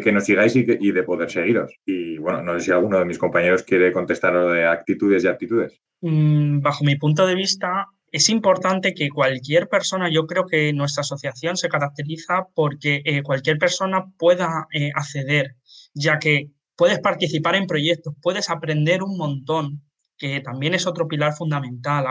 que 0.00 0.10
nos 0.10 0.24
sigáis 0.24 0.56
y, 0.56 0.62
de 0.64 1.02
poder 1.02 1.30
seguiros. 1.30 1.74
Y 1.84 2.16
bueno, 2.16 2.40
no 2.42 2.54
sé 2.54 2.64
si 2.64 2.70
alguno 2.70 2.98
de 2.98 3.04
mis 3.04 3.18
compañeros 3.18 3.64
quiere 3.64 3.92
contestar 3.92 4.32
lo 4.32 4.50
de 4.50 4.64
actitudes 4.64 5.24
y 5.24 5.28
aptitudes. 5.28 5.78
Mm, 6.00 6.62
bajo 6.62 6.84
mi 6.84 6.96
punto 6.96 7.26
de 7.26 7.34
vista, 7.34 7.88
es 8.10 8.30
importante 8.30 8.94
que 8.94 9.10
cualquier 9.10 9.68
persona, 9.68 10.08
yo 10.10 10.26
creo 10.26 10.46
que 10.46 10.72
nuestra 10.72 11.02
asociación 11.02 11.58
se 11.58 11.68
caracteriza 11.68 12.46
porque 12.54 13.02
eh, 13.04 13.22
cualquier 13.22 13.58
persona 13.58 14.06
pueda 14.16 14.68
acceder, 14.94 15.56
ya 15.92 16.18
que 16.18 16.48
puedes 16.76 17.00
participar 17.00 17.56
en 17.56 17.66
proyectos, 17.66 18.14
puedes 18.22 18.48
aprender 18.48 19.02
un 19.02 19.18
montón, 19.18 19.82
que 20.18 20.40
también 20.40 20.74
es 20.74 20.86
otro 20.86 21.06
pilar 21.06 21.34
fundamental, 21.34 22.06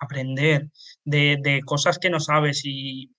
aprender 0.00 0.70
de, 1.04 1.60
cosas 1.64 1.98
que 1.98 2.10
no 2.10 2.20
sabes 2.20 2.62
y, 2.64 3.10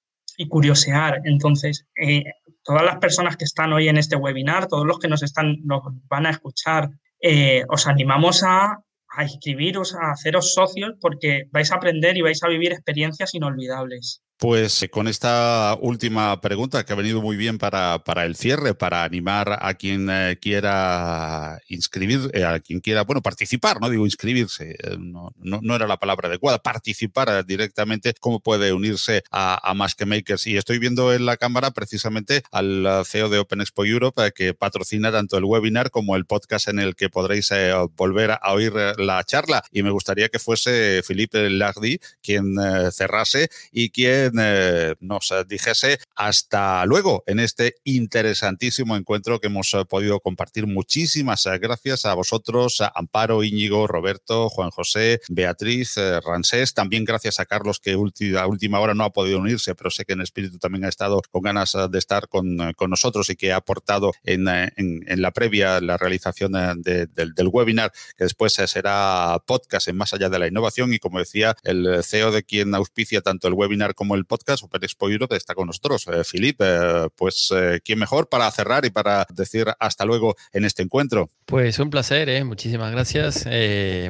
curiosear. 0.49 1.21
Entonces, 1.25 1.85
eh, 1.95 2.23
todas 2.63 2.83
las 2.83 2.97
personas 2.97 3.37
que 3.37 3.45
están 3.45 3.71
hoy 3.71 3.87
en 3.87 3.97
este 3.97 4.15
webinar, 4.15 4.67
todos 4.67 4.85
los 4.85 4.97
que 4.97 5.07
nos, 5.07 5.21
están, 5.21 5.57
nos 5.63 5.81
van 6.09 6.25
a 6.25 6.31
escuchar, 6.31 6.89
eh, 7.21 7.63
os 7.69 7.87
animamos 7.87 8.43
a, 8.43 8.79
a 9.09 9.23
inscribiros, 9.23 9.95
a 9.95 10.11
haceros 10.11 10.53
socios, 10.53 10.95
porque 10.99 11.43
vais 11.51 11.71
a 11.71 11.75
aprender 11.75 12.17
y 12.17 12.21
vais 12.21 12.43
a 12.43 12.49
vivir 12.49 12.73
experiencias 12.73 13.33
inolvidables. 13.35 14.23
Pues 14.37 14.83
eh, 14.83 14.89
con 14.89 15.07
esta 15.07 15.77
última 15.79 16.41
pregunta 16.41 16.83
que 16.83 16.91
ha 16.91 16.97
venido 16.97 17.21
muy 17.21 17.37
bien 17.37 17.57
para, 17.57 18.03
para 18.03 18.25
el 18.25 18.35
cierre, 18.35 18.73
para 18.73 19.03
animar 19.03 19.59
a 19.61 19.73
quien 19.75 20.09
eh, 20.09 20.37
quiera 20.41 21.61
inscribir, 21.69 22.29
eh, 22.33 22.43
a 22.43 22.59
quien 22.59 22.81
quiera, 22.81 23.03
bueno, 23.03 23.21
participar, 23.21 23.79
no 23.79 23.89
digo 23.89 24.05
inscribirse, 24.05 24.75
no, 24.99 25.31
no, 25.39 25.75
era 25.75 25.87
la 25.87 25.97
palabra 25.97 26.27
adecuada, 26.27 26.59
participar 26.59 27.45
directamente, 27.45 28.13
cómo 28.19 28.41
puede 28.41 28.73
unirse 28.73 29.23
a, 29.31 29.59
a 29.69 29.73
Más 29.75 29.95
que 29.95 30.05
Makers. 30.05 30.47
Y 30.47 30.57
estoy 30.57 30.79
viendo 30.79 31.13
en 31.13 31.25
la 31.25 31.37
cámara 31.37 31.71
precisamente 31.71 32.43
al 32.51 33.03
CEO 33.05 33.29
de 33.29 33.39
Open 33.39 33.61
Expo 33.61 33.85
Europe 33.85 34.33
que 34.33 34.53
patrocina 34.53 35.11
tanto 35.11 35.37
el 35.37 35.45
webinar 35.45 35.89
como 35.89 36.15
el 36.15 36.25
podcast 36.25 36.67
en 36.67 36.79
el 36.79 36.95
que 36.95 37.09
podréis 37.09 37.51
volver 37.95 38.31
a 38.31 38.53
oír 38.53 38.73
la 38.97 39.23
charla. 39.23 39.63
Y 39.71 39.83
me 39.83 39.91
gustaría 39.91 40.29
que 40.29 40.39
fuese 40.39 41.01
Philippe 41.07 41.49
Lardy 41.49 41.99
quien 42.21 42.55
cerrase 42.91 43.49
y 43.71 43.89
quien 43.89 44.22
eh, 44.39 44.95
nos 44.99 45.33
dijese 45.47 45.99
hasta 46.15 46.85
luego 46.85 47.23
en 47.27 47.39
este 47.39 47.75
interesantísimo 47.83 48.95
encuentro 48.95 49.39
que 49.39 49.47
hemos 49.47 49.73
eh, 49.73 49.85
podido 49.85 50.19
compartir. 50.19 50.67
Muchísimas 50.67 51.45
eh, 51.45 51.57
gracias 51.59 52.05
a 52.05 52.13
vosotros, 52.13 52.81
Amparo, 52.95 53.43
Íñigo, 53.43 53.87
Roberto, 53.87 54.49
Juan 54.49 54.69
José, 54.69 55.21
Beatriz, 55.29 55.95
Ransés. 56.25 56.73
También 56.73 57.05
gracias 57.05 57.39
a 57.39 57.45
Carlos 57.45 57.79
que 57.79 57.93
a 57.93 58.47
última 58.47 58.79
hora 58.79 58.93
no 58.93 59.03
ha 59.03 59.11
podido 59.11 59.39
unirse, 59.39 59.75
pero 59.75 59.89
sé 59.89 60.05
que 60.05 60.13
en 60.13 60.21
espíritu 60.21 60.57
también 60.57 60.85
ha 60.85 60.89
estado 60.89 61.21
con 61.31 61.41
ganas 61.41 61.75
de 61.89 61.99
estar 61.99 62.27
con, 62.27 62.57
nosotros 62.87 63.29
y 63.29 63.35
que 63.35 63.53
ha 63.53 63.57
aportado 63.57 64.11
en, 64.23 64.43
la 64.45 65.31
previa 65.31 65.79
la 65.81 65.97
realización 65.97 66.51
del, 66.51 67.49
webinar, 67.51 67.91
que 68.17 68.25
después 68.25 68.53
será 68.53 69.41
podcast 69.45 69.87
en 69.87 69.97
Más 69.97 70.13
allá 70.13 70.29
de 70.29 70.39
la 70.39 70.47
innovación. 70.47 70.93
Y 70.93 70.99
como 70.99 71.19
decía, 71.19 71.55
el 71.63 72.03
CEO 72.03 72.31
de 72.31 72.43
quien 72.43 72.75
auspicia 72.75 73.21
tanto 73.21 73.47
el 73.47 73.53
webinar 73.53 73.95
como 73.95 74.12
el 74.15 74.25
podcast, 74.25 74.63
Open 74.63 74.83
Expo 74.83 75.09
Europe, 75.09 75.35
está 75.35 75.55
con 75.55 75.67
nosotros. 75.67 76.05
Eh, 76.07 76.23
Filipe, 76.23 76.65
eh, 76.65 77.09
pues 77.15 77.51
eh, 77.55 77.79
¿quién 77.83 77.99
mejor 77.99 78.29
para 78.29 78.49
cerrar 78.51 78.85
y 78.85 78.89
para 78.89 79.25
decir 79.33 79.67
hasta 79.79 80.05
luego 80.05 80.35
en 80.51 80.65
este 80.65 80.83
encuentro? 80.83 81.29
Pues 81.45 81.79
un 81.79 81.89
placer, 81.89 82.43
muchísimas 82.45 82.91
gracias. 82.91 83.45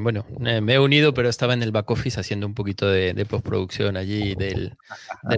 bueno, 0.01 0.26
me 0.39 0.74
he 0.74 0.80
unido, 0.80 1.14
pero 1.14 1.30
estaba 1.30 1.54
en 1.54 1.64
el 1.64 1.72
back 1.72 1.89
office 1.91 2.20
haciendo 2.20 2.45
un 2.45 2.54
poquito 2.54 2.88
de, 2.89 3.26
postproducción 3.26 3.97
allí 3.97 4.36
del, 4.36 4.76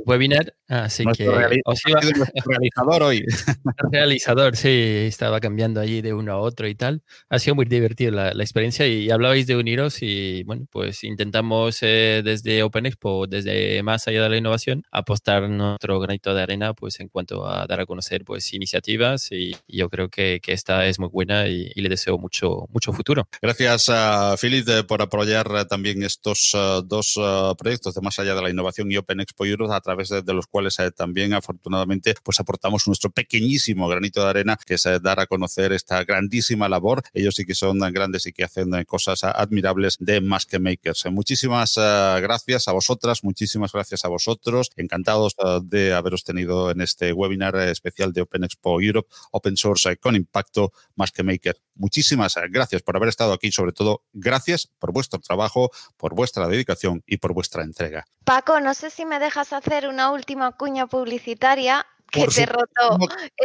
webinar, 0.06 0.54
así 0.68 1.06
que 1.16 1.30
os 1.66 1.82
iba... 1.88 2.02
realizador 2.46 3.04
hoy. 3.04 3.24
realizador, 3.92 4.56
sí, 4.58 5.06
estaba 5.08 5.40
cambiando 5.40 5.80
allí 5.80 6.02
de 6.02 6.14
uno 6.14 6.34
a 6.34 6.38
otro 6.38 6.68
y 6.68 6.76
tal. 6.76 7.02
Ha 7.30 7.40
sido 7.40 7.56
muy 7.56 7.66
divertido 7.66 8.12
la, 8.12 8.32
experiencia 8.32 8.86
y 8.88 9.10
hablabais 9.10 9.48
de 9.48 9.56
uniros 9.56 10.02
y 10.02 10.44
bueno, 10.44 10.68
pues 10.72 11.04
intentamos 11.04 11.80
desde 11.80 12.64
Open 12.64 12.86
Expo, 12.86 13.26
desde 13.28 13.82
más 13.84 14.08
allá 14.08 14.24
de 14.24 14.30
la 14.30 14.38
innovación, 14.38 14.55
apostar 14.92 15.50
nuestro 15.50 16.00
granito 16.00 16.34
de 16.34 16.42
arena 16.42 16.74
pues 16.74 17.00
en 17.00 17.10
cuanto 17.10 17.48
a 17.48 17.66
dar 17.68 17.80
a 17.80 17.86
conocer 17.86 18.24
pues 18.24 18.54
iniciativas 18.54 19.32
y, 19.32 19.56
yo 19.68 19.90
creo 19.90 20.10
que, 20.10 20.40
que, 20.42 20.54
esta 20.54 20.86
es 20.86 21.00
muy 21.00 21.10
buena 21.10 21.48
y, 21.48 21.72
le 21.76 21.90
deseo 21.90 22.18
mucho, 22.18 22.68
mucho 22.72 22.94
futuro. 22.94 23.28
Gracias 23.42 23.90
a 23.90 24.36
Philip 24.40 24.66
por 24.88 25.02
apoyar 25.02 25.48
eh, 25.56 25.66
también 25.66 26.02
estos 26.04 26.52
eh, 26.54 26.82
dos 26.86 27.16
eh, 27.18 27.54
proyectos 27.58 27.94
de 27.94 28.02
Más 28.02 28.18
allá 28.20 28.36
de 28.36 28.42
la 28.42 28.50
innovación 28.50 28.92
y 28.92 28.98
Open 28.98 29.20
Expo 29.20 29.46
Europe 29.46 29.74
a 29.74 29.82
través 29.82 30.10
de, 30.10 30.34
los 30.34 30.48
cuales 30.48 30.78
también 30.96 31.34
afortunadamente 31.34 32.16
pues 32.24 32.40
aportamos 32.40 32.88
nuestro 32.88 33.10
pequeñísimo 33.12 33.88
granito 33.88 34.24
de 34.24 34.30
arena 34.30 34.58
que 34.66 34.76
es 34.76 34.84
dar 35.02 35.20
a 35.20 35.28
conocer 35.28 35.74
esta 35.74 36.04
grandísima 36.04 36.70
labor. 36.70 37.04
Ellos 37.14 37.36
sí 37.36 37.46
que 37.46 37.56
son 37.56 37.80
grandes 37.80 38.26
y 38.26 38.34
que 38.34 38.44
hacen 38.44 38.84
cosas 38.86 39.24
admirables 39.24 39.98
de 40.00 40.22
más 40.22 40.46
que 40.46 40.60
makers. 40.60 41.06
Muchísimas 41.12 41.76
gracias 41.76 42.68
a 42.68 42.72
vosotras, 42.72 43.24
muchísimas 43.24 43.72
gracias 43.72 44.06
a 44.06 44.08
vosotros 44.08 44.45
Encantados 44.76 45.36
uh, 45.40 45.60
de 45.62 45.94
haberos 45.94 46.24
tenido 46.24 46.72
en 46.72 46.82
este 46.82 47.14
webinar 47.14 47.56
especial 47.56 48.14
de 48.14 48.22
Open 48.22 48.44
Expo 48.44 48.80
Europe, 48.82 49.10
Open 49.32 49.58
Source 49.58 49.98
con 49.98 50.16
impacto 50.16 50.72
más 50.96 51.12
que 51.12 51.24
Maker. 51.24 51.58
Muchísimas 51.76 52.36
gracias 52.50 52.82
por 52.82 52.96
haber 52.96 53.10
estado 53.10 53.34
aquí, 53.34 53.52
sobre 53.52 53.72
todo 53.72 54.04
gracias 54.14 54.68
por 54.80 54.92
vuestro 54.92 55.20
trabajo, 55.20 55.72
por 55.98 56.14
vuestra 56.14 56.48
dedicación 56.48 57.04
y 57.06 57.18
por 57.18 57.34
vuestra 57.34 57.64
entrega. 57.64 58.06
Paco, 58.24 58.60
no 58.60 58.74
sé 58.74 58.90
si 58.90 59.06
me 59.06 59.20
dejas 59.20 59.54
hacer 59.54 59.88
una 59.88 60.12
última 60.12 60.52
cuña 60.52 60.88
publicitaria 60.88 61.86
que 62.12 62.28
te 62.28 62.46
roto 62.46 62.98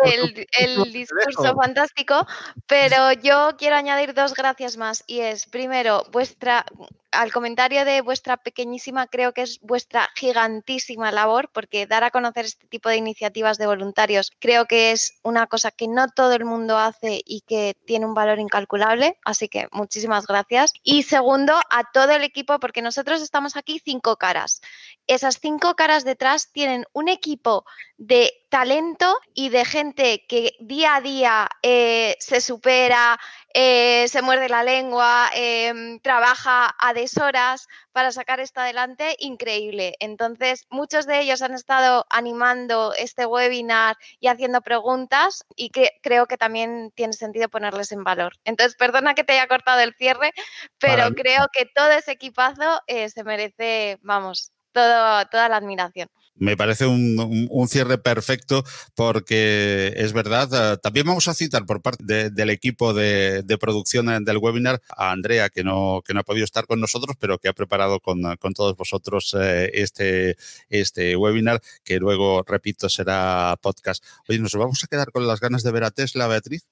el, 0.05 0.47
el, 0.59 0.93
discurso 0.93 1.55
fantástico, 1.57 2.27
pero 2.67 3.13
yo 3.13 3.57
quiero 3.59 3.77
añadir 3.77 4.15
dos 4.15 4.35
gracias 4.35 4.77
más 4.77 5.03
y 5.07 5.21
es, 5.21 5.47
primero, 5.47 6.05
vuestra 6.13 6.65
al 7.13 7.33
comentario 7.33 7.85
de 7.85 8.01
vuestra 8.01 8.37
pequeñísima, 8.37 9.07
creo 9.07 9.33
que 9.33 9.43
es 9.43 9.61
vuestra 9.61 10.09
gigantísima 10.15 11.13
labor, 11.13 11.51
porque 11.53 11.87
dar 11.87 12.05
a 12.05 12.11
conocer 12.11 12.45
este 12.45 12.67
tipo 12.67 12.89
de 12.89 12.97
iniciativas 12.97 13.59
de 13.59 13.67
voluntarios 13.67 14.33
creo 14.39 14.67
que 14.67 14.93
es 14.93 15.19
una 15.23 15.47
cosa 15.47 15.71
que 15.71 15.89
no 15.89 16.09
todo 16.09 16.33
el 16.35 16.45
mundo 16.45 16.79
hace 16.79 17.21
y 17.25 17.43
que 17.43 17.77
tiene 17.87 18.07
un 18.07 18.15
valor 18.15 18.39
incalculable. 18.39 19.19
Así 19.25 19.49
que 19.49 19.69
muchísimas 19.73 20.27
gracias. 20.27 20.73
Y 20.83 21.03
segundo, 21.03 21.55
a 21.71 21.91
todo 21.93 22.13
el 22.13 22.23
equipo, 22.23 22.59
porque 22.61 22.83
nosotros 22.83 23.23
estamos 23.23 23.57
aquí 23.57 23.81
cinco 23.85 24.17
caras. 24.17 24.61
Esas 25.07 25.39
cinco 25.41 25.75
caras 25.75 26.05
detrás 26.05 26.53
tienen 26.53 26.87
un 26.93 27.09
equipo 27.09 27.65
de 27.97 28.33
talento 28.49 29.19
y 29.35 29.49
de 29.51 29.65
gente 29.65 30.25
que 30.29 30.55
día 30.61 30.97
a 30.97 31.01
día 31.01 31.49
eh, 31.63 32.17
se 32.19 32.41
supera, 32.41 33.19
eh, 33.53 34.07
se 34.09 34.23
muerde 34.23 34.49
la 34.49 34.63
lengua, 34.63 35.29
em, 35.35 35.99
trabaja 36.01 36.75
a 36.79 36.95
deshoras 36.95 37.67
para 37.93 38.13
sacar 38.13 38.39
esto 38.39 38.61
adelante, 38.61 39.17
increíble. 39.19 39.95
Entonces, 39.99 40.67
muchos 40.71 41.07
de 41.07 41.21
ellos 41.21 41.43
han 41.43 41.55
estado 41.55 42.07
animando 42.11 42.95
este 42.97 43.27
webinar 43.27 43.97
y 44.21 44.29
haciendo 44.29 44.61
preguntas 44.61 45.45
y 45.57 45.71
que 45.71 45.91
creo 46.03 46.27
que 46.27 46.37
también 46.37 46.93
tiene 46.95 47.13
sentido 47.13 47.49
ponerles 47.49 47.91
en 47.93 48.05
valor. 48.05 48.35
Entonces, 48.45 48.77
perdona 48.77 49.15
que 49.15 49.25
te 49.25 49.33
haya 49.33 49.49
cortado 49.49 49.81
el 49.81 49.95
cierre, 49.95 50.33
pero 50.79 51.11
creo 51.15 51.49
que 51.53 51.67
todo 51.67 51.91
ese 51.91 52.13
equipazo 52.13 52.81
eh, 52.87 53.09
se 53.11 53.25
merece, 53.25 53.99
vamos, 54.03 54.53
todo, 54.73 55.27
toda 55.27 55.49
la 55.49 55.57
admiración. 55.57 56.09
Me 56.41 56.57
parece 56.57 56.87
un, 56.87 57.69
cierre 57.69 57.99
perfecto 57.99 58.65
porque 58.95 59.93
es 59.95 60.15
verdad. 60.15 60.73
Eh, 60.73 60.79
también 60.83 61.07
vamos 61.07 61.29
a 61.29 61.35
citar 61.35 61.67
por 61.67 61.83
parte 61.83 62.31
del 62.31 62.49
equipo 62.49 62.95
de, 62.95 63.45
producción 63.61 64.25
del 64.25 64.39
webinar 64.39 64.81
a 64.89 65.11
Andrea, 65.11 65.51
que 65.51 65.63
no, 65.63 66.03
que 66.03 66.15
no 66.15 66.21
ha 66.21 66.23
podido 66.23 66.47
estar 66.47 66.67
con 66.67 66.81
nosotros, 66.81 67.17
pero 67.21 67.39
que 67.39 67.49
ha 67.49 67.53
preparado 67.53 68.01
con, 68.01 68.23
todos 68.55 68.75
vosotros 68.75 69.37
eh, 69.39 69.71
este, 69.75 70.39
este 70.71 71.15
webinar, 71.15 71.61
que 71.85 71.99
luego, 71.99 72.43
repito, 72.43 72.89
será 72.89 73.57
podcast. 73.61 74.03
Oye, 74.27 74.39
¿nos 74.39 74.55
vamos 74.55 74.83
a 74.83 74.87
quedar 74.87 75.13
con 75.13 75.27
las 75.27 75.41
ganas 75.41 75.63
de 75.63 75.73
ver 75.73 75.85
a 75.85 75.91
Tesla, 75.91 76.27
Beatriz? 76.27 76.67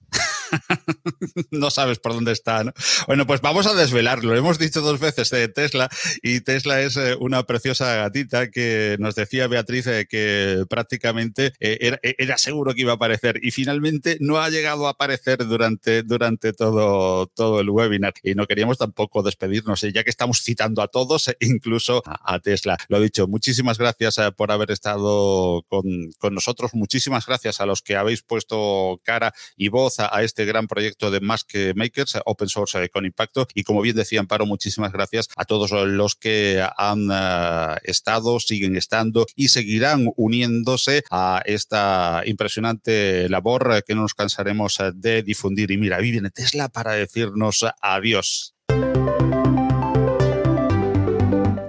no 1.50 1.70
sabes 1.70 1.98
por 1.98 2.12
dónde 2.14 2.32
está, 2.32 2.64
¿no? 2.64 2.72
Bueno, 3.06 3.26
pues 3.26 3.40
vamos 3.40 3.66
a 3.66 3.74
desvelarlo. 3.74 4.36
Hemos 4.36 4.58
dicho 4.58 4.80
dos 4.80 5.00
veces 5.00 5.30
de 5.30 5.48
Tesla 5.48 5.88
y 6.22 6.40
Tesla 6.40 6.80
es 6.80 6.96
eh, 6.96 7.16
una 7.18 7.44
preciosa 7.44 7.94
gatita 7.96 8.50
que 8.50 8.96
nos 8.98 9.14
decía 9.14 9.46
Beatriz 9.46 9.86
eh, 9.86 10.06
que 10.08 10.64
prácticamente 10.68 11.52
eh, 11.60 11.96
era, 12.18 12.38
seguro 12.38 12.74
que 12.74 12.82
iba 12.82 12.92
a 12.92 12.96
aparecer 12.96 13.40
y 13.42 13.50
finalmente 13.50 14.16
no 14.20 14.38
ha 14.38 14.50
llegado 14.50 14.86
a 14.86 14.90
aparecer 14.90 15.38
durante, 15.46 16.02
durante 16.02 16.52
todo, 16.52 17.26
todo 17.26 17.60
el 17.60 17.70
webinar 17.70 18.14
y 18.22 18.34
no 18.34 18.46
queríamos 18.46 18.78
tampoco 18.78 19.22
despedirnos, 19.22 19.80
ya 19.80 20.04
que 20.04 20.10
estamos 20.10 20.42
citando 20.42 20.82
a 20.82 20.88
todos, 20.88 21.30
incluso 21.40 22.02
a, 22.04 22.38
Tesla. 22.40 22.76
Lo 22.88 23.00
dicho, 23.00 23.26
muchísimas 23.26 23.78
gracias 23.78 24.16
por 24.36 24.52
haber 24.52 24.70
estado 24.70 25.64
con, 25.68 26.10
nosotros, 26.30 26.72
muchísimas 26.74 27.26
gracias 27.26 27.60
a 27.60 27.66
los 27.66 27.82
que 27.82 27.96
habéis 27.96 28.22
puesto 28.22 29.00
cara 29.02 29.34
y 29.56 29.68
voz 29.68 29.98
a 29.98 30.22
este 30.22 30.37
este 30.38 30.46
gran 30.46 30.68
proyecto 30.68 31.10
de 31.10 31.18
Más 31.18 31.44
Makers, 31.74 32.16
Open 32.24 32.48
Source 32.48 32.84
eh, 32.84 32.88
con 32.90 33.04
impacto. 33.04 33.48
Y 33.54 33.64
como 33.64 33.80
bien 33.80 33.96
decía 33.96 34.20
Amparo, 34.20 34.46
muchísimas 34.46 34.92
gracias 34.92 35.28
a 35.36 35.44
todos 35.44 35.72
los 35.72 36.14
que 36.14 36.64
han 36.76 37.08
eh, 37.10 37.76
estado, 37.82 38.38
siguen 38.38 38.76
estando 38.76 39.26
y 39.34 39.48
seguirán 39.48 40.12
uniéndose 40.14 41.02
a 41.10 41.42
esta 41.44 42.22
impresionante 42.24 43.28
labor 43.28 43.82
que 43.84 43.96
no 43.96 44.02
nos 44.02 44.14
cansaremos 44.14 44.78
eh, 44.78 44.92
de 44.94 45.24
difundir. 45.24 45.72
Y 45.72 45.76
mira, 45.76 45.96
ahí 45.96 46.12
viene 46.12 46.30
Tesla 46.30 46.68
para 46.68 46.92
decirnos 46.92 47.64
adiós. 47.82 48.54